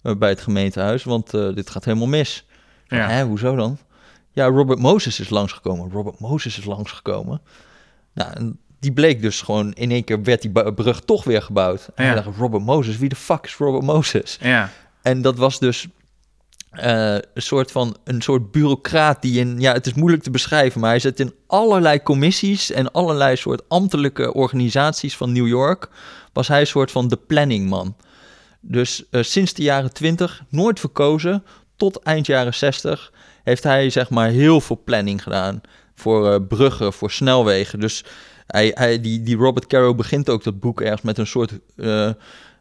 bij 0.02 0.30
het 0.30 0.42
gemeentehuis... 0.42 1.04
want 1.04 1.34
eh, 1.34 1.54
dit 1.54 1.70
gaat 1.70 1.86
helemaal 1.86 2.08
mis. 2.08 2.46
Ja. 2.88 3.10
Hè, 3.10 3.24
hoezo 3.24 3.56
dan? 3.56 3.78
Ja, 4.32 4.46
Robert 4.46 4.80
Moses 4.80 5.20
is 5.20 5.30
langsgekomen. 5.30 5.92
Robert 5.92 6.20
Moses 6.20 6.58
is 6.58 6.66
langsgekomen. 6.66 7.42
Nou, 8.14 8.34
en 8.34 8.60
die 8.80 8.92
bleek 8.92 9.22
dus 9.22 9.42
gewoon... 9.42 9.74
in 9.74 9.92
één 9.92 10.04
keer 10.04 10.24
werd 10.24 10.42
die 10.42 10.74
brug 10.74 11.02
toch 11.02 11.24
weer 11.24 11.42
gebouwd. 11.42 11.90
En 11.96 12.06
Ja. 12.06 12.14
dacht, 12.14 12.38
Robert 12.38 12.64
Moses, 12.64 12.98
wie 12.98 13.10
de 13.10 13.16
fuck 13.16 13.46
is 13.46 13.56
Robert 13.56 13.84
Moses? 13.84 14.38
Ja. 14.42 14.70
En 15.02 15.22
dat 15.22 15.38
was 15.38 15.60
dus 15.60 15.88
eh, 16.70 17.14
een 17.14 17.22
soort 17.42 17.72
van 17.72 17.98
een 18.04 18.22
soort 18.22 18.52
bureaucraat 18.52 19.22
die 19.22 19.40
in 19.40 19.60
ja, 19.60 19.74
het 19.74 19.86
is 19.86 19.94
moeilijk 19.94 20.24
te 20.24 20.32
beschrijven, 20.32 20.82
maar 20.82 20.90
hij 20.90 21.00
zit 21.00 21.20
in 21.20 21.34
allerlei 21.48 22.04
commissies 22.04 22.72
en 22.72 22.92
allerlei 22.92 23.36
soort 23.36 23.70
ambtelijke 23.70 24.34
organisaties 24.34 25.18
van 25.18 25.32
New 25.32 25.48
York. 25.48 25.90
Was 26.34 26.48
hij 26.48 26.60
een 26.60 26.68
soort 26.68 26.92
van 26.92 27.08
de 27.08 27.16
planningman. 27.16 27.96
Dus 28.62 29.10
eh, 29.10 29.24
sinds 29.24 29.54
de 29.54 29.64
jaren 29.64 29.94
20 29.94 30.44
nooit 30.50 30.80
verkozen 30.80 31.44
tot 31.76 32.00
eind 32.04 32.26
jaren 32.26 32.54
60 32.54 33.12
heeft 33.44 33.64
hij 33.64 33.90
zeg 33.90 34.10
maar 34.10 34.30
heel 34.30 34.62
veel 34.62 34.82
planning 34.84 35.24
gedaan 35.24 35.62
voor 35.96 36.32
eh, 36.34 36.40
bruggen, 36.48 36.94
voor 36.94 37.12
snelwegen. 37.12 37.80
Dus 37.80 38.04
hij, 38.48 38.72
hij, 38.74 39.02
die, 39.02 39.24
die 39.24 39.36
Robert 39.36 39.68
Caro 39.68 39.96
begint 39.96 40.30
ook 40.30 40.44
dat 40.44 40.60
boek 40.60 40.82
ergens 40.82 41.02
met 41.02 41.18
een 41.18 41.28
soort. 41.28 41.52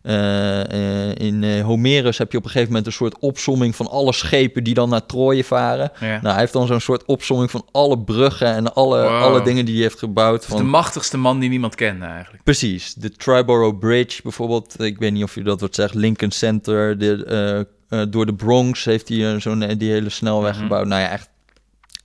Eh, 0.02 1.08
eh, 1.08 1.14
in 1.14 1.44
eh, 1.44 1.64
Homerus 1.64 2.18
heb 2.18 2.32
je 2.32 2.38
op 2.38 2.44
een 2.44 2.50
gegeven 2.50 2.68
moment 2.72 2.86
een 2.86 2.92
soort 2.98 3.18
opsomming 3.18 3.76
van 3.76 3.88
alle 3.88 4.12
schepen 4.12 4.64
die 4.64 4.74
dan 4.74 4.88
naar 4.88 5.06
Troje 5.06 5.44
varen. 5.44 5.90
ja. 6.00 6.06
Nou, 6.06 6.26
hij 6.28 6.38
heeft 6.38 6.52
dan 6.52 6.66
zo'n 6.66 6.80
soort 6.80 7.04
opsomming 7.04 7.50
van 7.50 7.64
alle 7.72 7.98
bruggen 7.98 8.54
en 8.54 8.74
alle, 8.74 9.02
Wow. 9.02 9.22
alle 9.22 9.42
dingen 9.42 9.64
die 9.64 9.74
hij 9.74 9.82
heeft 9.82 9.98
gebouwd. 9.98 10.40
Is 10.42 10.46
de 10.48 10.56
Van, 10.56 10.66
machtigste 10.66 11.16
man 11.16 11.38
die 11.38 11.48
niemand 11.48 11.74
kende 11.74 12.04
eigenlijk. 12.06 12.44
precies, 12.44 12.94
de 12.94 13.10
Triborough 13.10 13.78
Bridge 13.78 14.22
bijvoorbeeld. 14.22 14.80
Ik 14.82 14.98
weet 14.98 15.12
niet 15.12 15.22
of 15.22 15.34
je 15.34 15.42
dat 15.42 15.60
wat 15.60 15.74
zegt. 15.74 15.94
Lincoln 15.94 16.30
Center, 16.30 16.98
de, 16.98 17.66
door 18.10 18.26
de 18.26 18.34
Bronx 18.34 18.84
heeft 18.84 19.08
hij 19.08 19.40
zo'n 19.40 19.58
die 19.78 19.90
hele 19.90 20.08
snelweg 20.10 20.52
Mhm. 20.52 20.62
gebouwd. 20.62 20.86
Nou 20.86 21.00
ja, 21.02 21.08
echt 21.10 21.28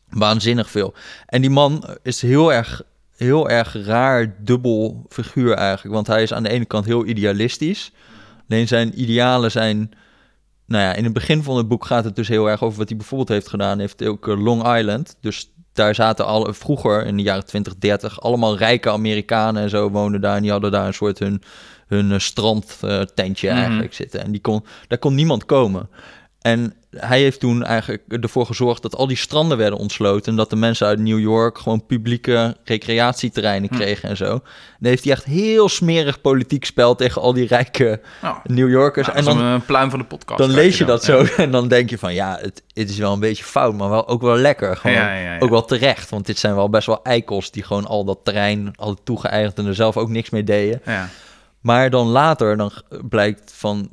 waanzinnig 0.09 0.69
veel. 0.69 0.93
En 1.25 1.41
die 1.41 1.49
man 1.49 1.83
is 2.03 2.21
heel 2.21 2.53
erg, 2.53 2.81
heel 3.23 3.49
erg 3.49 3.85
raar, 3.85 4.35
dubbel 4.39 5.05
figuur 5.09 5.53
eigenlijk. 5.53 5.95
Want 5.95 6.07
hij 6.07 6.23
is 6.23 6.33
aan 6.33 6.43
de 6.43 6.49
ene 6.49 6.65
kant 6.65 6.85
heel 6.85 7.05
idealistisch. 7.05 7.91
Alleen 8.49 8.67
zijn 8.67 9.01
idealen 9.01 9.51
zijn... 9.51 9.91
Nou 10.65 10.83
ja, 10.83 10.93
in 10.93 11.03
het 11.03 11.13
begin 11.13 11.43
van 11.43 11.57
het 11.57 11.67
boek 11.67 11.85
gaat 11.85 12.03
het 12.03 12.15
dus 12.15 12.27
heel 12.27 12.49
erg 12.49 12.63
over 12.63 12.77
wat 12.77 12.87
hij 12.89 12.97
bijvoorbeeld 12.97 13.29
heeft 13.29 13.47
gedaan. 13.47 13.71
Hij 13.71 13.81
heeft 13.81 14.05
ook 14.05 14.27
eh, 14.27 14.43
Long 14.43 14.77
Island. 14.77 15.17
Dus 15.21 15.51
daar 15.73 15.95
zaten 15.95 16.25
al 16.25 16.53
vroeger 16.53 17.05
in 17.05 17.17
de 17.17 17.23
jaren 17.23 17.45
20, 17.45 17.75
30 17.77 18.21
allemaal 18.21 18.57
rijke 18.57 18.89
Amerikanen 18.89 19.63
en 19.63 19.69
zo 19.69 19.89
woonden 19.89 20.21
daar. 20.21 20.35
En 20.35 20.41
die 20.41 20.51
hadden 20.51 20.71
daar 20.71 20.87
een 20.87 20.93
soort 20.93 21.19
hun, 21.19 21.41
hun 21.87 22.21
strandtentje 22.21 23.49
Mhm. 23.49 23.57
eigenlijk 23.57 23.93
zitten. 23.93 24.23
En 24.23 24.31
die 24.31 24.41
kon, 24.41 24.63
daar 24.87 24.97
kon 24.97 25.15
niemand 25.15 25.45
komen. 25.45 25.89
En 26.41 26.73
hij 26.95 27.19
heeft 27.21 27.39
toen 27.39 27.63
eigenlijk 27.63 28.03
ervoor 28.21 28.45
gezorgd 28.45 28.81
dat 28.81 28.95
al 28.95 29.07
die 29.07 29.17
stranden 29.17 29.57
werden 29.57 29.79
ontsloten. 29.79 30.31
En 30.31 30.37
dat 30.37 30.49
de 30.49 30.55
mensen 30.55 30.87
uit 30.87 30.99
New 30.99 31.19
York 31.19 31.57
gewoon 31.57 31.85
publieke 31.85 32.57
recreatieterreinen 32.63 33.69
Hm. 33.69 33.75
kregen 33.75 34.09
en 34.09 34.17
zo. 34.17 34.31
En 34.33 34.41
dan 34.79 34.89
heeft 34.89 35.03
hij 35.03 35.13
echt 35.13 35.23
heel 35.23 35.69
smerig 35.69 36.21
politiek 36.21 36.65
spel 36.65 36.95
tegen 36.95 37.21
al 37.21 37.33
die 37.33 37.47
rijke 37.47 38.01
Nou, 38.21 38.35
New 38.43 38.69
Yorkers. 38.69 39.07
nou, 39.07 39.19
en 39.19 39.25
dan, 39.25 39.37
een 39.39 39.65
pluim 39.65 39.89
van 39.89 39.99
de 39.99 40.05
podcast. 40.05 40.39
dan 40.39 40.49
lees 40.49 40.77
je 40.77 40.85
dan. 40.85 40.95
dat 40.95 41.03
zo 41.03 41.25
en 41.43 41.51
dan 41.51 41.67
denk 41.67 41.89
je 41.89 41.97
van 41.97 42.13
ja, 42.13 42.37
het, 42.41 42.63
het 42.73 42.89
is 42.89 42.97
wel 42.97 43.13
een 43.13 43.19
beetje 43.19 43.43
fout, 43.43 43.73
maar 43.77 43.89
wel, 43.89 44.07
ook 44.07 44.21
wel 44.21 44.37
lekker. 44.37 44.77
Gewoon, 44.77 44.95
Ja, 44.95 45.13
ja. 45.15 45.39
Ook 45.39 45.49
wel 45.49 45.65
terecht, 45.65 46.09
want 46.09 46.25
dit 46.25 46.37
zijn 46.39 46.55
wel 46.55 46.69
best 46.69 46.87
wel 46.87 47.03
eikels 47.03 47.51
die 47.51 47.63
gewoon 47.63 47.85
al 47.85 48.03
dat 48.05 48.19
terrein 48.23 48.73
hadden 48.75 48.97
toegeëigend 49.03 49.57
en 49.57 49.65
er 49.65 49.75
zelf 49.75 49.97
ook 49.97 50.09
niks 50.09 50.29
mee 50.29 50.43
deden. 50.43 50.81
Ja. 50.85 51.09
Maar 51.61 51.89
dan 51.89 52.07
later 52.07 52.57
dan 52.57 52.71
blijkt 53.09 53.53
van 53.55 53.89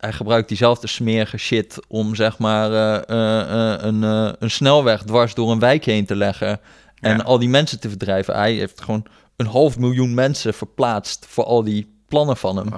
hij 0.00 0.12
gebruikt 0.12 0.48
diezelfde 0.48 0.86
smerige 0.86 1.36
shit 1.38 1.78
om 1.88 2.14
zeg 2.14 2.38
maar 2.38 2.72
eh, 2.72 3.08
eh, 3.08 3.72
eh, 3.74 3.82
een, 3.82 4.02
een 4.38 4.50
snelweg 4.50 5.02
dwars 5.02 5.34
door 5.34 5.50
een 5.50 5.58
wijk 5.58 5.84
heen 5.84 6.06
te 6.06 6.16
leggen 6.16 6.60
en 7.00 7.16
Ja. 7.16 7.22
al 7.22 7.38
die 7.38 7.48
mensen 7.48 7.80
te 7.80 7.88
verdrijven. 7.88 8.34
Hij 8.34 8.52
heeft 8.52 8.80
gewoon 8.80 9.06
een 9.36 9.46
half 9.46 9.78
miljoen 9.78 10.14
mensen 10.14 10.54
verplaatst 10.54 11.26
voor 11.28 11.44
al 11.44 11.64
die 11.64 11.94
plannen 12.08 12.36
van 12.36 12.56
hem. 12.56 12.72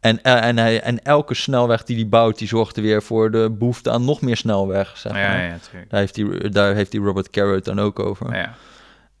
En, 0.00 0.22
en, 0.22 0.58
hij, 0.58 0.80
en 0.80 1.02
elke 1.02 1.34
snelweg 1.34 1.84
die 1.84 1.96
hij 1.96 2.08
bouwt, 2.08 2.38
die 2.38 2.48
zorgt 2.48 2.76
er 2.76 2.82
weer 2.82 3.02
voor 3.02 3.30
de 3.30 3.50
behoefte 3.58 3.90
aan 3.90 4.04
nog 4.04 4.20
meer 4.20 4.36
snelweg. 4.36 4.96
Zeg 4.96 5.12
maar. 5.12 5.20
ja, 5.20 5.42
ja, 5.42 5.50
natuurlijk. 5.50 5.90
Daar, 5.90 6.00
heeft 6.00 6.16
hij, 6.16 6.50
daar 6.50 6.74
heeft 6.74 6.92
hij 6.92 7.02
Robert 7.02 7.30
Carrot 7.30 7.64
dan 7.64 7.80
ook 7.80 7.98
over. 7.98 8.36
Ja. 8.36 8.54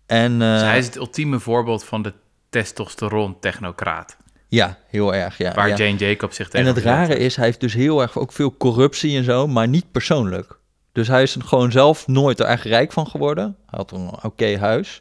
En 0.06 0.38
Dus 0.38 0.62
hij 0.62 0.78
is 0.78 0.86
het 0.86 0.96
ultieme 0.96 1.40
voorbeeld 1.40 1.84
van 1.84 2.02
de 2.02 2.12
testosteron-technocraat. 2.50 4.16
Ja, 4.54 4.78
heel 4.86 5.14
erg. 5.14 5.38
Ja, 5.38 5.54
Waar 5.54 5.68
ja. 5.68 5.76
Jane 5.76 5.96
Jacobs 5.96 6.36
zich 6.36 6.46
En 6.46 6.52
tegen 6.52 6.66
het 6.66 6.78
verzet. 6.78 6.92
rare 6.92 7.18
is, 7.18 7.36
hij 7.36 7.44
heeft 7.44 7.60
dus 7.60 7.74
heel 7.74 8.02
erg 8.02 8.18
ook 8.18 8.32
veel 8.32 8.56
corruptie 8.56 9.16
en 9.16 9.24
zo, 9.24 9.46
maar 9.46 9.68
niet 9.68 9.92
persoonlijk. 9.92 10.58
Dus 10.92 11.08
hij 11.08 11.22
is 11.22 11.34
er 11.34 11.42
gewoon 11.42 11.72
zelf 11.72 12.06
nooit 12.06 12.40
er 12.40 12.46
echt 12.46 12.64
rijk 12.64 12.92
van 12.92 13.06
geworden. 13.06 13.56
Hij 13.66 13.78
had 13.78 13.90
een 13.90 14.10
oké 14.22 14.58
huis. 14.58 15.00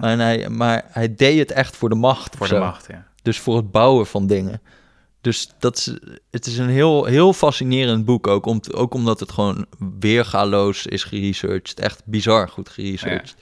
En 0.00 0.18
hij, 0.18 0.48
maar 0.48 0.84
hij 0.88 1.14
deed 1.14 1.38
het 1.38 1.50
echt 1.50 1.76
voor 1.76 1.88
de 1.88 1.94
macht. 1.94 2.36
Voor 2.36 2.48
de 2.48 2.54
zo. 2.54 2.60
macht, 2.60 2.86
ja. 2.90 3.06
Dus 3.22 3.38
voor 3.38 3.56
het 3.56 3.70
bouwen 3.70 4.06
van 4.06 4.26
dingen. 4.26 4.60
Dus 5.20 5.48
dat 5.58 5.76
is, 5.76 5.98
het 6.30 6.46
is 6.46 6.58
een 6.58 6.68
heel, 6.68 7.04
heel 7.04 7.32
fascinerend 7.32 8.04
boek 8.04 8.26
ook. 8.26 8.46
Om, 8.46 8.60
ook 8.72 8.94
omdat 8.94 9.20
het 9.20 9.32
gewoon 9.32 9.66
weergaloos 9.98 10.86
is 10.86 11.04
geresearched. 11.04 11.80
Echt 11.80 12.02
bizar 12.04 12.48
goed 12.48 12.68
geresearched. 12.68 13.36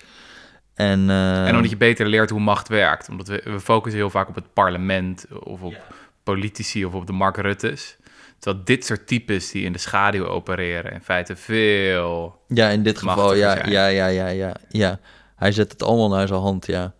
En, 0.75 1.11
eh, 1.11 1.49
En 1.49 1.55
omdat 1.55 1.71
je 1.71 1.77
beter 1.77 2.07
leert 2.07 2.31
hoe 2.31 2.41
macht 2.41 2.69
werkt. 2.69 3.09
Omdat 3.09 3.29
we, 3.29 3.41
we 3.45 3.61
focussen 3.61 4.01
heel 4.01 4.11
vaak 4.11 4.29
op 4.29 4.35
het 4.35 4.53
parlement 4.53 5.27
of 5.43 5.61
op 5.61 5.95
politici 6.23 6.85
of 6.85 6.95
op 6.95 7.07
de 7.07 7.13
Mark 7.13 7.37
Rutte's. 7.37 7.97
Terwijl 8.39 8.65
dit 8.65 8.85
soort 8.85 9.07
types 9.07 9.51
die 9.51 9.65
in 9.65 9.73
de 9.73 9.79
schaduw 9.79 10.27
opereren 10.27 10.93
in 10.93 11.01
feite 11.01 11.37
veel... 11.37 12.41
ja, 12.49 12.69
in 12.69 12.83
dit 12.83 12.99
geval, 12.99 13.35
ja, 13.35 13.55
zijn. 13.55 13.71
ja, 13.71 13.87
ja, 13.87 14.07
ja, 14.07 14.29
ja, 14.29 14.57
ja. 14.69 14.99
Hij 15.37 15.53
zet 15.53 15.73
het 15.73 15.83
allemaal 15.83 16.09
naar 16.09 16.27
zijn 16.27 16.41
hand, 16.41 16.67
ja. 16.67 16.95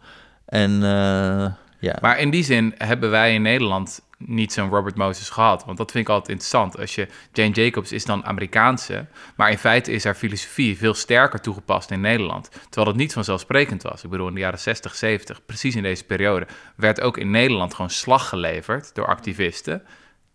En 0.47 0.71
eh, 0.83 1.47
ja. 1.79 1.99
Maar 2.01 2.19
in 2.19 2.31
die 2.31 2.45
zin 2.45 2.75
hebben 2.79 3.11
wij 3.11 3.35
in 3.35 3.43
Nederland 3.43 4.01
niet 4.19 4.53
zo'n 4.53 4.71
Robert 4.71 4.97
Moses 4.97 5.31
gehad. 5.31 5.65
Want 5.65 5.79
dat 5.79 5.91
vind 5.91 6.05
ik 6.05 6.11
altijd 6.11 6.31
interessant. 6.31 6.79
Als 6.79 6.95
je, 6.95 7.09
Jane 7.33 7.51
Jacobs 7.51 7.93
is 7.93 8.05
dan 8.05 8.25
Amerikaanse, 8.25 9.07
maar 9.37 9.51
in 9.51 9.59
feite 9.59 9.93
is 9.93 10.05
haar 10.05 10.15
filosofie 10.15 10.77
veel 10.77 10.95
sterker 10.95 11.41
toegepast 11.41 11.91
in 11.91 12.01
Nederland. 12.01 12.51
Terwijl 12.51 12.87
dat 12.87 12.97
niet 12.97 13.13
vanzelfsprekend 13.13 13.83
was. 13.83 14.05
Ik 14.05 14.11
bedoel, 14.11 14.29
in 14.29 14.35
de 14.35 14.41
jaren 14.41 14.59
60, 14.59 14.95
70, 14.95 15.45
precies 15.47 15.77
in 15.77 15.83
deze 15.83 16.05
periode, 16.05 16.47
werd 16.77 17.01
ook 17.01 17.19
in 17.19 17.31
Nederland 17.31 17.75
gewoon 17.75 17.91
slag 17.91 18.29
geleverd 18.29 18.95
door 18.95 19.07
activisten 19.07 19.83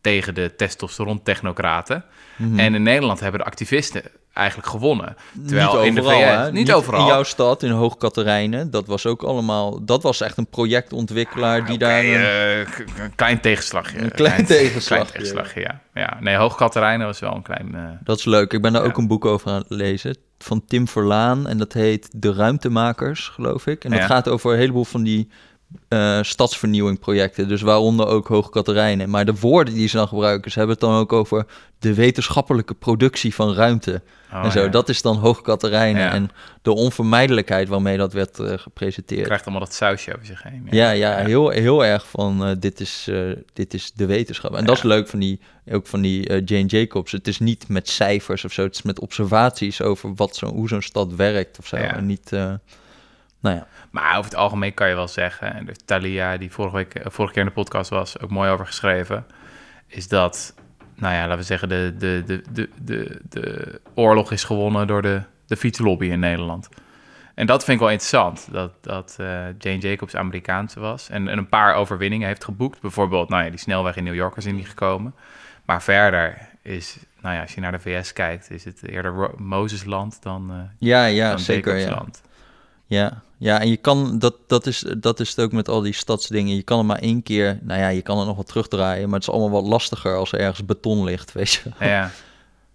tegen 0.02 0.36
de 0.36 0.56
testosteron-technocraten. 0.56 2.06
Mhm. 2.36 2.60
En 2.60 2.76
in 2.76 2.84
Nederland 2.84 3.20
hebben 3.20 3.40
de 3.40 3.46
activisten 3.46 4.04
eigenlijk 4.40 4.68
gewonnen. 4.70 5.16
Terwijl 5.48 5.76
niet 5.78 5.86
in 5.86 5.94
de 5.96 6.02
overal, 6.02 6.20
VS, 6.20 6.26
hè? 6.26 6.52
niet, 6.52 6.74
overal. 6.74 7.00
In 7.00 7.06
jouw 7.06 7.24
stad, 7.24 7.64
in 7.64 7.72
Hoogkaterijnen, 7.72 8.72
dat 8.72 8.86
was 8.88 9.06
ook 9.06 9.24
allemaal... 9.24 9.86
Dat 9.86 10.04
was 10.04 10.22
echt 10.22 10.38
een 10.38 10.48
projectontwikkelaar 10.48 11.66
die 11.66 11.78
daar... 11.78 12.00
eh, 12.04 12.58
een 12.60 13.16
klein 13.16 13.40
tegenslagje. 13.42 14.00
Een 14.02 14.12
klein 14.12 14.46
tegenslagje, 14.46 15.06
Klein 15.06 15.24
tegenslagje, 15.24 15.60
ja. 15.62 15.82
ja. 15.94 16.18
Nee, 16.20 16.36
Hoogkaterijnen 16.36 17.06
was 17.08 17.20
wel 17.20 17.36
een 17.36 17.42
klein... 17.42 17.76
eh, 17.76 17.82
Dat 18.04 18.18
is 18.18 18.26
leuk. 18.26 18.54
Ik 18.54 18.62
ben 18.62 18.74
daar 18.74 18.82
Ja. 18.84 18.88
ook 18.88 18.98
een 18.98 19.08
boek 19.08 19.26
over 19.26 19.52
aan 19.52 19.58
het 19.58 19.66
lezen. 19.70 20.18
Van 20.38 20.66
Tim 20.68 20.88
Verlaan. 20.88 21.48
En 21.48 21.58
dat 21.58 21.74
heet 21.74 22.10
De 22.16 22.34
Ruimtemakers, 22.34 23.28
geloof 23.28 23.68
ik. 23.68 23.84
En 23.84 23.90
dat 23.92 24.00
Ja. 24.00 24.06
gaat 24.06 24.28
over 24.30 24.52
een 24.54 24.60
heleboel 24.60 24.86
van 24.86 25.04
die 25.04 25.30
eh, 25.88 26.20
stadsvernieuwingprojecten. 26.22 27.48
Dus 27.48 27.62
waaronder 27.62 28.08
ook 28.08 28.28
Hoge 28.28 28.50
Katerijnen. 28.50 29.10
Maar 29.10 29.26
de 29.26 29.40
woorden 29.40 29.74
die 29.74 29.88
ze 29.88 29.98
dan 29.98 30.08
gebruiken, 30.08 30.52
ze 30.52 30.58
hebben 30.58 30.78
het 30.78 30.86
dan 30.86 30.96
ook 31.00 31.14
over 31.14 31.46
de 31.80 31.94
wetenschappelijke 31.94 32.74
productie 32.74 33.36
van 33.36 33.54
ruimte. 33.54 34.02
Oh, 34.34 34.46
en 34.46 34.52
zo, 34.52 34.62
ja. 34.62 34.68
dat 34.68 34.90
is 34.90 35.02
dan 35.02 35.18
Hoge 35.18 35.42
Katerijnen. 35.42 36.02
Ja. 36.02 36.12
En 36.12 36.30
de 36.62 36.72
onvermijdelijkheid 36.72 37.68
waarmee 37.68 37.98
dat 37.98 38.14
werd 38.14 38.40
eh, 38.40 38.50
Je 38.50 38.58
gepresenteerd. 38.58 39.26
krijgt 39.26 39.44
allemaal 39.44 39.66
dat 39.66 39.74
sausje 39.74 40.14
over 40.14 40.26
zich 40.26 40.44
heen. 40.44 40.68
Ja, 40.72 40.92
ja, 40.92 41.16
Heel, 41.16 41.50
heel 41.50 41.86
erg 41.86 42.08
van 42.08 42.46
eh, 42.46 42.52
dit, 42.60 42.80
is, 42.80 43.10
dit 43.54 43.74
is 43.74 43.92
de 43.92 44.06
wetenschap. 44.06 44.56
En 44.56 44.66
dat 44.66 44.78
is 44.78 44.84
leuk 44.84 45.08
van 45.08 45.20
die, 45.20 45.40
ook 45.72 45.88
van 45.88 46.02
die 46.02 46.44
Jane 46.44 46.66
Jacobs. 46.66 47.12
Het 47.12 47.28
is 47.28 47.40
niet 47.40 47.68
met 47.68 47.90
cijfers 47.90 48.46
of 48.46 48.54
zo, 48.54 48.64
het 48.64 48.76
is 48.76 48.82
met 48.82 49.00
observaties 49.00 49.82
over 49.82 50.14
wat 50.16 50.36
zo, 50.36 50.48
hoe 50.48 50.68
zo'n 50.68 50.82
stad 50.82 51.16
werkt 51.16 51.60
of 51.60 51.68
zo. 51.68 51.76
En 51.76 52.06
niet, 52.06 52.32
nou 53.40 53.56
ja. 53.56 53.68
Maar 53.92 54.18
over 54.18 54.32
het 54.32 54.40
algemeen 54.40 54.74
kan 54.74 54.90
je 54.90 54.96
wel 54.96 55.08
zeggen, 55.08 55.54
en 55.54 55.66
de 55.66 55.76
Thalia, 55.86 56.38
die 56.38 56.52
vorige, 56.52 56.76
week, 56.76 56.96
eh, 56.96 57.06
vorige 57.10 57.34
keer 57.34 57.42
in 57.42 57.48
de 57.48 57.54
podcast 57.54 57.90
was, 57.90 58.20
ook 58.20 58.30
mooi 58.30 58.50
over 58.50 58.66
geschreven, 58.66 59.26
is 59.88 60.08
dat, 60.08 60.54
nou 60.96 61.14
ja, 61.14 61.22
laten 61.22 61.38
we 61.38 61.44
zeggen, 61.44 61.70
de, 61.70 61.96
de, 61.98 62.24
de, 62.26 62.42
de, 62.52 62.70
de, 62.82 63.20
de 63.30 63.82
oorlog 63.94 64.32
is 64.32 64.44
gewonnen 64.44 64.88
door 64.88 65.02
de, 65.02 65.22
de 65.46 65.58
fietslobby 65.58 66.06
in 66.06 66.20
Nederland. 66.20 66.70
En 67.40 67.46
dat 67.46 67.64
vind 67.64 67.78
ik 67.78 67.84
wel 67.84 67.92
interessant, 67.92 68.48
dat, 68.52 68.72
dat 68.82 69.16
eh, 69.20 69.46
Jane 69.58 69.78
Jacobs 69.78 70.16
Amerikaanse 70.16 70.80
was 70.80 71.10
en, 71.10 71.28
en 71.28 71.38
een 71.38 71.50
paar 71.50 71.76
overwinningen 71.76 72.28
heeft 72.28 72.44
geboekt. 72.44 72.82
Bijvoorbeeld, 72.82 73.30
nou 73.30 73.44
ja, 73.44 73.50
die 73.50 73.60
snelweg 73.60 73.96
in 73.96 74.04
New 74.04 74.16
York 74.16 74.36
is 74.36 74.46
in 74.46 74.56
die 74.56 74.66
gekomen. 74.66 75.16
Maar 75.66 75.84
verder 75.84 76.38
is, 76.62 76.98
nou 77.22 77.36
ja, 77.36 77.42
als 77.42 77.54
je 77.54 77.62
naar 77.62 77.72
de 77.72 77.80
VS 77.80 78.14
kijkt, 78.14 78.52
is 78.52 78.66
het 78.66 78.88
eerder 78.88 79.32
Mozesland 79.38 80.24
dan, 80.24 80.52
eh 80.52 80.58
Ja, 80.78 81.06
ja, 81.06 81.30
dan 81.30 81.40
zeker. 81.40 81.78
Jacobsland. 81.78 82.22
Ja, 82.24 82.29
ja, 83.38 83.60
en 83.62 83.70
je 83.70 83.78
kan, 83.78 84.20
dat, 84.20 84.36
dat, 84.48 84.66
is, 84.68 84.86
dat 84.98 85.20
is 85.20 85.30
het 85.30 85.40
ook 85.40 85.52
met 85.52 85.70
al 85.70 85.82
die 85.82 85.94
stadsdingen. 85.94 86.56
Je 86.56 86.64
kan 86.64 86.78
het 86.78 86.88
maar 86.88 87.00
één 87.00 87.24
keer, 87.24 87.60
nou 87.62 87.80
ja, 87.80 87.88
je 87.88 88.02
kan 88.02 88.18
het 88.18 88.28
nog 88.28 88.38
wat 88.38 88.48
terugdraaien, 88.48 89.10
maar 89.10 89.20
het 89.20 89.28
is 89.28 89.34
allemaal 89.34 89.62
wat 89.62 89.70
lastiger 89.70 90.16
als 90.16 90.32
er 90.32 90.40
ergens 90.40 90.66
beton 90.66 91.04
ligt, 91.04 91.32
weet 91.40 91.52
je. 91.52 91.62
wel. 91.64 91.90
Ja. 91.90 92.12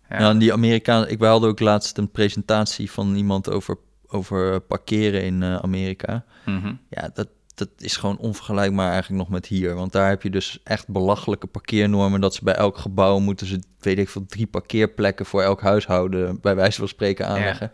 Ja. 0.09 0.19
Ja, 0.21 0.31
en 0.31 0.39
die 0.39 0.53
Amerikaan, 0.53 1.09
ik 1.09 1.21
hadden 1.21 1.49
ook 1.49 1.61
laatst 1.61 1.99
een 1.99 2.11
presentatie 2.11 2.91
van 2.91 3.15
iemand 3.15 3.51
over, 3.51 3.79
over 4.07 4.61
parkeren 4.61 5.23
in 5.25 5.43
eh, 5.43 5.57
Amerika. 5.57 6.25
Mhm. 6.45 6.75
Ja, 6.89 7.11
dat, 7.15 7.29
dat 7.55 7.69
is 7.79 7.97
gewoon 7.97 8.19
onvergelijkbaar 8.19 8.93
eigenlijk 8.93 9.23
nog 9.23 9.33
met 9.33 9.47
hier. 9.47 9.75
Want 9.75 9.93
daar 9.93 10.09
heb 10.09 10.23
je 10.23 10.31
dus 10.31 10.61
echt 10.65 10.89
belachelijke 10.89 11.47
parkeernormen. 11.47 12.21
Dat 12.21 12.35
ze 12.35 12.45
bij 12.45 12.55
elk 12.55 12.79
gebouw 12.79 13.19
moeten 13.19 13.47
ze, 13.47 13.59
weet 13.81 13.99
ik 13.99 14.09
veel, 14.09 14.27
drie 14.27 14.47
parkeerplekken 14.47 15.27
voor 15.27 15.43
elk 15.43 15.61
huishouden, 15.61 16.41
bij 16.41 16.55
wijze 16.55 16.79
van 16.79 16.89
spreken, 16.89 17.27
aanleggen. 17.27 17.73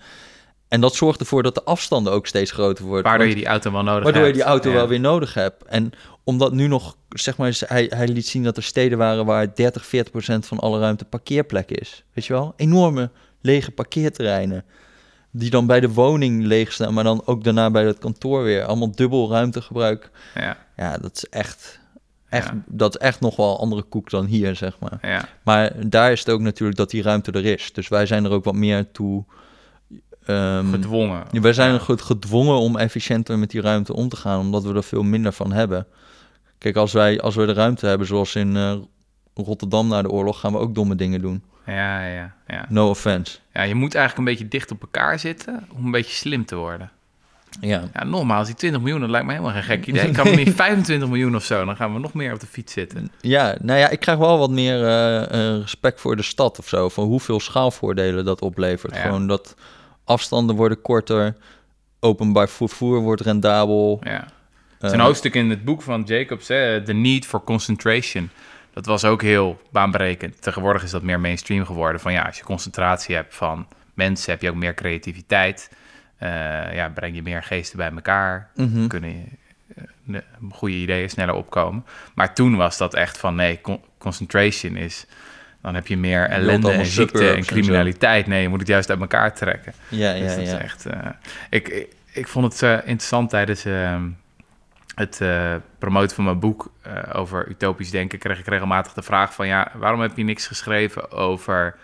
En 0.70 0.80
dat 0.80 0.94
zorgt 0.94 1.20
ervoor 1.20 1.42
dat 1.42 1.54
de 1.54 1.62
afstanden 1.64 2.12
ook 2.12 2.26
steeds 2.26 2.50
groter 2.50 2.84
worden. 2.84 3.02
Waardoor 3.04 3.26
Want- 3.26 3.38
je 3.38 3.44
die 3.44 3.50
auto 3.52 3.72
wel 3.72 3.82
nodig 3.82 4.02
Waardoor 4.02 4.20
je 4.22 4.26
hebt. 4.28 4.38
die 4.38 4.48
auto 4.48 4.68
Ja. 4.68 4.74
wel 4.74 4.88
weer 4.88 5.00
nodig 5.00 5.34
hebt. 5.34 5.64
En 5.64 5.92
omdat 6.24 6.52
nu 6.52 6.66
nog, 6.66 6.96
zeg 7.08 7.36
maar, 7.36 7.56
hij, 7.66 7.86
hij 7.94 8.08
liet 8.08 8.26
zien 8.26 8.42
dat 8.42 8.56
er 8.56 8.62
steden 8.62 8.98
waren 8.98 9.24
waar 9.26 9.54
30, 9.54 9.86
40 9.86 10.10
procent 10.12 10.46
van 10.46 10.58
alle 10.58 10.78
ruimte 10.80 11.04
parkeerplek 11.04 11.70
is. 11.70 12.04
Weet 12.12 12.26
je 12.26 12.32
wel? 12.32 12.52
Enorme 12.56 13.10
lege 13.40 13.70
parkeerterreinen. 13.70 14.64
Die 15.30 15.50
dan 15.50 15.66
bij 15.66 15.80
de 15.80 15.92
woning 15.92 16.44
leeg 16.44 16.72
staan, 16.72 16.94
maar 16.94 17.04
dan 17.04 17.22
ook 17.24 17.44
daarna 17.44 17.70
bij 17.70 17.84
het 17.84 17.98
kantoor 17.98 18.42
weer. 18.42 18.64
Allemaal 18.64 18.92
dubbel 18.94 19.30
ruimtegebruik. 19.30 20.10
Ja, 20.34 20.56
Ja, 20.76 20.96
dat 20.98 21.16
is 21.16 21.26
echt, 21.28 21.80
echt, 22.28 22.46
Ja. 22.46 22.62
dat 22.66 22.94
is 22.94 23.00
echt 23.00 23.20
nog 23.20 23.36
wel 23.36 23.50
een 23.50 23.56
andere 23.58 23.82
koek 23.82 24.10
dan 24.10 24.24
hier, 24.26 24.56
zeg 24.56 24.78
maar. 24.78 24.98
ja. 25.02 25.28
Maar 25.42 25.88
daar 25.88 26.12
is 26.12 26.18
het 26.20 26.28
ook 26.30 26.40
natuurlijk 26.40 26.78
dat 26.78 26.90
die 26.90 27.02
ruimte 27.02 27.32
er 27.32 27.44
is. 27.46 27.72
Dus 27.72 27.88
wij 27.88 28.06
zijn 28.06 28.24
er 28.24 28.30
ook 28.30 28.44
wat 28.44 28.54
meer 28.54 28.90
toe... 28.92 29.24
ehm, 30.26 30.70
gedwongen. 30.70 31.24
wij 31.30 31.52
zijn 31.52 31.80
goed 31.80 32.02
gedwongen 32.02 32.58
om 32.58 32.76
efficiënter 32.76 33.38
met 33.38 33.50
die 33.50 33.60
ruimte 33.60 33.94
om 33.94 34.08
te 34.08 34.16
gaan, 34.16 34.40
omdat 34.40 34.62
we 34.62 34.74
er 34.74 34.84
veel 34.84 35.02
minder 35.02 35.32
van 35.32 35.52
hebben. 35.52 35.86
Kijk, 36.58 36.76
als 36.76 36.92
wij 36.92 37.20
als 37.20 37.34
we 37.34 37.46
de 37.46 37.52
ruimte 37.52 37.86
hebben, 37.86 38.06
zoals 38.06 38.34
in 38.34 38.56
eh, 38.56 38.76
Rotterdam 39.34 39.88
na 39.88 40.02
de 40.02 40.10
oorlog, 40.10 40.40
gaan 40.40 40.52
we 40.52 40.58
ook 40.58 40.74
domme 40.74 40.94
dingen 40.94 41.20
doen. 41.20 41.42
Ja, 41.66 42.06
ja, 42.06 42.34
ja. 42.46 42.66
No 42.68 42.88
offense. 42.88 43.38
ja, 43.52 43.62
je 43.62 43.74
moet 43.74 43.94
eigenlijk 43.94 44.28
een 44.28 44.34
beetje 44.34 44.48
dicht 44.48 44.70
op 44.70 44.80
elkaar 44.80 45.18
zitten 45.18 45.66
om 45.76 45.84
een 45.84 45.90
beetje 45.90 46.14
slim 46.14 46.44
te 46.44 46.56
worden. 46.56 46.90
Ja, 47.60 47.82
Ja, 47.92 48.04
nogmaals, 48.04 48.46
die 48.46 48.56
20 48.56 48.80
miljoen, 48.80 49.00
dat 49.00 49.10
lijkt 49.10 49.26
me 49.26 49.32
helemaal 49.32 49.54
geen 49.54 49.62
gek 49.62 49.86
idee. 49.86 50.06
Ik 50.06 50.12
kan 50.22 50.30
me 50.30 50.36
niet 50.36 50.54
25 50.54 51.08
miljoen 51.08 51.36
of 51.36 51.44
zo, 51.44 51.64
dan 51.64 51.76
gaan 51.76 51.92
we 51.92 51.98
nog 51.98 52.14
meer 52.14 52.32
op 52.32 52.40
de 52.40 52.46
fiets 52.46 52.72
zitten. 52.72 53.10
ja 53.20 53.56
nou 53.60 53.78
ja, 53.78 53.88
ik 53.88 54.00
krijg 54.00 54.18
wel 54.18 54.38
wat 54.38 54.50
meer 54.50 54.84
eh, 54.84 55.22
eh, 55.22 55.60
respect 55.60 56.00
voor 56.00 56.16
de 56.16 56.22
stad 56.22 56.58
of 56.58 56.68
zo, 56.68 56.88
van 56.88 57.04
hoeveel 57.04 57.40
schaalvoordelen 57.40 58.24
dat 58.24 58.40
oplevert. 58.40 58.94
Ja. 58.94 59.02
Gewoon 59.02 59.26
dat 59.26 59.54
afstanden 60.10 60.56
worden 60.56 60.80
korter, 60.82 61.36
openbaar 62.00 62.48
vervoer 62.48 63.00
wordt 63.00 63.20
rendabel. 63.20 64.00
Ja. 64.02 64.24
Eh, 64.78 64.88
is 64.88 64.92
een 64.92 65.00
hoofdstuk 65.00 65.34
in 65.34 65.50
het 65.50 65.64
boek 65.64 65.82
van 65.82 66.02
Jacobs, 66.02 66.48
hè, 66.48 66.82
The 66.82 66.92
Need 66.92 67.26
for 67.26 67.44
Concentration. 67.44 68.30
Dat 68.72 68.86
was 68.86 69.04
ook 69.04 69.22
heel 69.22 69.60
baanbrekend. 69.70 70.42
Tegenwoordig 70.42 70.82
is 70.82 70.90
dat 70.90 71.02
meer 71.02 71.20
mainstream 71.20 71.64
geworden. 71.64 72.00
Van 72.00 72.12
ja, 72.12 72.22
als 72.22 72.36
je 72.36 72.44
concentratie 72.44 73.14
hebt 73.14 73.34
van 73.34 73.66
mensen, 73.94 74.32
heb 74.32 74.42
je 74.42 74.48
ook 74.50 74.56
meer 74.56 74.74
creativiteit. 74.74 75.70
Eh, 76.16 76.28
ja, 76.74 76.88
breng 76.88 77.14
je 77.14 77.22
meer 77.22 77.42
geesten 77.42 77.76
bij 77.76 77.90
elkaar. 77.90 78.50
mhm. 78.54 78.86
Kunnen 78.86 79.10
je, 79.10 79.24
eh, 80.12 80.20
goede 80.50 80.74
ideeën 80.74 81.10
sneller 81.10 81.34
opkomen. 81.34 81.84
Maar 82.14 82.34
toen 82.34 82.56
was 82.56 82.76
dat 82.76 82.94
echt 82.94 83.18
van 83.18 83.34
nee, 83.34 83.60
con- 83.60 83.82
concentration 83.98 84.76
is... 84.76 85.06
Dan 85.62 85.74
heb 85.74 85.86
je 85.86 85.96
meer 85.96 86.22
ellende 86.28 86.70
en 86.70 86.86
ziekte 86.86 87.30
en 87.30 87.44
criminaliteit. 87.44 88.26
Nee, 88.26 88.42
je 88.42 88.48
moet 88.48 88.58
het 88.58 88.68
juist 88.68 88.90
uit 88.90 89.00
elkaar 89.00 89.34
trekken. 89.34 89.72
Ja, 89.88 90.12
Dus 90.12 90.20
ja, 90.20 90.28
dat 90.28 90.38
is 90.38 90.50
ja. 90.50 90.58
echt... 90.58 90.86
eh, 90.86 91.06
ik, 91.50 91.68
ik, 91.68 91.88
ik 92.12 92.28
vond 92.28 92.52
het 92.52 92.62
eh, 92.62 92.72
interessant 92.72 93.30
tijdens 93.30 93.64
ehm, 93.64 94.08
het 94.94 95.20
eh, 95.20 95.54
promoten 95.78 96.14
van 96.16 96.24
mijn 96.24 96.38
boek 96.38 96.72
over 97.12 97.48
utopisch 97.48 97.90
denken... 97.90 98.18
kreeg 98.18 98.38
ik 98.38 98.46
regelmatig 98.46 98.92
de 98.92 99.02
vraag 99.02 99.34
van... 99.34 99.46
ja, 99.46 99.72
waarom 99.74 100.00
heb 100.00 100.16
je 100.16 100.24
niks 100.24 100.46
geschreven 100.46 101.10
over 101.10 101.76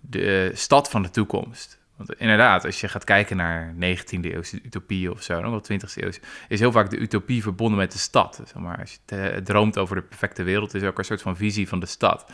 de 0.00 0.50
stad 0.54 0.90
van 0.90 1.02
de 1.02 1.10
toekomst? 1.10 1.78
Want 1.96 2.14
inderdaad, 2.20 2.64
als 2.64 2.80
je 2.80 2.88
gaat 2.88 3.04
kijken 3.04 3.36
naar 3.36 3.74
19e 3.74 4.20
eeuwse 4.20 4.60
utopieën 4.64 5.10
of 5.10 5.22
zo... 5.22 5.40
nog 5.40 5.50
wel 5.50 5.78
20e 5.80 5.94
eeuwse... 5.94 6.20
is 6.48 6.60
heel 6.60 6.72
vaak 6.72 6.90
de 6.90 6.98
utopie 6.98 7.42
verbonden 7.42 7.78
met 7.78 7.92
de 7.92 7.98
stad. 7.98 8.40
Zeg 8.44 8.62
maar, 8.62 8.78
als 8.80 8.92
je 8.92 8.98
te- 9.04 9.40
droomt 9.44 9.78
over 9.78 9.96
de 9.96 10.02
perfecte 10.02 10.42
wereld... 10.42 10.74
is 10.74 10.82
er 10.82 10.88
ook 10.88 10.98
een 10.98 11.04
soort 11.04 11.22
van 11.22 11.36
visie 11.36 11.68
van 11.68 11.80
de 11.80 11.86
stad. 11.86 12.24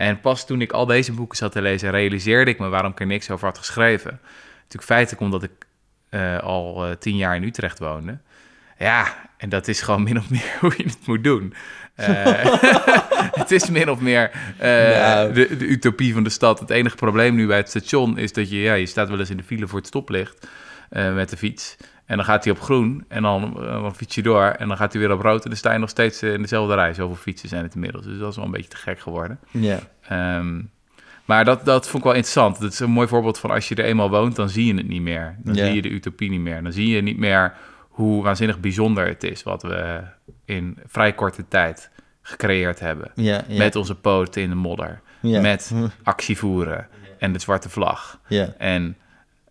En 0.00 0.20
pas 0.20 0.46
toen 0.46 0.60
ik 0.60 0.72
al 0.72 0.86
deze 0.86 1.12
boeken 1.12 1.36
zat 1.36 1.52
te 1.52 1.62
lezen, 1.62 1.90
realiseerde 1.90 2.50
ik 2.50 2.58
me 2.58 2.68
waarom 2.68 2.90
ik 2.90 3.00
er 3.00 3.06
niks 3.06 3.30
over 3.30 3.46
had 3.46 3.58
geschreven. 3.58 4.20
Natuurlijk 4.56 4.84
feitelijk 4.84 5.22
omdat 5.22 5.42
ik 5.42 5.50
eh, 6.08 6.38
al 6.38 6.86
eh, 6.86 6.96
tien 6.96 7.16
jaar 7.16 7.36
in 7.36 7.42
Utrecht 7.42 7.78
woonde. 7.78 8.18
Ja, 8.78 9.14
en 9.36 9.48
dat 9.48 9.68
is 9.68 9.80
gewoon 9.80 10.02
min 10.02 10.18
of 10.18 10.30
meer 10.30 10.56
hoe 10.60 10.74
je 10.76 10.82
het 10.82 11.06
moet 11.06 11.24
doen. 11.24 11.54
Eh, 11.94 12.08
het 13.42 13.50
is 13.50 13.70
min 13.70 13.90
of 13.90 14.00
meer 14.00 14.30
de, 14.58 15.46
de 15.58 15.66
utopie 15.66 16.12
van 16.12 16.22
de 16.22 16.30
stad. 16.30 16.60
Het 16.60 16.70
enige 16.70 16.96
probleem 16.96 17.34
nu 17.34 17.46
bij 17.46 17.56
het 17.56 17.68
station 17.68 18.18
is 18.18 18.32
dat 18.32 18.50
je, 18.50 18.60
ja, 18.60 18.74
je 18.74 18.86
staat 18.86 19.08
wel 19.08 19.18
eens 19.18 19.30
in 19.30 19.36
de 19.36 19.42
file 19.42 19.68
voor 19.68 19.78
het 19.78 19.88
stoplicht 19.88 20.46
met 20.90 21.30
de 21.30 21.36
fiets. 21.36 21.76
En 22.10 22.16
dan 22.16 22.24
gaat 22.24 22.44
hij 22.44 22.52
op 22.52 22.60
groen 22.60 23.04
en 23.08 23.22
dan, 23.22 23.56
eh, 23.56 23.82
dan 23.82 23.94
fiets 23.94 24.14
je 24.14 24.22
door 24.22 24.44
en 24.44 24.68
dan 24.68 24.76
gaat 24.76 24.92
hij 24.92 25.02
weer 25.02 25.12
op 25.12 25.20
rood 25.20 25.42
en 25.42 25.48
dan 25.48 25.58
sta 25.58 25.72
je 25.72 25.78
nog 25.78 25.88
steeds 25.88 26.22
eh, 26.22 26.32
in 26.32 26.42
dezelfde 26.42 26.74
rij. 26.74 26.94
Zoveel 26.94 27.16
fietsen 27.16 27.48
zijn 27.48 27.62
het 27.62 27.74
inmiddels, 27.74 28.04
dus 28.04 28.18
dat 28.18 28.30
is 28.30 28.36
wel 28.36 28.44
een 28.44 28.50
beetje 28.50 28.70
te 28.70 28.76
gek 28.76 29.00
geworden. 29.00 29.38
ja. 29.50 29.78
Ehm, 30.08 30.60
maar 31.24 31.44
dat, 31.44 31.64
dat 31.64 31.84
vond 31.84 31.96
ik 31.96 32.04
wel 32.04 32.12
interessant. 32.12 32.60
Dat 32.60 32.72
is 32.72 32.80
een 32.80 32.90
mooi 32.90 33.08
voorbeeld 33.08 33.38
van 33.38 33.50
als 33.50 33.68
je 33.68 33.74
er 33.74 33.84
eenmaal 33.84 34.10
woont, 34.10 34.36
dan 34.36 34.48
zie 34.48 34.66
je 34.66 34.74
het 34.74 34.88
niet 34.88 35.02
meer. 35.02 35.36
Dan 35.38 35.54
zie 35.54 35.74
je 35.74 35.82
de 35.82 35.88
utopie 35.90 36.30
niet 36.30 36.40
meer. 36.40 36.62
Dan 36.62 36.72
zie 36.72 36.88
je 36.88 37.02
niet 37.02 37.18
meer 37.18 37.54
hoe 37.88 38.22
waanzinnig 38.22 38.60
bijzonder 38.60 39.06
het 39.06 39.24
is 39.24 39.42
wat 39.42 39.62
we 39.62 40.00
in 40.44 40.78
vrij 40.86 41.12
korte 41.12 41.44
tijd 41.48 41.90
gecreëerd 42.22 42.80
hebben. 42.80 43.10
Met 43.48 43.76
onze 43.76 43.94
poten 43.94 44.42
in 44.42 44.48
de 44.48 44.54
modder. 44.54 45.00
Met 45.20 45.72
actie 46.02 46.38
voeren 46.38 46.88
en 47.18 47.32
de 47.32 47.38
zwarte 47.38 47.68
vlag. 47.68 48.20
Ja, 48.26 48.54
En, 48.58 48.96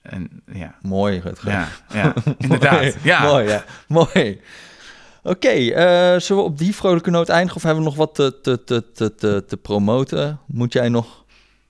en 0.09 0.43
ja, 0.53 0.75
mooi. 0.81 1.19
Rutger. 1.19 1.51
ja, 1.51 1.67
ja 1.93 2.13
inderdaad. 2.37 2.95
Ja. 3.01 3.23
Mooi, 3.23 3.47
ja. 3.47 3.63
Mooi. 3.87 4.41
Oké, 5.23 5.49
eh, 5.49 6.19
zullen 6.19 6.43
we 6.43 6.49
op 6.49 6.57
die 6.57 6.75
vrolijke 6.75 7.09
noot 7.09 7.29
eindigen 7.29 7.55
of 7.55 7.63
hebben 7.63 7.83
we 7.83 7.89
nog 7.89 7.97
wat 7.97 8.15
te, 8.15 8.41
te, 8.41 8.63
te, 8.63 8.91
te, 8.93 9.15
te, 9.15 9.43
te 9.47 9.57
promoten? 9.57 10.39
Moet 10.47 10.73
jij 10.73 10.89
nog... 10.89 11.23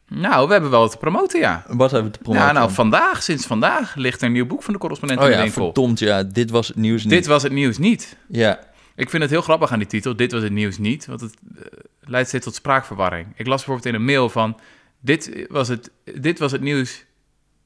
Nou, 0.07 0.47
we 0.47 0.51
hebben 0.51 0.71
wel 0.71 0.79
wat 0.79 0.91
te 0.91 0.97
promoten, 0.97 1.39
ja. 1.39 1.63
Wat 1.67 1.91
hebben 1.91 2.11
we 2.11 2.17
te 2.17 2.23
promoten? 2.23 2.47
Ja, 2.47 2.53
nou, 2.53 2.71
vandaag, 2.71 3.23
sinds 3.23 3.45
vandaag, 3.45 3.95
ligt 3.95 4.21
er 4.21 4.27
een 4.27 4.33
nieuw 4.33 4.45
boek 4.45 4.63
van 4.63 4.73
de 4.73 4.79
correspondent 4.79 5.21
oh 5.21 5.25
in 5.25 5.31
de 5.31 5.37
ja, 5.37 5.43
winkel. 5.43 5.63
verdomd, 5.63 5.99
ja. 5.99 6.23
Dit 6.23 6.49
was 6.49 6.67
het 6.67 6.77
nieuws 6.77 7.03
niet. 7.03 7.11
Dit 7.11 7.25
was 7.25 7.43
het 7.43 7.51
nieuws 7.51 7.77
niet. 7.77 8.17
Ja, 8.27 8.59
Ik 8.95 9.09
vind 9.09 9.21
het 9.21 9.31
heel 9.31 9.41
grappig 9.41 9.71
aan 9.71 9.79
die 9.79 9.87
titel. 9.87 10.15
Dit 10.15 10.31
was 10.31 10.41
het 10.41 10.51
nieuws 10.51 10.77
niet. 10.77 11.05
Want 11.05 11.21
het 11.21 11.33
eh, 11.55 11.63
leidt 11.99 12.27
steeds 12.27 12.45
tot 12.45 12.55
spraakverwarring. 12.55 13.27
Ik 13.35 13.47
las 13.47 13.55
bijvoorbeeld 13.55 13.85
in 13.85 13.93
een 13.93 14.05
mail 14.05 14.29
van... 14.29 14.59
Dit 15.01 15.45
was 15.49 15.67
het, 15.67 15.91
dit 16.03 16.39
was 16.39 16.51
het 16.51 16.61
nieuws 16.61 17.05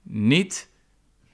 niet. 0.04 0.70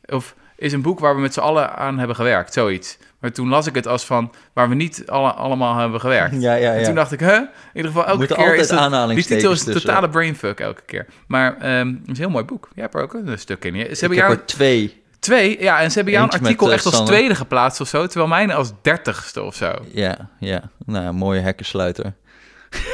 Of 0.06 0.36
is 0.56 0.74
een 0.74 0.82
boek 0.82 1.00
waar 1.00 1.16
we 1.16 1.22
met 1.22 1.34
z'n 1.34 1.40
allen 1.40 1.76
aan 1.78 1.98
hebben 1.98 2.16
gewerkt. 2.16 2.54
Zoiets. 2.54 2.98
Maar 3.20 3.32
toen 3.32 3.50
las 3.50 3.68
ik 3.68 3.76
het 3.76 3.88
als 3.88 4.06
van... 4.06 4.34
Waar 4.54 4.70
we 4.70 4.76
niet 4.76 5.04
alle, 5.08 5.32
allemaal 5.32 5.78
hebben 5.78 6.00
gewerkt. 6.00 6.42
ja, 6.42 6.54
ja. 6.54 6.74
En 6.74 6.80
ja. 6.80 6.86
toen 6.86 6.96
dacht 6.96 7.12
ik, 7.12 7.20
hè? 7.20 7.36
In 7.36 7.50
ieder 7.74 7.92
geval 7.92 8.08
elke 8.08 8.26
keer 8.28 8.56
is 8.56 8.68
dat, 8.68 9.10
Die 9.10 9.26
titel 9.26 9.52
is 9.52 9.66
een 9.66 9.74
totale 9.74 10.10
brainfuck 10.10 10.60
elke 10.60 10.82
keer. 10.86 11.06
Maar 11.28 11.58
ehm, 11.58 11.88
het 11.88 12.02
is 12.04 12.08
een 12.08 12.16
heel 12.16 12.30
mooi 12.30 12.46
boek. 12.46 12.70
Jij 12.74 12.84
hebt 12.84 12.96
er 12.96 13.02
ook 13.02 13.14
een 13.14 13.40
stuk 13.40 13.66
in. 13.66 13.74
Ze 13.74 13.80
Ik 13.80 14.00
hebben 14.00 14.18
heb 14.18 14.28
jou... 14.28 14.40
er 14.40 14.46
twee. 14.46 15.02
Twee, 15.20 15.62
ja, 15.62 15.80
en 15.80 15.90
ze 15.90 15.96
hebben 15.96 16.14
jouw 16.14 16.28
artikel 16.28 16.68
eh, 16.68 16.74
echt 16.74 16.86
als 16.86 16.96
Sanne. 16.96 17.10
tweede 17.10 17.36
geplaatst 17.36 17.82
of 17.82 17.88
zo, 17.88 18.06
terwijl 18.06 18.28
mijn 18.28 18.52
als 18.52 18.72
dertigste 18.82 19.44
of 19.44 19.56
zo. 19.56 19.74
Ja, 19.92 20.30
ja. 20.40 20.62
Nou, 20.86 21.06
een 21.06 21.16
mooie 21.16 21.40
hekkensluiter. 21.40 22.14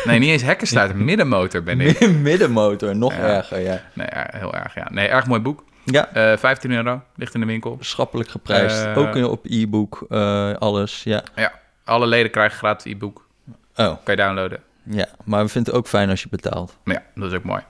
Nee, 0.05 0.19
niet 0.19 0.29
eens 0.29 0.41
hekkenstuiter, 0.41 0.97
middenmotor 0.97 1.63
ben 1.63 1.81
ik. 1.81 2.09
Middenmotor, 2.21 2.95
nog 2.95 3.13
Ja. 3.13 3.19
erger, 3.19 3.59
ja. 3.59 3.81
Nee, 3.93 4.07
heel 4.11 4.53
erg, 4.53 4.75
ja. 4.75 4.87
Nee, 4.91 5.07
erg 5.07 5.25
mooi 5.27 5.41
boek. 5.41 5.63
Ja, 5.85 6.09
Eh 6.13 6.37
15 6.37 6.71
euro, 6.71 7.01
ligt 7.15 7.33
in 7.33 7.39
de 7.39 7.45
winkel. 7.45 7.77
schappelijk 7.79 8.29
geprijsd. 8.29 8.85
Eh, 8.85 8.97
Ook 8.97 9.15
op 9.15 9.45
e-book, 9.45 10.05
eh, 10.09 10.53
alles, 10.53 11.03
ja. 11.03 11.23
Ja, 11.35 11.51
alle 11.83 12.07
leden 12.07 12.31
krijgen 12.31 12.57
gratis 12.57 12.91
e-book. 12.91 13.27
Oh, 13.75 13.85
Kan 13.85 13.97
je 14.03 14.15
downloaden. 14.15 14.59
ja. 14.83 15.05
Maar 15.23 15.43
we 15.43 15.49
vinden 15.49 15.73
het 15.73 15.81
ook 15.81 15.87
fijn 15.87 16.09
als 16.09 16.21
je 16.21 16.27
betaalt. 16.29 16.77
Ja, 16.83 17.01
dat 17.15 17.31
is 17.31 17.37
ook 17.37 17.43
mooi. 17.43 17.61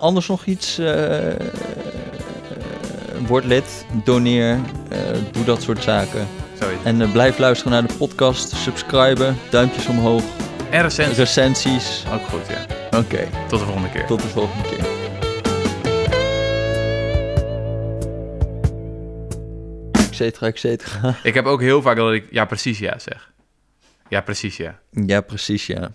Anders 0.00 0.28
nog 0.28 0.44
iets? 0.44 0.80
word 3.26 3.44
lid, 3.44 3.86
doneer, 4.04 4.58
doe 5.32 5.44
dat 5.44 5.62
soort 5.62 5.82
zaken. 5.82 6.26
Zoiets. 6.60 6.84
En 6.84 7.10
blijf 7.12 7.38
luisteren 7.38 7.72
naar 7.72 7.86
de 7.86 7.94
podcast, 7.98 8.48
subscriben, 8.50 9.36
duimpjes 9.50 9.86
omhoog, 9.86 10.22
En 10.74 10.82
recensie. 10.82 11.14
recensies. 11.16 12.04
Ook 12.12 12.22
goed, 12.28 12.46
ja. 12.48 12.98
Oké, 12.98 13.28
Tot 13.48 13.58
de 13.58 13.64
volgende 13.64 13.90
keer. 13.90 14.06
tot 14.06 14.22
de 14.22 14.28
volgende 14.28 14.68
keer. 14.68 14.84
Et 19.92 20.14
cetera, 20.14 20.46
et 20.46 20.58
cetera. 20.58 21.14
Ik 21.22 21.34
heb 21.34 21.44
ook 21.46 21.60
heel 21.60 21.82
vaak 21.82 21.96
dat 21.96 22.12
ik 22.12 22.26
ja 22.30 22.44
precies 22.44 22.78
ja 22.78 22.98
zeg. 22.98 23.32
Ja 24.08 24.20
precies 24.20 24.56
ja. 24.56 24.78
Ja, 24.90 25.20
precies, 25.20 25.66
ja. 25.66 25.90